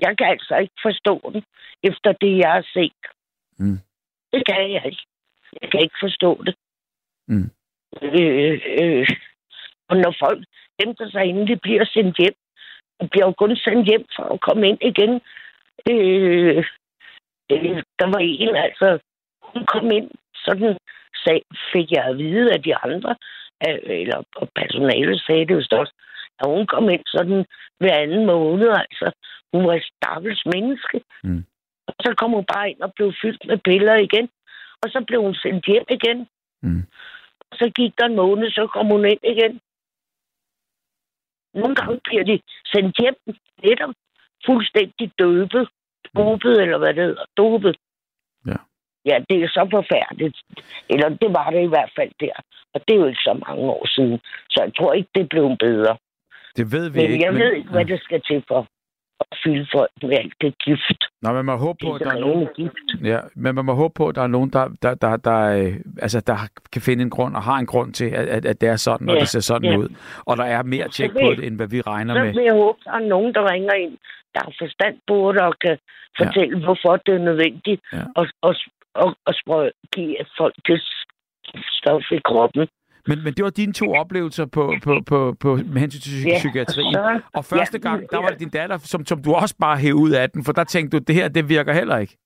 [0.00, 1.42] jeg kan altså ikke forstå den,
[1.82, 3.02] efter det, jeg har set.
[3.58, 3.78] Mm.
[4.32, 5.06] Det kan jeg ikke.
[5.62, 6.54] Jeg kan ikke forstå det.
[7.28, 7.50] Mm.
[8.02, 9.08] Øh, øh,
[9.88, 10.44] og når folk
[10.80, 12.36] henter sig, inden de bliver sendt hjem,
[13.00, 15.12] og bliver jo kun sendt hjem for at komme ind igen.
[15.90, 16.64] Øh,
[17.52, 18.98] øh, der var en, altså,
[19.42, 20.76] hun kom ind, sådan
[21.24, 21.42] sag,
[21.72, 23.16] fik jeg at vide af de andre,
[23.68, 25.94] øh, eller og personalet sagde det jo også,
[26.40, 27.44] at hun kom ind sådan
[27.80, 29.10] hver anden måned, altså.
[29.52, 31.00] Hun var et stakkels menneske.
[31.24, 31.44] Mm.
[31.86, 34.28] Og så kom hun bare ind og blev fyldt med piller igen.
[34.82, 36.18] Og så blev hun sendt hjem igen.
[36.62, 36.82] Mm.
[37.50, 39.60] Og så gik der en måned, så kom hun ind igen.
[41.54, 42.40] Nogle gange bliver de
[42.72, 43.16] sendt hjem
[43.64, 43.94] netop
[44.46, 45.68] fuldstændig døbet.
[46.16, 47.24] Dopet, eller hvad det hedder.
[47.36, 47.76] Dopet.
[48.46, 48.58] Ja.
[49.10, 50.36] Ja, det er så forfærdeligt.
[50.90, 52.36] Eller det var det i hvert fald der.
[52.74, 54.18] Og det er jo ikke så mange år siden.
[54.50, 55.96] Så jeg tror ikke, det blev bedre.
[56.56, 57.24] Det ved vi Men ikke.
[57.24, 58.66] jeg ved ikke, hvad det skal til for
[59.32, 61.00] at fylde folk med alt det gift.
[61.22, 63.04] Nå, man må håbe på, at der er nogen, gift.
[63.12, 65.74] ja, men man må håbe på, at der er nogen, der, der, der, der, øh,
[66.02, 66.36] altså, der
[66.72, 69.08] kan finde en grund, og har en grund til, at, at, at det er sådan,
[69.08, 69.76] og Ja, det ser sådan ja.
[69.78, 69.88] ud.
[70.24, 72.32] Og der er mere Så tjek på det, end hvad vi regner Så med.
[72.34, 73.98] vil jeg håbe, at der er nogen, der ringer ind,
[74.34, 75.78] der har forstand på det og kan
[76.18, 77.98] fortælle, hvorfor det er nødvendigt Ja.
[78.20, 78.56] at, at,
[79.04, 80.82] at, at sprøj, give folk det
[81.78, 82.68] stof i kroppen.
[83.06, 86.38] Men, men det var dine to oplevelser på, på, på, på, med hensyn til psy-
[86.38, 86.96] psykiatrien.
[87.34, 90.10] Og første gang, der var det din datter, som, som du også bare hævde ud
[90.10, 92.16] af den, for der tænkte du, det her, det virker heller ikke.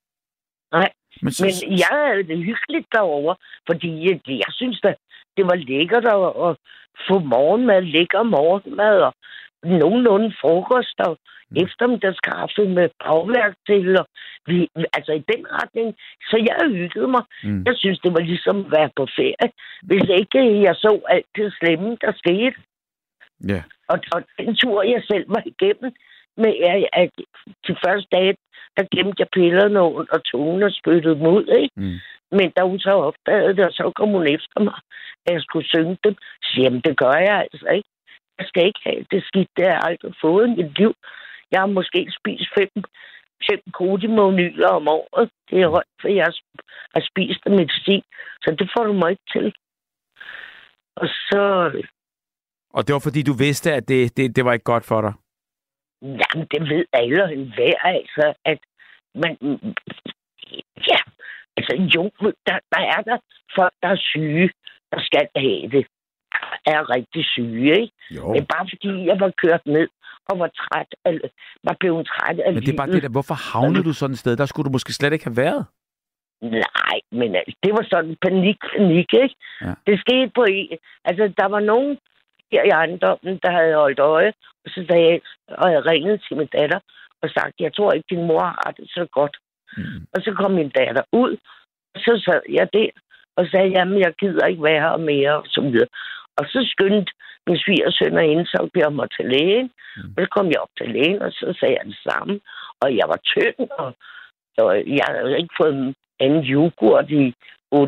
[0.73, 0.91] Nej,
[1.23, 3.37] Men, så, Men jeg havde det hyggeligt derovre,
[3.67, 4.97] fordi jeg, jeg synes, at
[5.37, 6.57] det var lækkert at, at
[7.09, 9.13] få morgenmad, lækker morgenmad og
[9.65, 11.19] nogenlunde frokost og
[11.51, 11.57] Mm.
[11.65, 13.99] eftermiddagskaffe med bagværk til.
[14.01, 14.07] Og
[14.47, 15.89] vi, altså i den retning.
[16.31, 17.25] Så jeg hyggede mig.
[17.45, 19.49] mm, Jeg synes, det var ligesom at være på ferie.
[19.83, 22.57] Hvis ikke jeg så alt det slemme, der skete.
[23.53, 23.63] ja.
[23.93, 25.93] Og, og den tur, jeg selv var igennem,
[26.37, 27.11] med at, at
[27.69, 28.35] de første dage,
[28.77, 31.75] der gemte jeg pillerne under tungen og spyttede dem ud, ikke?
[31.77, 31.97] Mm.
[32.39, 34.79] Men da hun så opdagede det, og så kom hun efter mig,
[35.27, 37.89] at jeg skulle synge dem, så jamen, det gør jeg altså ikke.
[38.39, 40.95] Jeg skal ikke have det skidt, det har jeg aldrig fået i mit liv.
[41.53, 42.71] Jeg har måske spist fem,
[43.51, 45.31] fem kodimonyler om året.
[45.51, 48.03] Det er højt, for jeg har- spist af medicin,
[48.43, 49.55] så det får du mig ikke til.
[50.97, 51.43] Og så,
[52.71, 55.13] Og det var fordi, du vidste, at det, det, det var ikke godt for dig.
[56.03, 58.59] jamen, det ved alle og enhver, altså, at
[59.15, 59.37] man,
[60.91, 60.99] ja,
[61.57, 62.03] altså jo,
[62.47, 63.19] der, der er der
[63.57, 64.51] folk, der er syge,
[64.93, 65.87] der skal have det,
[66.67, 67.93] er rigtig syge, ikke?
[68.11, 68.33] Jo.
[68.33, 69.89] Men bare fordi jeg var kørt ned
[70.29, 71.29] og var træt, eller
[71.65, 74.19] var blevet træt af Men det er bare det der, hvorfor havnede du sådan et
[74.19, 74.37] sted?
[74.37, 75.65] Der skulle du måske slet ikke have været.
[76.43, 79.37] Nej, men altså, det var sådan panik, panik, ikke?
[79.61, 79.75] Ja.
[79.87, 80.69] Det skete på en...
[81.05, 81.99] Altså, der var nogen
[82.53, 84.33] her i ejendommen, der havde holdt øje,
[84.65, 86.81] og så sagde jeg, og jeg ringede til min datter
[87.23, 89.37] og sagt, jeg tror ikke, din mor har det så godt.
[89.77, 90.07] Mm.
[90.15, 91.33] Og så kom min datter ud,
[91.95, 92.91] og så sad jeg der
[93.37, 95.89] og sagde, jamen, jeg gider ikke være her mere, og så videre.
[96.39, 97.13] Og så skyndte
[97.47, 99.71] min svigersøn og ind, så jeg mig til lægen.
[99.97, 100.15] Mm.
[100.17, 102.41] Og så kom jeg op til lægen, og så sagde jeg det samme.
[102.83, 103.89] og jeg var tynd, og,
[104.99, 107.35] jeg havde ikke fået en yoghurt i
[107.75, 107.81] 8-9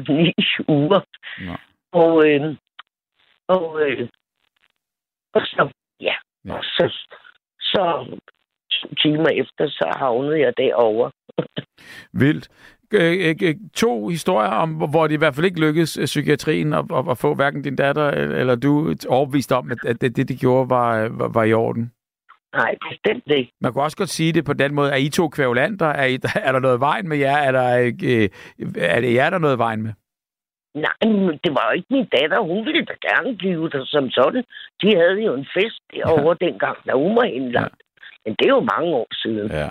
[0.68, 1.01] uger.
[1.47, 1.55] Nå.
[1.93, 2.56] Og, øh,
[3.48, 4.09] og, øh,
[5.35, 5.68] og så,
[6.01, 6.14] ja,
[6.44, 6.55] Ja.
[6.55, 6.85] og så,
[7.60, 8.06] så
[8.72, 11.10] to timer efter, så havnede jeg derovre.
[12.12, 12.48] Vildt.
[12.92, 16.72] Øh, øh, øh, to historier om, hvor det i hvert fald ikke lykkedes øh, psykiatrien
[16.72, 20.16] at, at, at få hverken din datter eller eller du overbevist om, at, at det,
[20.16, 21.92] det, de gjorde, var, øh, var, var i orden.
[22.54, 23.52] Nej, bestemt ikke.
[23.60, 24.90] Man kunne også godt sige det på den måde.
[24.90, 25.86] Er I to kvævlanter?
[25.86, 26.14] Er, I,
[26.48, 27.36] er der noget vejen med jer?
[27.36, 28.28] Er, der, øh,
[28.76, 29.92] er det jer, der er noget vejen med?
[30.74, 32.40] Nej, men det var jo ikke min datter.
[32.40, 34.44] Hun ville da gerne blive der som sådan.
[34.82, 36.46] De havde jo en fest derovre ja.
[36.46, 37.80] dengang, da hun var indlagt.
[37.80, 38.20] Ja.
[38.24, 39.50] Men det er jo mange år siden.
[39.50, 39.68] Ja.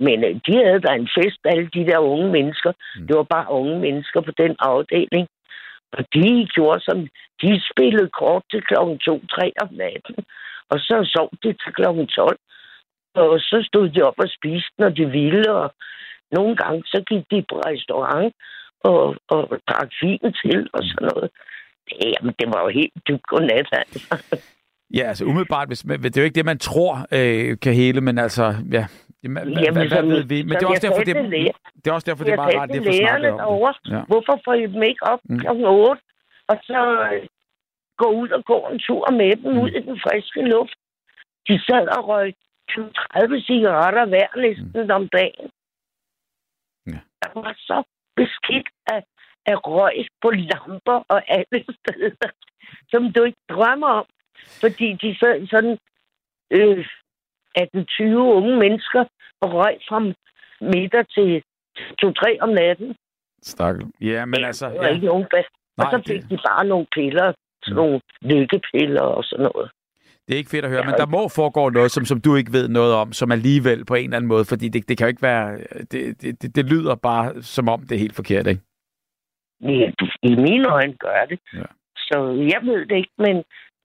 [0.00, 2.72] Men øh, de havde da en fest, alle de der unge mennesker.
[2.72, 3.00] Mm.
[3.00, 3.06] Mm.
[3.06, 5.28] Det var bare unge mennesker på den afdeling.
[5.92, 6.98] Og de gjorde som,
[7.42, 10.16] de spillede kort til klokken 2-3 om natten.
[10.70, 12.38] Og så sov de til klokken 12.
[13.14, 15.52] Og så stod de op og spiste, når de ville.
[15.54, 15.74] Og
[16.32, 18.34] nogle gange, så gik de på restaurant
[18.84, 21.30] og, og drak vin til og sådan noget.
[21.86, 24.00] Det, jamen, det var jo helt dybt godnat, altså.
[24.94, 28.00] Ja, altså umiddelbart, hvis, men det er jo ikke det, man tror øh, kan hele,
[28.00, 28.86] men altså, ja,
[29.22, 30.38] Jamen, hvad, Jamen, hvad, hvad ved vi?
[30.42, 32.42] Men det er også jeg derfor, det, læger- det er også derfor, det er Jeg
[32.42, 33.38] meget sagde rart, er for snakket om
[33.84, 33.92] det.
[33.94, 34.00] Ja.
[34.10, 35.38] Hvorfor får I dem ikke op Mm.
[35.42, 36.02] klokken 8?
[36.50, 36.80] Og så
[37.12, 37.26] øh,
[38.02, 39.58] gå ud og gå en tur med dem Mm.
[39.62, 40.78] ud i den friske luft.
[41.48, 42.34] De sad og røg
[42.70, 44.90] 20-30 cigaretter hver næsten mm.
[44.98, 45.46] om dagen.
[46.92, 46.98] Ja.
[47.22, 47.78] Der var så
[48.16, 49.00] beskidt af,
[49.46, 52.28] af røg på lamper og alle steder,
[52.90, 54.06] som du ikke drømmer om.
[54.62, 55.78] Fordi de sad sådan
[56.50, 56.86] øh,
[57.58, 58.02] 18-20
[58.38, 59.04] unge mennesker
[59.40, 59.98] og røg fra
[60.60, 61.42] middag til
[62.04, 62.96] 2-3 om natten.
[63.42, 63.86] Stakkel.
[64.00, 64.66] Ja, men altså...
[64.68, 64.94] Der var Ja.
[64.94, 69.02] ikke nogen bas- Og Nej, så det- fik de bare nogle piller, sådan nogle lykkepiller
[69.02, 69.70] og sådan noget.
[70.26, 72.52] Det er ikke fedt at høre, men der må foregå noget, som, som du ikke
[72.52, 75.08] ved noget om, som alligevel på en eller anden måde, fordi det, det kan jo
[75.08, 75.58] ikke være...
[75.92, 78.62] Det, det, det, det lyder bare, som om det er helt forkert, ikke?
[79.62, 79.90] Ja,
[80.22, 81.38] I mine øjne gør det.
[81.54, 81.68] Ja.
[81.96, 82.16] Så
[82.52, 83.36] jeg ved det ikke, men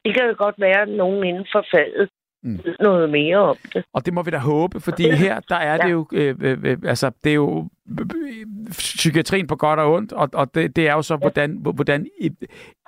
[0.06, 2.10] det kan jo godt være, at nogen inden for faget
[2.44, 2.60] Mm.
[2.80, 3.86] noget mere om det.
[3.94, 5.15] Og det må vi da håbe, fordi Ja.
[5.15, 5.90] her, der er det Ja.
[5.90, 10.30] jo, øh, øh, øh, altså, det er jo øh, psykiatrien på godt og ondt, og,
[10.34, 12.30] og det, det er jo så, hvordan, hvordan I,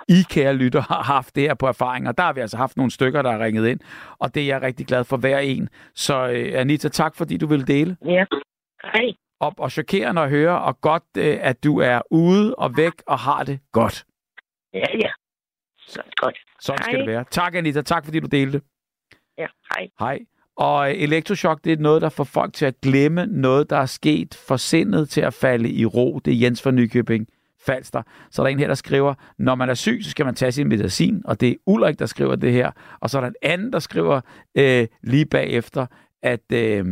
[0.09, 2.77] I, kære lytter, har haft det her på erfaring, og der har vi altså haft
[2.77, 3.79] nogle stykker, der har ringet ind,
[4.19, 5.69] og det er jeg rigtig glad for hver en.
[5.95, 7.97] Så øh, Anita, tak fordi du vil dele.
[8.05, 8.25] Ja.
[8.83, 9.11] Hej.
[9.39, 13.19] Og, og chokerende at høre, og godt, øh, at du er ude og væk og
[13.19, 14.05] har det godt.
[14.73, 15.09] Ja, ja.
[15.87, 16.37] Så godt.
[16.61, 17.05] Sådan skal Hej.
[17.05, 17.23] det være.
[17.31, 17.81] Tak, Anita.
[17.81, 18.61] Tak, fordi du delte.
[19.37, 19.89] Ja, hej.
[19.99, 20.19] Hej.
[20.57, 23.85] Og øh, elektroshock, det er noget, der får folk til at glemme noget, der er
[23.85, 26.19] sket, for sindet til at falde i ro.
[26.25, 27.27] Det er Jens fra Nykøbing
[27.65, 28.01] Falster.
[28.31, 30.51] Så er der en her, der skriver, når man er syg, så skal man tage
[30.51, 32.71] sin medicin, og det er Ulrik, der skriver det her.
[32.99, 34.21] Og så er der en anden, der skriver
[34.55, 35.85] øh, lige bagefter,
[36.23, 36.85] at, øh,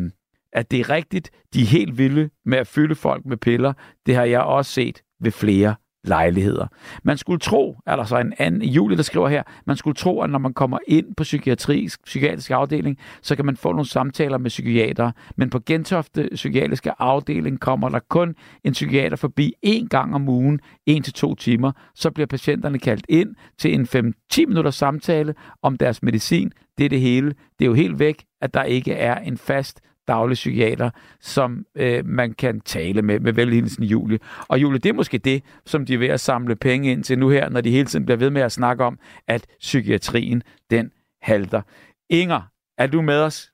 [0.53, 3.73] at det er rigtigt, de er helt vilde med at fylde folk med piller.
[4.05, 6.67] Det har jeg også set ved flere lejligheder.
[7.03, 10.21] Man skulle tro, er der så en anden, Julie, der skriver her, man skulle tro,
[10.21, 14.37] at når man kommer ind på psykiatrisk, psykiatrisk afdeling, så kan man få nogle samtaler
[14.37, 15.11] med psykiater.
[15.35, 20.59] Men på Gentofte psykiatriske afdeling kommer der kun en psykiater forbi en gang om ugen,
[20.85, 21.71] en til to timer.
[21.95, 26.51] Så bliver patienterne kaldt ind til en 5-10 minutters samtale om deres medicin.
[26.77, 27.27] Det er det hele.
[27.59, 30.89] Det er jo helt væk, at der ikke er en fast daglig psykiater,
[31.19, 34.19] som øh, man kan tale med, med velhilsen Julie.
[34.47, 37.19] Og Julie, det er måske det, som de er ved at samle penge ind til
[37.19, 40.91] nu her, når de hele tiden bliver ved med at snakke om, at psykiatrien, den
[41.21, 41.61] halter.
[42.09, 42.41] Inger,
[42.77, 43.51] er du med os?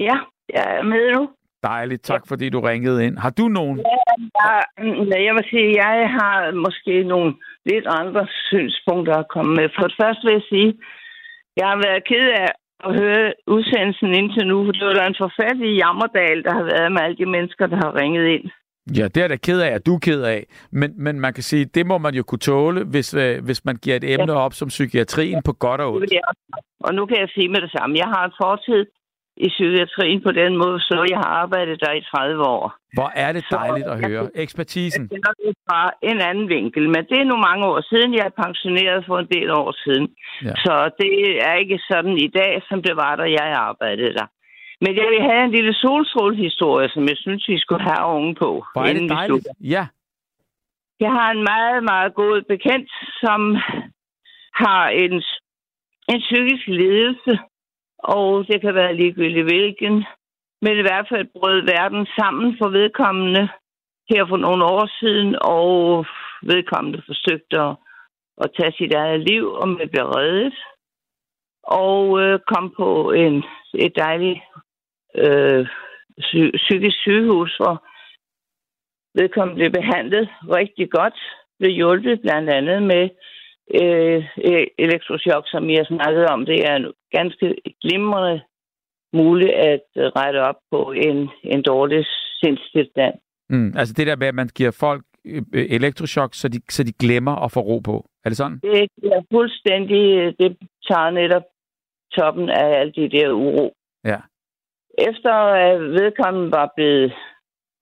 [0.00, 0.16] Ja,
[0.54, 1.28] jeg er med nu.
[1.62, 3.18] Dejligt, tak fordi du ringede ind.
[3.18, 3.78] Har du nogen?
[3.78, 7.34] Jeg, jeg vil sige, jeg har måske nogle
[7.64, 9.68] lidt andre synspunkter at komme med.
[9.74, 10.78] For det første vil jeg sige,
[11.56, 12.48] jeg har været ked af
[12.84, 16.92] at høre udsendelsen indtil nu, for det var da en forfærdelig jammerdal, der har været
[16.92, 18.50] med alle de mennesker, der har ringet ind.
[18.98, 20.46] Ja, det er da ked af, at du er ked af.
[20.70, 23.76] Men, men man kan sige, det må man jo kunne tåle, hvis, øh, hvis man
[23.76, 26.14] giver et emne op som psykiatrien på godt og ondt.
[26.80, 27.96] Og nu kan jeg sige med det samme.
[27.98, 28.86] Jeg har en fortid
[29.36, 32.74] i psykiatrien på den måde, så jeg har arbejdet der i 30 år.
[32.96, 34.30] Hvor er det Så- dejligt at høre.
[34.34, 35.02] Ekspertisen.
[35.08, 38.14] Det er fra en anden vinkel, men det er nu mange år siden.
[38.14, 40.06] Jeg er pensioneret for en del år siden.
[40.44, 40.54] Ja.
[40.64, 41.12] Så det
[41.48, 44.26] er ikke sådan i dag, som det var, da jeg arbejdede der.
[44.80, 48.64] Men jeg vil have en lille solstrålehistorie, som jeg synes, vi skulle have oven på.
[48.72, 49.48] Hvor er det dejligt.
[49.60, 49.86] Ja,
[51.00, 52.90] Jeg har en meget, meget god bekendt,
[53.22, 53.40] som
[54.64, 55.12] har en,
[56.12, 57.32] en psykisk lidelse,
[57.98, 60.04] og det kan være ligegyldigt hvilken,
[60.62, 63.48] men i hvert fald brød verden sammen for vedkommende
[64.10, 66.06] her for nogle år siden, og
[66.42, 67.76] vedkommende forsøgte at,
[68.38, 70.54] at tage sit eget liv, og med blev reddet,
[71.62, 73.44] og øh, kom på en,
[73.74, 74.40] et dejligt
[75.14, 75.66] øh,
[76.20, 77.76] psy- psykisk sygehus, hvor
[79.18, 80.28] vedkommende blev behandlet
[80.58, 81.18] rigtig godt,
[81.58, 83.10] blev hjulpet blandt andet med
[83.74, 86.46] øh, e- elektroshock, som jeg snakkede om.
[86.46, 88.42] Det er en ganske glimrende
[89.12, 92.04] muligt at øh, rette op på en, en dårlig
[92.40, 93.14] sindstilstand.
[93.50, 96.82] Mm, altså det der med, at man giver folk øh, øh, elektroshock, så de, så
[96.84, 98.06] de glemmer at få ro på.
[98.24, 98.58] Er det sådan?
[98.62, 100.56] Det er fuldstændig, det
[100.90, 101.42] tager netop
[102.18, 103.72] toppen af alle de der uro.
[104.04, 104.18] Ja.
[104.98, 107.12] Efter at vedkommende var blevet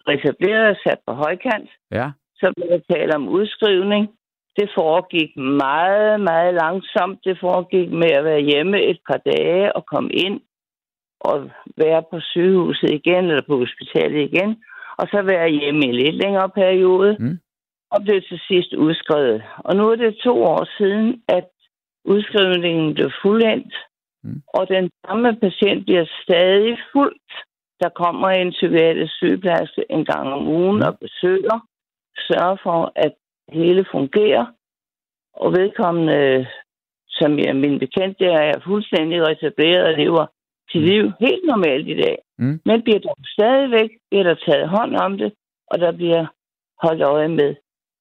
[0.08, 2.10] etableret og sat på højkant, Ja.
[2.34, 4.08] så blev der tale om udskrivning.
[4.56, 7.18] Det foregik meget, meget langsomt.
[7.24, 10.40] Det foregik med at være hjemme et par dage og komme ind
[11.20, 14.50] og være på sygehuset igen, eller på hospitalet igen,
[14.98, 17.38] og så være hjemme i en lidt længere periode, Mm.
[17.90, 19.42] og blev til sidst udskrevet.
[19.58, 21.48] Og nu er det to år siden, at
[22.04, 23.74] udskrivningen blev fuldendt,
[24.24, 24.42] Mm.
[24.54, 27.32] og den samme patient bliver stadig fuldt.
[27.82, 30.86] Der kommer en psykiatrisk sygeplejerske en gang om ugen Mm.
[30.88, 31.58] og besøger,
[32.28, 33.14] sørger for, at
[33.52, 34.46] hele fungerer,
[35.32, 36.46] og vedkommende,
[37.08, 40.26] som jeg min bekendt, der er fuldstændig retableret og lever
[40.70, 40.86] sit Mm.
[40.86, 42.18] liv helt normalt i dag.
[42.38, 42.60] Mm.
[42.64, 45.32] Men bliver der stadigvæk bliver der taget hånd om det,
[45.66, 46.26] og der bliver
[46.82, 47.54] holdt øje med,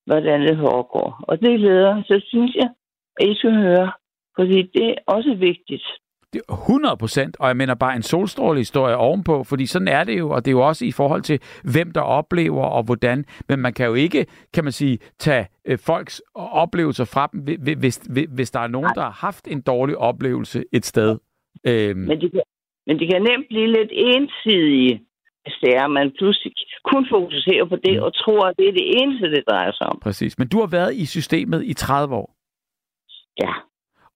[0.05, 1.23] hvordan det foregår.
[1.27, 2.69] Og det leder, så synes jeg,
[3.19, 3.91] at I skal høre,
[4.37, 5.85] fordi det er også vigtigt.
[6.33, 10.19] Det er 100 procent, og jeg mener bare en solstrålehistorie ovenpå, fordi sådan er det
[10.19, 11.39] jo, og det er jo også i forhold til,
[11.73, 13.25] hvem der oplever og hvordan.
[13.49, 17.61] Men man kan jo ikke, kan man sige, tage øh, folks oplevelser fra dem, hvi-
[17.63, 21.17] hvi- hvis, hvi- hvis der er nogen, der har haft en dårlig oplevelse et sted.
[21.67, 22.41] Øhm, Men de, kan,
[22.87, 25.01] men de kan nemt blive lidt ensidige,
[25.43, 26.53] hvis det er, at man pludselig
[26.91, 28.03] kun fokuserer på det, Mm.
[28.03, 29.99] og tror, at det er det eneste, det drejer sig om.
[30.01, 30.39] præcis.
[30.39, 32.35] Men du har været i systemet i 30 år.
[33.43, 33.53] Ja.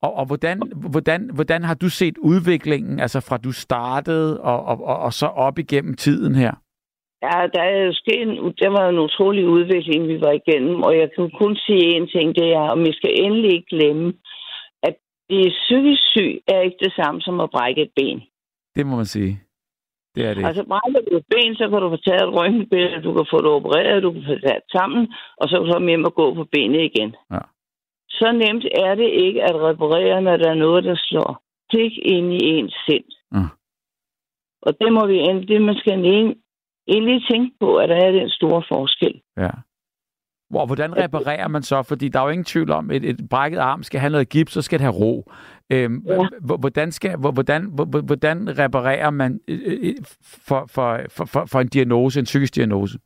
[0.02, 0.57] Og, og hvordan,
[0.91, 5.26] hvordan, hvordan har du set udviklingen, altså fra du startede og, og, og, og så
[5.26, 6.53] op igennem tiden her?
[7.24, 10.98] Ja, der er jo sket en, der var en utrolig udvikling, vi var igennem, og
[10.98, 14.14] jeg kan kun sige en ting, det er, om vi skal endelig ikke glemme,
[14.84, 14.95] at
[15.30, 18.22] det er psykisk syg er ikke det samme som at brække et ben.
[18.76, 19.34] Det må man sige.
[20.15, 20.45] Det er det.
[20.45, 23.38] Altså brækker du et ben, så kan du få taget et røntgenbillede, du kan få
[23.38, 25.02] det opereret, du kan få det sammen,
[25.38, 27.15] og så kan du komme hjem og gå på benet igen.
[27.32, 27.44] Ja.
[28.19, 32.34] Så nemt er det ikke at reparere, når der er noget, der slår stik ind
[32.34, 33.03] i ens sind.
[33.34, 33.45] Ja.
[34.61, 35.94] Og det må vi end- det man skal
[36.88, 39.22] egentlig tænke på, at der er den store forskel.
[39.38, 39.49] Ja.
[40.49, 41.84] Hvor, hvordan reparerer man så?
[41.84, 44.30] Fordi der er jo ingen tvivl om, at et, et brækket arm skal have noget
[44.30, 45.31] gips, så skal det have ro.
[45.72, 46.27] Øhm, Ja.
[46.60, 47.65] hvordan, skal, hvordan,
[48.06, 52.98] hvordan reparerer man øh, øh, for, for, for, for, for en diagnose, en psykisk diagnose?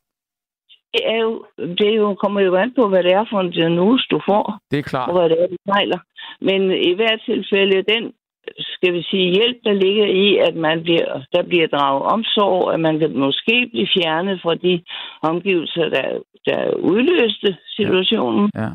[0.94, 1.44] Det, er jo,
[1.78, 4.58] det er jo, kommer jo an på, hvad det er for en diagnose, du får,
[4.70, 5.08] Det er klart.
[5.08, 5.98] og hvad det er, du fejler.
[6.40, 6.60] Men
[6.90, 8.12] i hvert tilfælde, den
[8.58, 12.80] skal vi sige, hjælp, der ligger i, at man bliver, der bliver draget omsorg, at
[12.80, 14.82] man kan måske blive fjernet fra de
[15.22, 16.08] omgivelser, der,
[16.46, 18.50] der udløste situationen.
[18.54, 18.68] Ja.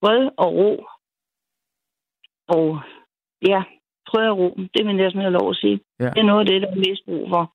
[0.00, 0.84] Fred og ro.
[2.48, 2.80] Og
[3.52, 3.62] ja,
[4.10, 5.80] fred og ro, det vil jeg næsten have lov at sige.
[6.00, 6.04] Ja.
[6.14, 7.52] Det er noget af det, der er mest brug for.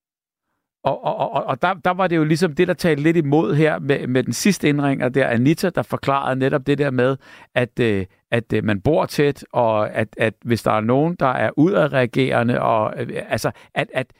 [0.83, 3.55] Og, og, og, og der, der var det jo ligesom det, der talte lidt imod
[3.55, 7.17] her med, med den sidste indringer der, Anita, der forklarede netop det der med,
[7.55, 11.27] at, øh, at øh, man bor tæt, og at, at hvis der er nogen, der
[11.27, 14.13] er udadreagerende, og øh, altså, at, at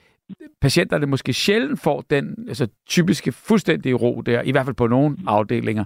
[0.61, 5.18] patienterne måske sjældent får den altså, typiske fuldstændige ro der, i hvert fald på nogle
[5.27, 5.84] afdelinger.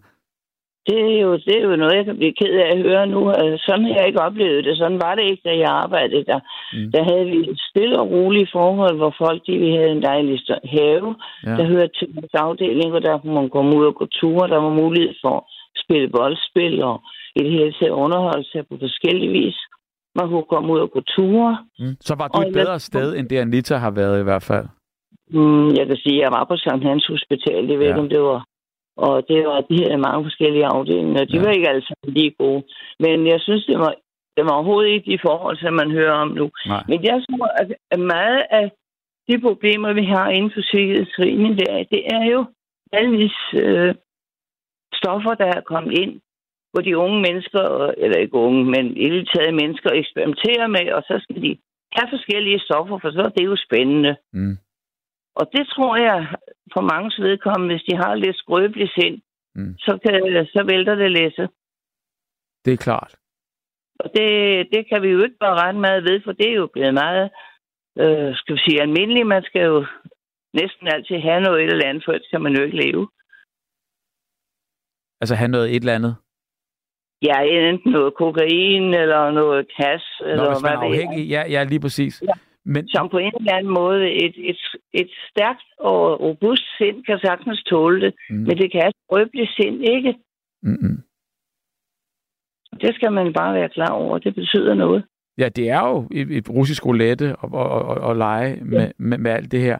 [0.90, 3.30] Det er, jo, det er jo noget, jeg kan blive ked af at høre nu.
[3.30, 4.78] Altså, Sådan har jeg ikke oplevet det.
[4.78, 6.40] Sådan var det ikke, da jeg arbejdede der.
[6.74, 6.92] Mm.
[6.94, 10.40] Der havde vi et stille og roligt forhold, hvor folk de, vi havde en dejlig
[10.76, 11.16] have,
[11.46, 11.50] Ja.
[11.52, 11.58] ja.
[11.58, 14.48] der hørte til vores afdeling, hvor der kunne man komme ud og gå ture.
[14.54, 15.44] Der var mulighed for at
[15.84, 17.02] spille boldspil og
[17.36, 19.58] i det hele taget underholde sig på forskellige vis.
[20.20, 21.58] Man kunne komme ud og gå ture.
[21.80, 21.96] Mm.
[22.00, 24.66] Så var du et jeg- bedre sted, end det Anita har været i hvert fald.
[25.38, 27.68] Mm, jeg kan sige, at jeg var på Sankt Hans Hospital.
[27.70, 27.92] Det ved Ja.
[27.92, 28.40] ikke, om det var...
[28.98, 31.26] Og det var de her mange forskellige afdelinger.
[31.26, 31.42] De Ja.
[31.44, 32.64] var ikke alle sammen lige gode.
[33.00, 33.94] Men jeg synes, det var,
[34.38, 36.52] det var overhovedet ikke de forhold, som man hører om nu.
[36.68, 36.84] Nej.
[36.88, 37.48] Men jeg tror,
[37.92, 38.72] at meget af
[39.30, 42.46] de problemer, vi har inden for psykiatrien i dag, det er jo
[43.22, 43.96] disse øh,
[44.94, 46.22] stoffer, der er kommet ind,
[46.72, 47.64] hvor de unge mennesker,
[47.98, 51.58] eller ikke unge, men i det taget mennesker eksperimenterer med, og så skal de
[51.98, 54.16] have forskellige stoffer, for så er det jo spændende.
[54.34, 54.58] Mm.
[55.36, 56.20] Og det tror jeg,
[56.74, 59.22] for mange vedkommende, hvis de har lidt skrøbeligt sind,
[59.56, 59.76] Mm.
[59.78, 60.14] så, kan,
[60.56, 61.48] så vælter det læse.
[62.66, 63.16] Det er klart.
[64.00, 64.28] Og det,
[64.74, 67.30] det kan vi jo ikke bare ret meget ved, for det er jo blevet meget,
[67.98, 69.28] øh, skal vi sige, almindeligt.
[69.28, 69.86] Man skal jo
[70.54, 73.04] næsten altid have noget et eller andet, for ellers kan man jo ikke leve.
[75.22, 76.16] Altså have noget et eller andet.
[77.22, 77.38] Ja,
[77.70, 81.24] enten noget kokain, eller noget kas, Nå, eller man er hvad det er.
[81.34, 82.24] Ja, ja, lige præcis.
[82.28, 82.34] Ja.
[82.66, 82.88] Men...
[82.88, 84.60] Som på en eller anden måde, et, et,
[84.94, 88.36] et stærkt og robust sind kan sagtens tåle det, mm.
[88.36, 90.16] men det kan et skrøbeligt sind ikke.
[90.64, 90.98] Mm-hmm.
[92.82, 94.18] Det skal man bare være klar over.
[94.18, 95.04] Det betyder noget.
[95.38, 98.92] Ja, det er jo et, et russisk roulette og, og, og, og lege med, ja.
[98.98, 99.78] med, med alt det her.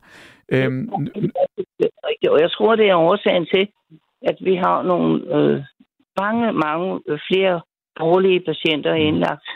[0.52, 0.90] Øhm,
[2.32, 3.68] og jeg tror, det er årsagen til,
[4.22, 5.64] at vi har nogle øh,
[6.20, 7.62] mange, mange flere
[8.00, 9.02] dårlige patienter mm.
[9.02, 9.48] indlagt.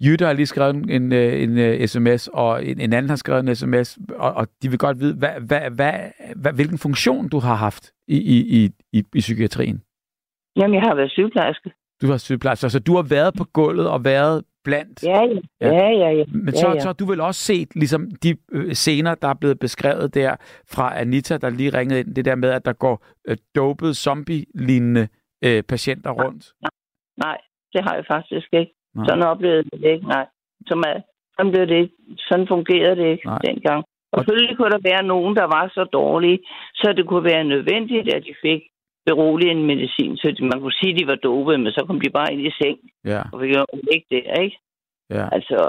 [0.00, 1.12] Jytte har lige skrevet en, en,
[1.58, 5.00] en sms, og en, en anden har skrevet en sms, og, og de vil godt
[5.00, 5.92] vide, hvad, hvad, hvad,
[6.36, 9.82] hvad, hvilken funktion du har haft i, i, i, i, i psykiatrien.
[10.56, 11.70] Jamen, jeg har været sygeplejerske.
[12.02, 15.02] Du har sygeplejerske, så du har været på gulvet og været blandt...
[15.02, 15.22] Ja,
[15.60, 15.88] ja, ja.
[16.02, 16.24] ja, ja.
[16.28, 16.80] Men så, ja, ja.
[16.80, 20.36] så har du vel også set ligesom de øh, scener, der er blevet beskrevet der
[20.68, 25.08] fra Anita, der lige ringede ind, det der med, at der går øh, dopede zombie-lignende
[25.44, 26.52] øh, patienter rundt?
[26.62, 26.70] Nej,
[27.16, 27.38] nej,
[27.72, 28.72] det har jeg faktisk ikke.
[28.96, 29.04] Nej.
[29.06, 30.26] Sådan oplevede det ikke, nej.
[30.66, 30.96] Som er,
[31.34, 31.94] sådan, blev det ikke.
[32.28, 33.38] sådan fungerede det ikke nej.
[33.48, 33.84] dengang.
[34.12, 36.38] Og selvfølgelig kunne der være nogen, der var så dårlige,
[36.74, 38.60] så det kunne være nødvendigt, at de fik
[39.06, 42.32] beroligende medicin, så man kunne sige, at de var dopede, men så kom de bare
[42.32, 42.78] ind i seng.
[43.04, 43.22] Ja.
[43.32, 44.58] Og vi gjorde ikke det, ikke?
[45.10, 45.24] Ja.
[45.36, 45.68] Altså,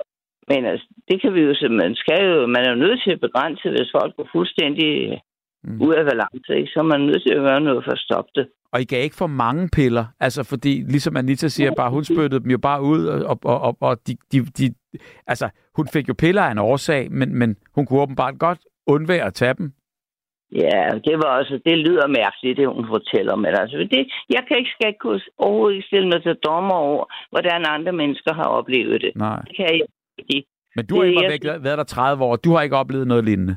[0.49, 3.25] men altså, det kan vi jo man skal jo, man er jo nødt til at
[3.27, 5.21] begrænse, hvis folk går fuldstændig
[5.63, 5.81] mm.
[5.81, 6.71] ud af balance, ikke?
[6.73, 8.47] så er man nødt til at gøre noget for at stoppe det.
[8.71, 12.43] Og I gav ikke for mange piller, altså fordi, ligesom Anita siger, bare hun spyttede
[12.43, 14.73] dem jo bare ud, og, og, og, og de, de, de,
[15.27, 19.25] altså, hun fik jo piller af en årsag, men, men hun kunne åbenbart godt undvære
[19.25, 19.71] at tage dem.
[20.51, 24.57] Ja, det var også, det lyder mærkeligt, det hun fortæller, men altså, det, jeg kan
[24.57, 29.01] ikke, skal ikke overhovedet ikke stille mig til dommer over, hvordan andre mennesker har oplevet
[29.01, 29.11] det.
[29.15, 29.41] Nej.
[29.47, 29.73] Det kan jeg
[30.29, 30.47] ikke.
[30.75, 31.63] Men du har ikke jeg...
[31.63, 33.55] været der 30 år, du har ikke oplevet noget lignende?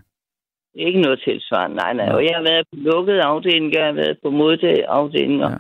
[0.75, 2.13] Ikke noget tilsvarende, nej, nej.
[2.15, 5.51] Og jeg har været på lukket afdeling, jeg har været på modafdelinger.
[5.51, 5.57] Ja.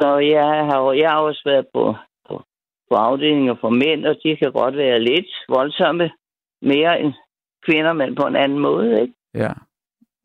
[0.00, 1.94] Så jeg har, jeg har også været på,
[2.28, 2.42] på,
[2.90, 6.10] på afdelinger for mænd, og de kan godt være lidt voldsomme,
[6.62, 7.12] mere end
[7.66, 9.14] kvinder, men på en anden måde, ikke?
[9.34, 9.52] Ja.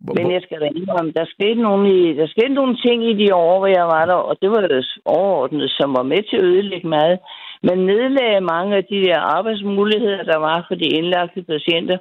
[0.03, 3.13] Hvor, Men jeg skal da indrømme, der skete, nogle, i, der skete nogle ting i
[3.21, 6.37] de år, hvor jeg var der, og det var det overordnet, som var med til
[6.37, 7.19] at ødelægge meget.
[7.63, 11.97] Man nedlagde mange af de der arbejdsmuligheder, der var for de indlagte patienter,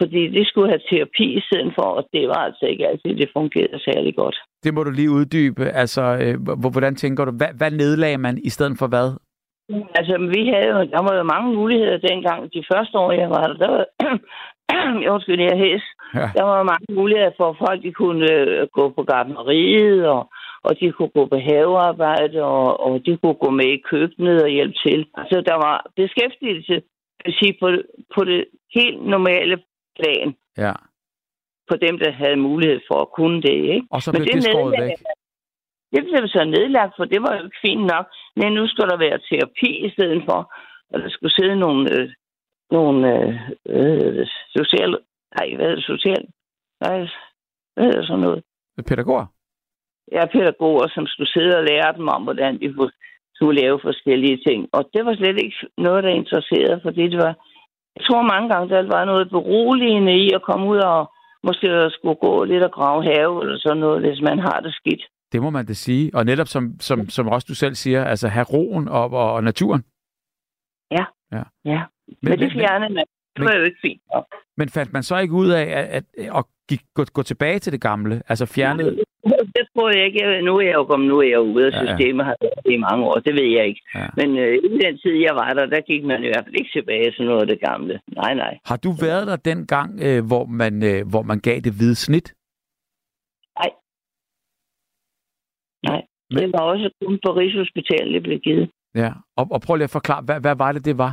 [0.00, 3.30] fordi de skulle have terapi i stedet for, og det var altså ikke altid, det
[3.36, 4.36] fungerede særlig godt.
[4.64, 5.64] Det må du lige uddybe.
[5.82, 6.34] Altså, øh,
[6.72, 7.32] hvordan tænker du?
[7.40, 9.08] Hvad, hvad nedlagde man i stedet for hvad?
[9.98, 12.52] Altså, vi havde jo, der var jo mange muligheder dengang.
[12.54, 13.84] De første år, jeg var der, der var,
[15.14, 15.84] undskyld, jeg hæs.
[16.14, 16.28] Ja.
[16.36, 20.22] Der var mange muligheder for, at folk de kunne øh, gå på gardneriet, og,
[20.62, 24.48] og de kunne gå på havearbejde, og, og de kunne gå med i køkkenet og
[24.48, 25.06] hjælpe til.
[25.20, 26.76] Altså, der var beskæftigelse
[27.26, 27.68] vil sige, på,
[28.14, 28.44] på det
[28.78, 29.56] helt normale
[29.98, 30.28] plan.
[30.64, 30.74] Ja.
[31.70, 33.86] På dem, der havde mulighed for at kunne det, ikke?
[33.90, 34.98] Og så blev Men det, det skåret væk.
[35.92, 38.06] Det blev så nedlagt, for det var jo ikke fint nok.
[38.40, 40.40] Men nu skal der være terapi i stedet for,
[40.92, 42.08] og der skulle sidde nogle øh,
[42.70, 43.34] nogle øh,
[43.68, 44.90] øh, social...
[45.36, 45.84] Nej, hvad er det?
[45.84, 46.22] Social...
[46.80, 46.98] Nej,
[47.74, 48.44] hvad er det sådan noget?
[48.88, 49.26] Pædagoger?
[50.12, 52.90] Ja, pædagoger, som skulle sidde og lære dem om, hvordan de
[53.34, 54.68] skulle lave forskellige ting.
[54.72, 57.34] Og det var slet ikke noget, der interesserede, fordi det var...
[57.96, 61.12] Jeg tror mange gange, der var noget beroligende i at komme ud og
[61.42, 65.02] måske skulle gå lidt og grave have eller sådan noget, hvis man har det skidt.
[65.32, 66.10] Det må man da sige.
[66.14, 69.44] Og netop som, som, som også du selv siger, altså have roen og, og, og
[69.44, 69.84] naturen.
[70.90, 71.04] Ja.
[71.32, 71.42] Ja.
[71.64, 71.82] ja.
[72.22, 73.04] Men, men det fjernede man.
[73.36, 74.02] Det var jo ikke fint.
[74.56, 76.44] Men fandt man så ikke ud af at, at, at, at
[76.94, 78.22] gå, gå tilbage til det gamle?
[78.28, 79.04] Altså fjernede...
[79.56, 80.42] Det tror jeg ikke.
[80.42, 82.28] Nu er jeg jo kommet, nu er jeg ude af systemet, ja, ja.
[82.28, 83.14] har været i mange år.
[83.26, 83.82] Det ved jeg ikke.
[83.94, 84.06] Ja.
[84.18, 86.72] Men øh, i den tid, jeg var der, der gik man i hvert fald ikke
[86.72, 88.00] tilbage til noget af det gamle.
[88.22, 88.58] Nej, nej.
[88.64, 91.94] Har du været der den gang, øh, hvor, man, øh, hvor man gav det hvide
[91.94, 92.34] snit?
[93.58, 93.70] Nej.
[95.88, 96.02] Nej.
[96.30, 96.38] Men...
[96.42, 98.70] Det var også kun på Rigshospitalet, det blev givet.
[98.94, 101.12] Ja, og, og prøv lige at forklare, hvad, hvad var det, det var?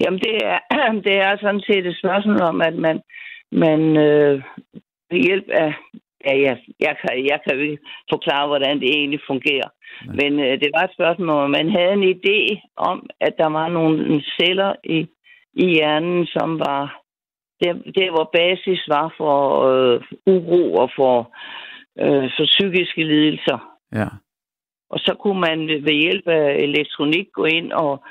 [0.00, 0.58] Jamen, det er,
[1.06, 3.00] det er sådan set et spørgsmål om, at man,
[3.52, 4.42] man øh,
[5.10, 5.74] ved hjælp af...
[6.24, 9.68] Ja, jeg, jeg, kan, jeg kan jo ikke forklare, hvordan det egentlig fungerer.
[10.06, 10.14] Nej.
[10.18, 12.38] Men øh, det var et spørgsmål om, man havde en idé
[12.76, 15.06] om, at der var nogle celler i,
[15.54, 17.02] i hjernen, som var...
[17.60, 19.38] Det, det var basis var for
[19.68, 21.16] øh, uro og for,
[22.00, 23.58] øh, for psykiske lidelser.
[23.92, 24.08] Ja.
[24.90, 28.04] Og så kunne man ved hjælp af elektronik gå ind og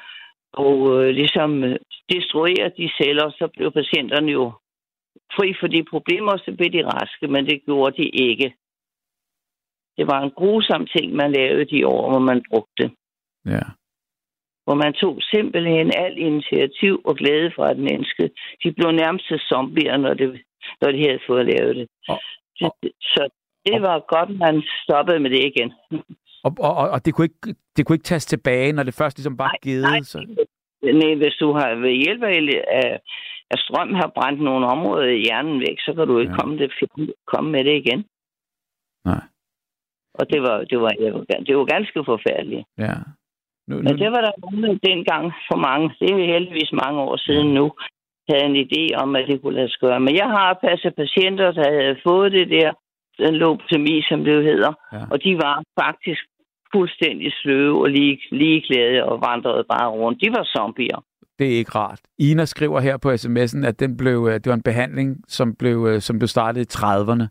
[0.64, 1.76] og øh, ligesom øh,
[2.14, 4.52] destruere de celler, så blev patienterne jo
[5.36, 8.54] fri for de problemer, så blev de raske, men det gjorde de ikke.
[9.98, 12.86] Det var en grusom ting, man lavede de år, hvor man brugte.
[13.46, 13.66] Ja.
[14.66, 18.24] Hvor man tog simpelthen al initiativ og glæde fra et menneske.
[18.64, 20.42] De blev nærmest zombier, når, det,
[20.82, 21.88] når de havde fået lavet det.
[22.08, 22.20] Og,
[22.62, 23.30] og, så, så
[23.66, 25.74] det var godt, man stoppede med det igen.
[26.44, 29.38] Og, og, og det, kunne ikke, det kunne ikke tages tilbage, når det først ligesom
[29.38, 29.82] bare givet?
[29.82, 30.18] Nej, så...
[30.84, 33.00] nej, hvis du har ved hjælp af
[33.52, 36.38] at strøm har brændt nogle områder i hjernen væk, så kan du ikke Ja.
[36.38, 36.72] komme, det,
[37.28, 38.06] komme med det igen.
[39.06, 39.24] Nej.
[40.20, 42.66] Og det var, det var, det var, det var ganske forfærdeligt.
[42.78, 42.94] Ja.
[43.68, 47.18] Nu, nu, Men det var der nogen dengang for mange, det er heldigvis mange år
[47.18, 47.72] siden nu,
[48.30, 50.00] havde en idé om, at det kunne lade sig gøre.
[50.00, 52.72] Men jeg har passet patienter, der havde fået det der,
[53.18, 55.02] den lobotomi, som det hedder, Ja.
[55.12, 56.24] og de var faktisk
[56.76, 60.22] fuldstændig sløve og lige, ligeglade og vandrede bare rundt.
[60.24, 61.00] De var zombier.
[61.40, 62.00] Det er ikke rart.
[62.18, 65.86] Ina skriver her på sms'en, at den blev, øh, det var en behandling, som blev,
[65.90, 67.28] øh, som blev startet i 30'erne.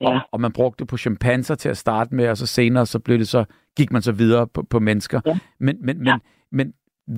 [0.00, 0.08] Ja.
[0.14, 2.98] Og, og man brugte det på chimpanser til at starte med, og så senere så
[2.98, 3.44] blev det så,
[3.76, 5.20] gik man så videre på, på mennesker.
[5.26, 5.38] Ja.
[5.60, 6.16] Men, men, men, Ja.
[6.52, 6.72] men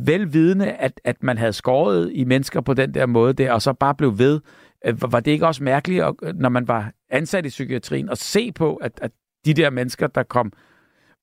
[0.07, 3.73] velvidende, at, at man havde skåret i mennesker på den der måde der, og så
[3.73, 4.41] bare blev ved,
[4.87, 6.05] øh, var- det ikke også mærkeligt,
[6.35, 9.11] når man var ansat i psykiatrien, at se på, at, at
[9.45, 10.53] de der mennesker, der kom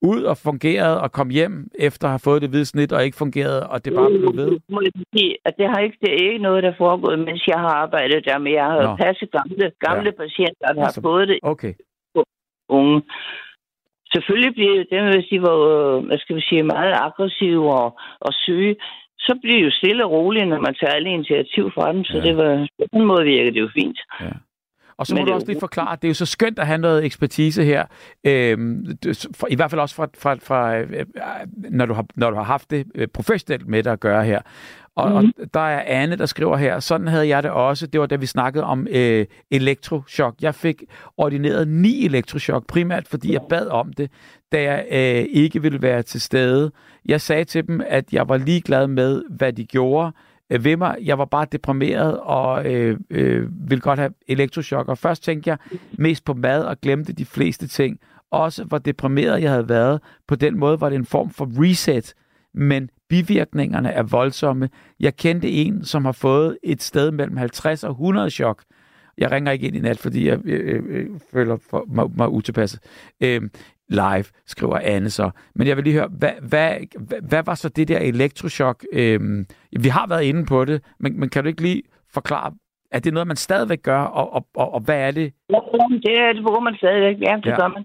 [0.02, 3.18] ud og fungerede og kom hjem efter at have fået det hvide snit og ikke
[3.18, 4.60] fungerede, og det bare blev ved?
[4.70, 7.48] Må jeg sige, at det, har ikke, det er ikke noget, der er foregået, mens
[7.48, 8.96] jeg har arbejdet der, men jeg har Nå.
[8.96, 10.22] Passet gamle, gamle ja.
[10.24, 11.74] patienter, der har Altså- fået det Okay.
[12.70, 13.02] unge.
[14.14, 18.76] Selvfølgelig bliver det, hvis de var, hvad skal vi sige, meget aggressive og, og syge,
[19.20, 22.04] så bliver det jo stille og roligt, når man tager alle initiativ fra dem.
[22.04, 22.20] Så Ja.
[22.24, 22.28] ja.
[22.28, 24.00] det var, på den måde virker det jo fint.
[24.98, 26.60] Og så Men må det du også lige forklare, at det er jo så skønt
[26.60, 27.86] at have noget ekspertise her,
[29.36, 31.06] fra- i hvert fald også fra, fra, fra øh, øh,
[31.70, 34.42] når, du har, når du har haft det øh, professionelt med dig at gøre her.
[34.96, 35.16] Og, mm.
[35.16, 38.16] og der er Anne, der skriver her, sådan havde jeg det også, det var da
[38.16, 40.36] vi snakkede om øh, elektrochok.
[40.42, 40.84] Jeg fik
[41.18, 44.12] ordineret ni elektrochok, primært fordi jeg bad om det,
[44.52, 46.72] da jeg øh, ikke ville være til stede.
[47.06, 50.12] Jeg sagde til dem, at jeg var ligeglad med, hvad de gjorde,
[50.50, 50.98] øh, ved mig.
[51.04, 54.90] Jeg var bare deprimeret og øh, øh, ville godt have elektroshock.
[54.90, 55.58] Og først tænkte jeg
[55.98, 58.00] mest på mad og glemte de fleste ting.
[58.32, 60.02] Også hvor deprimeret jeg havde været.
[60.28, 62.14] På den måde var det en form for reset.
[62.54, 64.70] Men bivirkningerne er voldsomme.
[65.00, 68.64] Jeg kendte en, som har fået et sted mellem 50 og 100 chok.
[69.18, 72.30] Jeg ringer ikke ind i nat, fordi jeg øh, øh, øh føler for, mig, mig
[72.30, 72.80] utilpasset.
[73.22, 73.42] Øh,
[73.90, 75.30] live, skriver Anne så.
[75.56, 76.72] Men jeg vil lige høre, hvad, hvad,
[77.08, 78.84] hvad, hvad var så det der elektrochok?
[78.94, 79.20] Øh,
[79.82, 81.84] vi har været inde på det, men, men kan du ikke lige
[82.14, 82.54] forklare,
[82.92, 85.34] er det noget, man stadigvæk gør, og, og, og, og hvad er det?
[85.50, 85.60] Ja,
[86.06, 87.16] det, er- det bruger man stadigvæk.
[87.22, 87.56] Ja, det Ja.
[87.62, 87.84] gør man.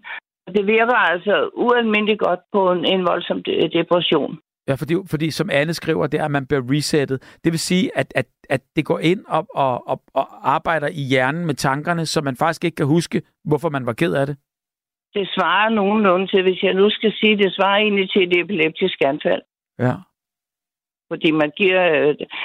[0.56, 4.38] Det virker altså ualmindeligt godt på en, en voldsom de- depression.
[4.68, 7.22] Ja, fordi, fordi som Anne skriver, det er, at man bliver resettet.
[7.44, 11.02] Det vil sige, at, at, at det går ind og, og, og, og arbejder i
[11.10, 14.36] hjernen med tankerne, så man faktisk ikke kan huske, hvorfor man var ked af det.
[15.14, 18.98] Det svarer nogenlunde til, hvis jeg nu skal sige, det svarer egentlig til et epileptisk
[19.06, 19.43] anfald.
[19.78, 19.94] Ja.
[21.10, 21.80] Fordi man giver...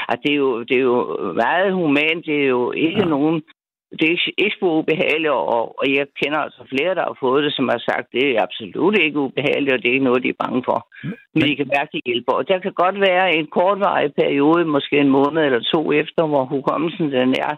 [0.10, 2.26] At det, er jo, det er jo meget humant.
[2.26, 3.06] Det er jo ikke Ja.
[3.06, 3.10] ja.
[3.10, 3.44] nogen...
[3.92, 7.44] Det er ikke, ikke spor ubehageligt, og, og jeg kender altså flere, der har fået
[7.44, 10.30] det, som har sagt, det er absolut ikke ubehageligt, og det er ikke noget, de
[10.30, 10.80] er bange for.
[11.34, 12.34] Men de kan mærke, de hjælper.
[12.34, 16.46] Og der kan godt være en kortvarig periode, måske en måned eller to efter, hvor
[16.46, 17.54] hukommelsen den er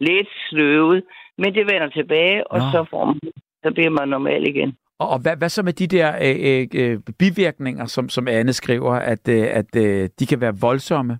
[0.00, 1.02] lidt sløvet,
[1.38, 2.64] men det vender tilbage, og Nå.
[2.72, 3.18] så, får man,
[3.64, 4.76] så bliver man normal igen.
[4.98, 8.94] Og, og hvad, hvad så med de der øh, øh, bivirkninger, som, som Anne skriver,
[8.94, 11.18] at, øh, at øh, de kan være voldsomme?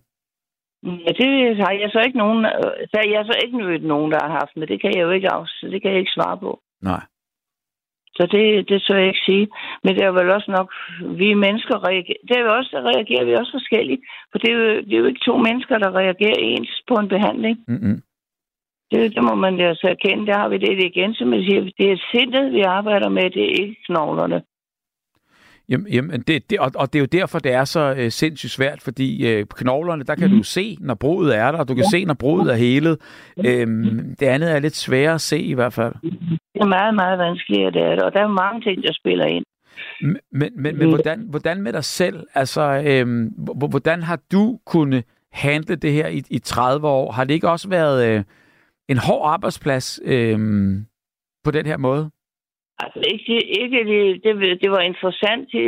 [0.83, 4.13] Ja, det har jeg så ikke nogen, øh, der er jeg så ikke mødt nogen,
[4.13, 6.39] der har haft, men det kan jeg jo ikke af, det kan jeg ikke svare
[6.39, 6.61] på.
[6.83, 7.03] Nej.
[8.19, 9.47] Så det, det tør jeg ikke sige.
[9.85, 10.69] Men det er vel også nok,
[11.21, 14.03] vi mennesker reagerer, det er jo også, der reagerer vi også forskelligt.
[14.31, 17.09] For det er, jo, det er jo ikke to mennesker, der reagerer ens på en
[17.09, 17.57] behandling.
[17.69, 17.99] Mm-mm.
[18.95, 20.27] Det, det må man jo så erkende.
[20.27, 21.61] Der har vi det igen, som jeg siger.
[21.79, 24.43] Det er sindet, vi arbejder med, det er ikke knoglerne.
[25.69, 28.53] Jamen, jamen det, det, og, og det er jo derfor, det er så øh, sindssygt
[28.53, 30.37] svært, fordi øh, knoglerne, der kan mm.
[30.37, 31.99] du se, når brudet er der, og du kan ja.
[31.99, 32.99] se, når brudet er helet.
[33.47, 35.95] Øhm, det andet er lidt sværere at se i hvert fald.
[36.55, 38.03] Det er meget, meget vanskeligere, det er det.
[38.03, 39.45] Og der er mange ting, der spiller ind.
[40.01, 42.27] Men, men, men, men hvordan, hvordan med dig selv?
[42.35, 43.27] Altså, øhm,
[43.71, 47.13] hvordan har du kunnet handle det her i, i 30 år?
[47.13, 48.25] Har det ikke også været øh,
[48.89, 50.39] en hård arbejdsplads øh,
[51.45, 52.11] på den her måde?
[52.79, 55.67] Altså ikke, ikke det, det, det var interessant, i,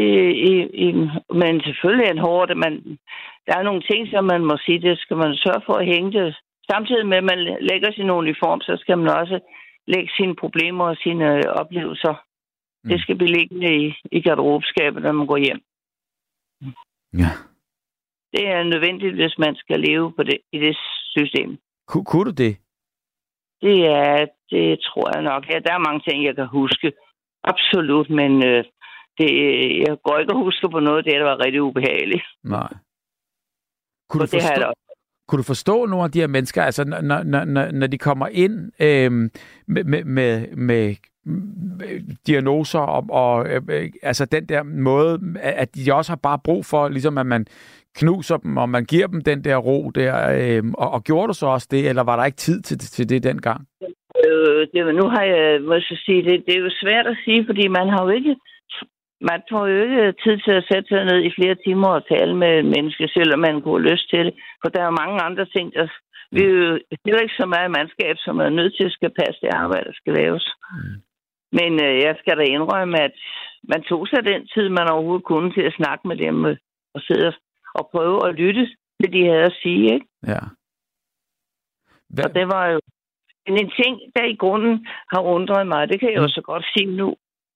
[0.50, 0.52] i,
[0.86, 0.92] i,
[1.40, 2.56] men selvfølgelig en hårdt.
[2.56, 2.98] Man,
[3.46, 6.12] der er nogle ting, som man må sige, det skal man sørge for at hænge
[6.12, 6.36] det.
[6.70, 9.40] Samtidig med, at man lægger sin uniform, så skal man også
[9.86, 12.14] lægge sine problemer og sine oplevelser.
[12.84, 12.90] Mm.
[12.90, 15.60] Det skal blive liggende i, i garderobeskabet, når man går hjem.
[17.22, 17.30] Ja.
[18.32, 20.76] Det er nødvendigt, hvis man skal leve på det, i det
[21.16, 21.58] system.
[21.88, 22.56] Ku, kunne du det?
[23.62, 25.42] Det er, det tror jeg nok.
[25.50, 26.92] Ja, der er mange ting, jeg kan huske.
[27.44, 28.64] Absolut, men øh,
[29.18, 29.30] det,
[29.86, 32.24] jeg går ikke og husker på noget, det der var rigtig ubehageligt.
[32.44, 32.72] Nej.
[34.08, 34.72] Kunne du, det forstå, da
[35.28, 38.26] kunne du forstå nogle af de her mennesker, altså når, når, når, når de kommer
[38.26, 39.12] ind øh,
[39.66, 40.96] med, med, med, med,
[41.26, 46.38] med diagnoser og, og øh, øh, altså den der måde, at de også har bare
[46.38, 47.46] brug for, ligesom at man
[48.00, 50.14] knuser dem, og man giver dem den der ro der.
[50.38, 53.08] Øh, og, og gjorde du så også det, eller var der ikke tid til, til
[53.08, 53.60] det dengang?
[54.26, 57.46] Øh, det, nu har jeg, må jeg sige, det, det er jo svært at sige,
[57.46, 58.36] fordi man har jo ikke
[59.20, 62.34] man får jo ikke tid til at sætte sig ned i flere timer og tale
[62.44, 64.34] med mennesker, selvom man kunne have lyst til det.
[64.60, 65.88] For der er jo mange andre ting, der...
[66.32, 69.40] Vi er jo heller ikke så meget mandskab, som er nødt til at skal passe
[69.40, 70.44] det arbejde, der skal laves.
[70.72, 70.96] Mm.
[71.58, 73.14] Men øh, jeg skal da indrømme, at
[73.72, 76.56] man tog sig den tid, man overhovedet kunne til at snakke med dem øh,
[76.94, 77.34] og sidde og
[77.92, 78.66] prøve at lytte
[79.00, 79.94] til, de havde at sige.
[79.94, 80.06] Ikke?
[80.26, 80.40] Ja.
[82.08, 82.24] Hvad?
[82.24, 82.80] Og det var jo
[83.46, 86.96] en ting, der i grunden har undret mig, det kan jeg jo så godt sige
[86.96, 87.08] nu,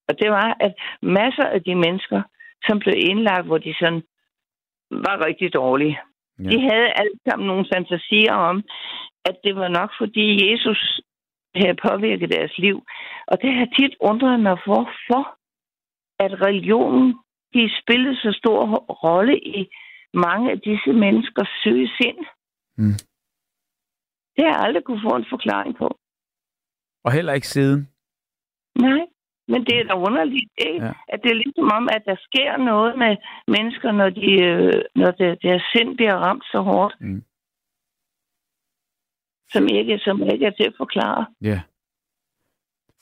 [0.08, 2.22] og det var, at masser af de mennesker,
[2.66, 4.02] som blev indlagt, hvor de sådan
[4.90, 5.98] var rigtig dårlige,
[6.38, 6.48] ja.
[6.50, 8.64] de havde alle sammen nogle fantasier om,
[9.24, 11.00] at det var nok fordi Jesus
[11.54, 12.76] havde påvirket deres liv.
[13.26, 15.22] Og det har tit undret mig, hvorfor
[16.24, 17.18] at religionen
[17.54, 18.66] de spillede så stor
[19.04, 19.70] rolle i
[20.14, 22.18] mange af disse menneskers syge sind.
[22.78, 22.98] Mm.
[24.34, 25.88] Det har jeg aldrig kunne få en forklaring på.
[27.04, 27.88] Og heller ikke siden?
[28.78, 29.06] Nej.
[29.48, 30.84] Men det er da underligt, ikke?
[30.84, 30.92] Ja.
[31.08, 33.16] At det er ligesom om, at der sker noget med
[33.48, 36.94] mennesker, når, de, øh, når det, deres sind bliver ramt så hårdt.
[37.00, 37.22] Mm.
[39.52, 41.26] Som, ikke, som ikke er til at forklare.
[41.42, 41.60] Ja.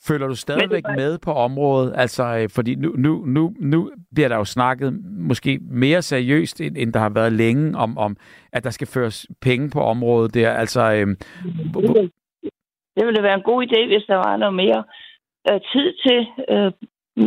[0.07, 0.95] Føler du stadigvæk var...
[0.95, 1.93] med på området?
[1.95, 6.77] Altså, øh, fordi nu, nu, nu, nu bliver der jo snakket måske mere seriøst, end,
[6.77, 8.17] end der har været længe, om, om
[8.53, 10.51] at der skal føres penge på området der.
[10.51, 11.15] Altså, øhm,
[11.73, 12.11] det, ville,
[12.95, 14.83] det ville være en god idé, hvis der var noget mere
[15.49, 16.19] øh, tid til
[16.49, 16.71] øh,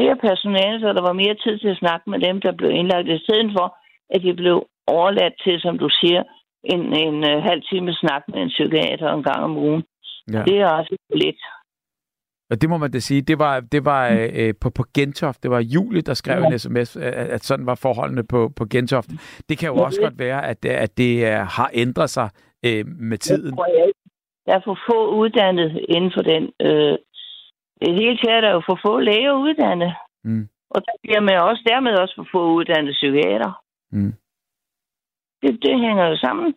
[0.01, 3.09] mere personale, så der var mere tid til at snakke med dem, der blev indlagt,
[3.09, 3.77] i stedet for,
[4.15, 6.23] at de blev overladt til, som du siger,
[6.65, 9.85] en, en uh, halv time snak med en psykiater en gang om ugen.
[10.32, 10.43] Ja.
[10.49, 11.40] Det er også lidt.
[12.52, 14.16] Og det må man da sige, det var, det var mm.
[14.16, 16.46] øh, på, på Gentoft, det var Julie, der skrev ja.
[16.46, 19.10] en sms, at, at sådan var forholdene på, på Gentoft.
[19.48, 22.28] Det kan jo også godt være, at, at det uh, har ændret sig
[22.66, 23.56] øh, med tiden.
[24.46, 26.98] Der er for få uddannet inden for den øh,
[27.82, 29.92] det hele taget er jo for få læger uddannet.
[30.24, 30.48] Mm.
[30.70, 33.52] Og der bliver med også, dermed også for få uddannet psykiater.
[33.92, 34.12] Mm.
[35.42, 36.54] Det, det hænger jo sammen.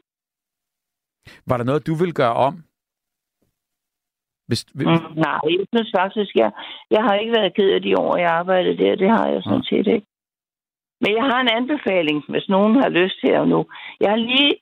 [1.48, 2.54] Var der noget, du vil gøre om?
[4.48, 4.88] Hvis, hvis...
[4.88, 6.52] Mm, nej, jeg synes faktisk, jeg,
[6.92, 8.96] jeg har ikke været ked af de år, jeg arbejdede der.
[8.96, 9.70] Det har jeg sådan ja.
[9.70, 10.08] set ikke.
[11.02, 13.66] Men jeg har en anbefaling, hvis nogen har lyst til at nu.
[14.02, 14.56] Jeg har lige,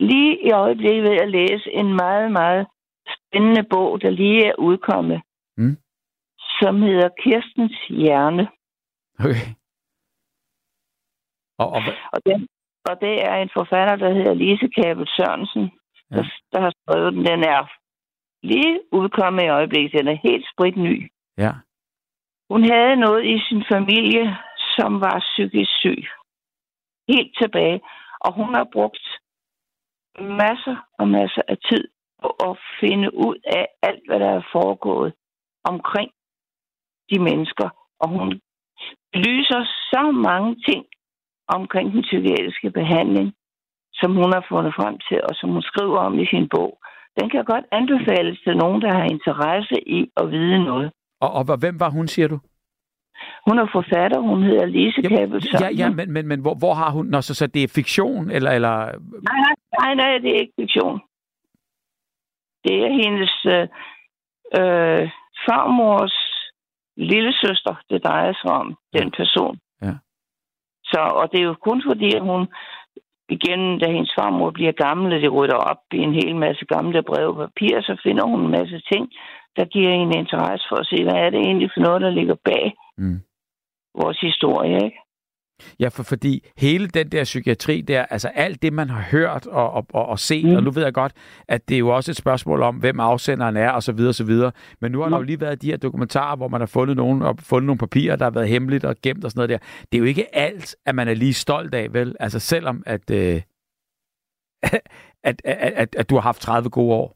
[0.00, 2.66] lige i øjeblikket ved at læse en meget, meget
[3.16, 5.20] spændende bog, der lige er udkommet.
[5.56, 5.76] Mm
[6.60, 8.48] som hedder Kirstens Hjerne.
[9.18, 9.46] Okay.
[11.58, 11.80] Og, og,
[12.12, 12.48] og, den,
[12.90, 15.70] og det er en forfatter, der hedder Lise Kabel Sørensen,
[16.10, 16.16] ja.
[16.16, 17.24] der, der har skrevet den.
[17.26, 17.60] Den er
[18.42, 19.98] lige udkommet i øjeblikket.
[19.98, 21.10] Den er helt spritny.
[21.38, 21.52] Ja.
[22.50, 24.36] Hun havde noget i sin familie,
[24.76, 26.04] som var psykisk syg.
[27.08, 27.80] Helt tilbage.
[28.20, 29.06] Og hun har brugt
[30.20, 31.88] masser og masser af tid
[32.22, 35.14] på at finde ud af alt, hvad der er foregået
[35.64, 36.10] omkring
[37.10, 37.68] de mennesker.
[38.00, 38.40] Og hun
[39.14, 40.84] lyser så mange ting
[41.48, 43.34] omkring den psykiatriske behandling,
[43.94, 46.78] som hun har fundet frem til, og som hun skriver om i sin bog.
[47.18, 50.92] Den kan godt anbefales til nogen, der har interesse i at vide noget.
[51.20, 52.38] Og, og hvem var hun, siger du?
[53.48, 56.90] Hun er forfatter, hun hedder Lise Kabel Ja, ja, men, men, men hvor, hvor har
[56.90, 57.06] hun...
[57.06, 58.50] Nå, så, så det er fiktion, eller...
[58.50, 58.76] eller...
[59.30, 61.00] Nej, nej, nej, nej, det er ikke fiktion.
[62.64, 63.68] Det er hendes øh,
[64.58, 65.10] øh,
[65.46, 66.16] farmors
[66.96, 69.58] lille søster, det drejer sig om, den person.
[69.82, 69.94] Ja.
[70.84, 72.48] Så, og det er jo kun fordi, at hun
[73.28, 77.02] igen, da hendes farmor bliver gammel, og det rydder op i en hel masse gamle
[77.02, 79.04] breve og papir, så finder hun en masse ting,
[79.56, 82.36] der giver en interesse for at se, hvad er det egentlig for noget, der ligger
[82.44, 83.20] bag mm.
[83.94, 84.98] vores historie, ikke?
[85.80, 89.70] Ja, for fordi hele den der psykiatri der, altså alt det, man har hørt og,
[89.70, 90.54] og, og, og set, mm.
[90.54, 91.12] og nu ved jeg godt,
[91.48, 94.14] at det er jo også et spørgsmål om, hvem afsenderen er, og så videre, og
[94.14, 94.52] så videre.
[94.80, 95.10] Men nu har mm.
[95.10, 97.78] der jo lige været de her dokumentarer, hvor man har fundet, nogen, og fundet nogle
[97.78, 99.58] papirer, der har været hemmeligt og gemt og sådan noget der.
[99.92, 102.16] Det er jo ikke alt, at man er lige stolt af, vel?
[102.20, 103.42] Altså selvom, at, øh,
[105.24, 107.15] at, at, at, at du har haft 30 gode år.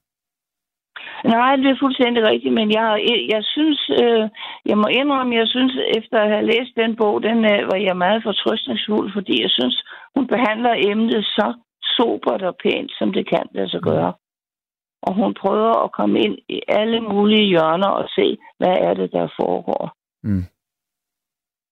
[1.25, 2.87] Nej, det er fuldstændig rigtigt, men jeg,
[3.35, 4.29] jeg synes, øh,
[4.67, 7.97] jeg må indrømme, jeg synes, efter at have læst den bog, den øh, var jeg
[7.97, 9.85] meget fortrystningsfuld, fordi jeg synes,
[10.17, 14.13] hun behandler emnet så sobert og pænt, som det kan lade sig gøre.
[15.03, 19.13] Og hun prøver at komme ind i alle mulige hjørner og se, hvad er det,
[19.13, 19.93] der foregår.
[20.23, 20.45] Mm.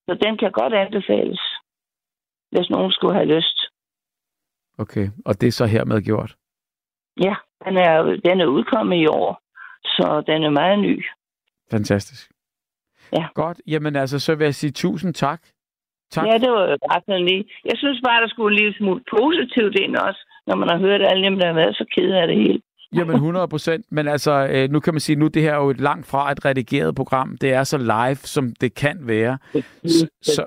[0.06, 1.40] Så den kan godt anbefales,
[2.50, 3.58] hvis nogen skulle have lyst.
[4.78, 6.36] Okay, og det er så hermed gjort?
[7.20, 7.34] Ja,
[7.64, 9.40] den er, den er udkommet i år,
[9.84, 11.04] så den er meget ny.
[11.70, 12.30] Fantastisk.
[13.12, 13.26] Ja.
[13.34, 13.60] Godt.
[13.66, 15.40] Jamen altså, så vil jeg sige tusind tak
[16.10, 16.26] Tak.
[16.26, 17.44] Ja, det var bare sådan lige.
[17.64, 21.00] Jeg synes bare, der skulle en lille smule positivt ind også, når man har hørt
[21.10, 22.60] alle dem, der har været så ked af det hele.
[22.94, 25.70] Jamen 100 procent, men altså, øh, nu kan man sige, nu det her er jo
[25.70, 27.36] et langt fra et redigeret program.
[27.40, 29.38] Det er så live, som det kan være.
[29.84, 30.42] Så, så,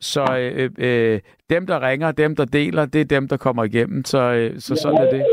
[0.00, 1.20] så øh, øh,
[1.50, 4.04] dem, der ringer, dem, der deler, det er dem, der kommer igennem.
[4.04, 5.26] Så, øh, så sådan er det.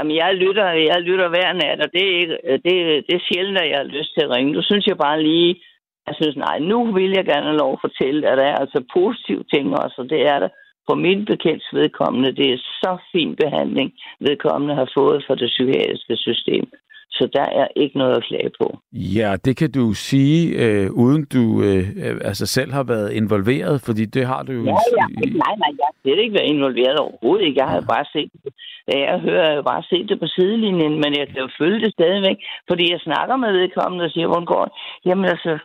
[0.00, 2.74] Jamen, jeg lytter, jeg lytter hver nat, og det er, ikke, øh, det,
[3.06, 4.52] det er sjældent, at jeg har lyst til at ringe.
[4.52, 5.62] Nu synes jeg bare lige,
[6.06, 8.80] jeg synes, nej, nu vil jeg gerne have lov at fortælle, at der er altså
[8.98, 10.48] positive ting også, og det er der
[10.88, 12.36] på min bekendt vedkommende.
[12.40, 13.88] Det er så fin behandling,
[14.20, 16.64] vedkommende har fået fra det psykiatriske system.
[17.12, 18.78] Så der er ikke noget at klage på.
[18.92, 21.84] Ja, det kan du sige, øh, uden du øh,
[22.30, 24.64] altså selv har været involveret, fordi det har du jo...
[24.64, 25.06] Ja, ja.
[25.44, 27.46] Nej, nej, jeg har slet ikke været involveret overhovedet.
[27.46, 27.60] Ikke.
[27.60, 27.92] Jeg har ja.
[27.94, 28.52] bare set det.
[28.88, 32.38] Jeg hører, jeg bare set det på sidelinjen, men jeg kan jo følge det stadigvæk,
[32.68, 34.72] fordi jeg snakker med vedkommende og siger, hvordan går det?
[35.06, 35.58] Jamen altså,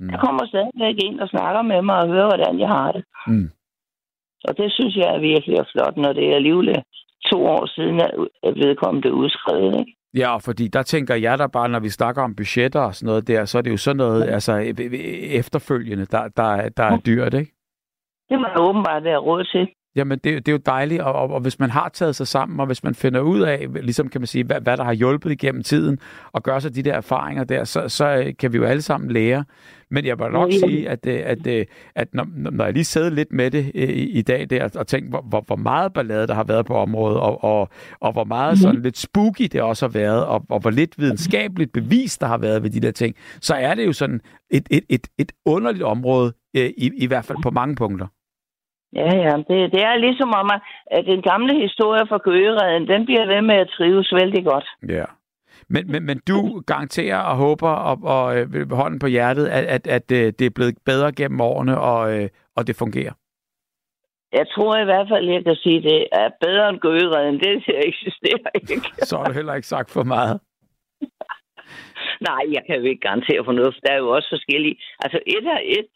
[0.00, 0.10] mm.
[0.10, 3.04] jeg kommer stadigvæk ind og snakker med mig og hører, hvordan jeg har det.
[3.26, 3.48] Mm.
[4.48, 6.68] Og det synes jeg er virkelig er flot, når det er alligevel
[7.30, 8.00] to år siden,
[8.42, 9.78] at vedkommende udskrevet.
[9.80, 9.96] Ikke?
[10.14, 13.28] Ja, fordi der tænker jeg der bare, når vi snakker om budgetter og sådan noget
[13.28, 14.52] der, så er det jo sådan noget altså,
[15.40, 17.52] efterfølgende, der, der, der er dyrt, ikke?
[18.28, 19.68] Det må åbenbart være råd til.
[19.96, 22.60] Jamen, det, det er jo dejligt, og, og, og hvis man har taget sig sammen,
[22.60, 25.30] og hvis man finder ud af, ligesom kan man sige, hvad, hvad der har hjulpet
[25.30, 25.98] igennem tiden,
[26.32, 29.44] og gør sig de der erfaringer der, så, så kan vi jo alle sammen lære.
[29.90, 32.84] Men jeg vil nok sige, at, øh, at, at, øh, at når, når jeg lige
[32.84, 35.92] sidder lidt med det øh, i, i dag der, og tænker, hvor, hvor, hvor meget
[35.92, 37.68] ballade der har været på området, og, og,
[38.00, 38.82] og hvor meget sådan mhm.
[38.82, 42.62] lidt spooky det også har været, og, og hvor lidt videnskabeligt bevis der har været
[42.62, 46.32] ved de der ting, så er det jo sådan et, et, et, et underligt område,
[46.54, 48.06] i, i hvert fald på mange punkter.
[48.92, 49.36] Ja, ja.
[49.48, 50.50] Det, det er ligesom om,
[50.90, 54.66] at den gamle historie fra Køgereden, den bliver ved med at trives vældig godt.
[54.88, 55.04] Ja.
[55.68, 59.86] Men, men, men du garanterer og håber og, og øh, hånden på hjertet, at, at,
[59.86, 63.12] at øh, det er blevet bedre gennem årene, og, øh, og det fungerer?
[64.32, 67.40] Jeg tror i hvert fald, jeg kan sige, at det er bedre end Gøgereden.
[67.40, 67.52] Det
[67.90, 68.74] eksisterer ikke.
[69.08, 70.40] Så har du heller ikke sagt for meget.
[72.28, 74.76] Nej, jeg kan jo ikke garantere for noget, for der er jo også forskellige.
[75.04, 75.86] Altså, et, er et,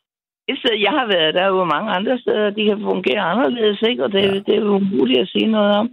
[0.48, 3.82] et sted, jeg har været, der er jo mange andre steder, de kan fungere anderledes,
[3.90, 4.04] ikke?
[4.04, 4.34] Og det, ja.
[4.46, 5.88] det er jo umuligt at sige noget om.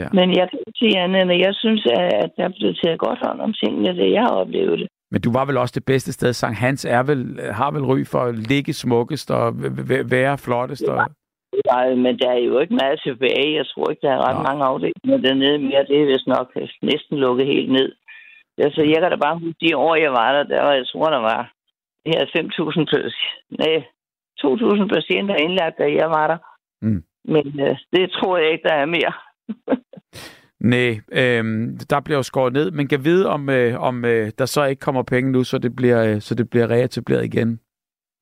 [0.00, 0.08] Ja.
[0.12, 3.18] Men jeg kan ikke sige andet, end jeg synes, at der er blevet taget godt
[3.26, 4.88] hånd om tingene, det jeg har oplevet det.
[5.10, 6.32] Men du var vel også det bedste sted.
[6.32, 9.46] Sankt Hans er vel, har vel ry for at ligge smukkest og
[10.16, 10.88] være flottest?
[10.88, 10.96] Og...
[11.72, 13.56] Nej, men der er jo ikke meget tilbage.
[13.60, 14.42] Jeg tror ikke, der er ret Nå.
[14.42, 15.84] mange afdelinger dernede mere.
[15.88, 16.48] Det er vist nok
[16.82, 17.92] næsten lukket helt ned.
[18.58, 21.10] Altså, jeg kan da bare huske de år, jeg var der, der var, jeg tror,
[21.10, 21.52] der var
[22.06, 23.84] her 5.000 nej,
[24.38, 26.38] 2.000 patienter indlagt, da jeg var der.
[26.86, 27.02] Mm.
[27.24, 29.12] Men øh, det tror jeg ikke, der er mere.
[30.74, 31.44] Nej, øh,
[31.90, 34.80] der bliver jo skåret ned, men kan vide, om, øh, om øh, der så ikke
[34.80, 37.60] kommer penge nu, så det bliver, øh, så det bliver reetableret igen?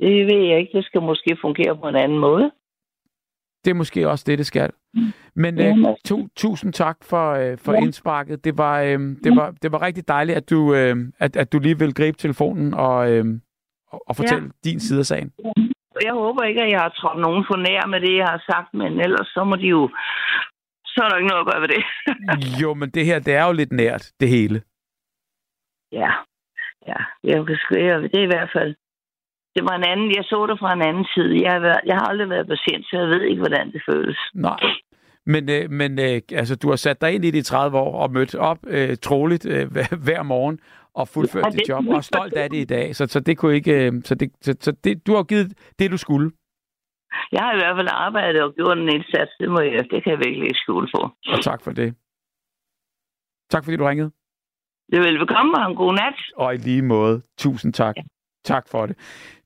[0.00, 0.78] Det ved jeg ikke.
[0.78, 2.50] Det skal måske fungere på en anden måde.
[3.64, 4.70] Det er måske også det, det skal.
[5.34, 7.78] Men øh, to, tusind tak for, øh, for ja.
[7.78, 8.44] indsparket.
[8.44, 11.58] Det var, øh, det, var, det var rigtig dejligt, at du, øh, at, at du
[11.58, 13.24] lige vil gribe telefonen og, øh,
[13.92, 14.70] og, og fortælle ja.
[14.70, 15.32] din side af sagen.
[16.02, 18.74] Jeg håber ikke, at jeg har trådt nogen for nær med det, jeg har sagt,
[18.74, 19.90] men ellers så må de jo
[20.94, 21.82] så er der ikke noget at gøre ved det.
[22.62, 24.62] jo, men det her, det er jo lidt nært, det hele.
[25.92, 26.10] Ja,
[26.88, 26.98] ja.
[27.24, 28.74] Jeg kan skrive, det er i hvert fald...
[29.56, 31.42] Det var en anden, jeg så det fra en anden side.
[31.42, 34.18] Jeg har, været, jeg har aldrig været patient, så jeg ved ikke, hvordan det føles.
[34.34, 34.60] Nej.
[35.26, 38.12] Men, øh, men øh, altså, du har sat dig ind i de 30 år og
[38.12, 39.66] mødt op øh, troligt øh,
[40.06, 40.60] hver morgen
[41.00, 42.96] og fuldført ja, dit job, og stolt af det i dag.
[42.96, 43.86] Så, så det kunne ikke...
[43.86, 45.48] Øh, så det, så, så det, du har givet
[45.78, 46.30] det, du skulle.
[47.32, 49.32] Jeg har i hvert fald arbejdet og gjort en indsats.
[49.40, 51.00] Det, må jeg, det kan jeg virkelig ikke skjule på.
[51.32, 51.94] Og tak for det.
[53.50, 54.10] Tak fordi du ringede.
[54.90, 56.18] Det er velbekomme og en god nat.
[56.36, 57.22] Og i lige måde.
[57.38, 57.96] Tusind tak.
[57.96, 58.02] Ja.
[58.44, 58.96] Tak for det.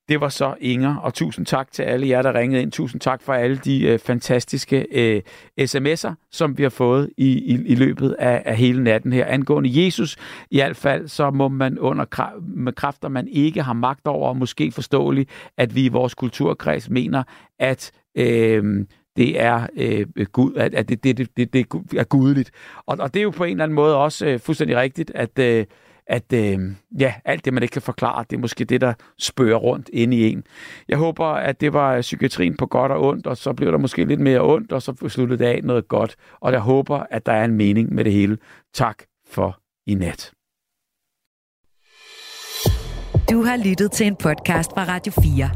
[0.08, 2.72] Det var så Inger, og tusind tak til alle jer, der ringede ind.
[2.72, 5.22] Tusind tak for alle de øh, fantastiske øh,
[5.60, 9.26] sms'er, som vi har fået i, i, i løbet af, af hele natten her.
[9.26, 10.16] Angående Jesus,
[10.50, 14.36] i hvert fald, så må man under med kræfter, man ikke har magt over, og
[14.36, 17.22] måske forståeligt, at vi i vores kulturkreds mener,
[17.58, 17.92] at...
[18.16, 18.86] Øh,
[19.16, 21.66] det er øh, Gud, at, at det, det, det, det, det
[21.96, 22.50] er gudeligt.
[22.86, 25.38] Og, og det er jo på en eller anden måde også øh, fuldstændig rigtigt, at,
[25.38, 25.66] øh,
[26.06, 26.58] at øh,
[27.00, 30.16] ja, alt det, man ikke kan forklare, det er måske det, der spørger rundt inde
[30.16, 30.44] i en.
[30.88, 34.04] Jeg håber, at det var psykiatrien på godt og ondt, og så blev der måske
[34.04, 36.16] lidt mere ondt, og så sluttede det af noget godt.
[36.40, 38.38] Og jeg håber, at der er en mening med det hele.
[38.74, 40.32] Tak for i nat.
[43.30, 45.50] Du har lyttet til en podcast fra Radio 4.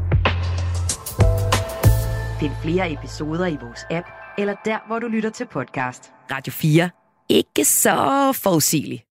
[2.39, 4.07] Find flere episoder i vores app,
[4.37, 6.11] eller der, hvor du lytter til podcast.
[6.31, 6.89] Radio 4.
[7.29, 9.08] Ikke så forudsigeligt.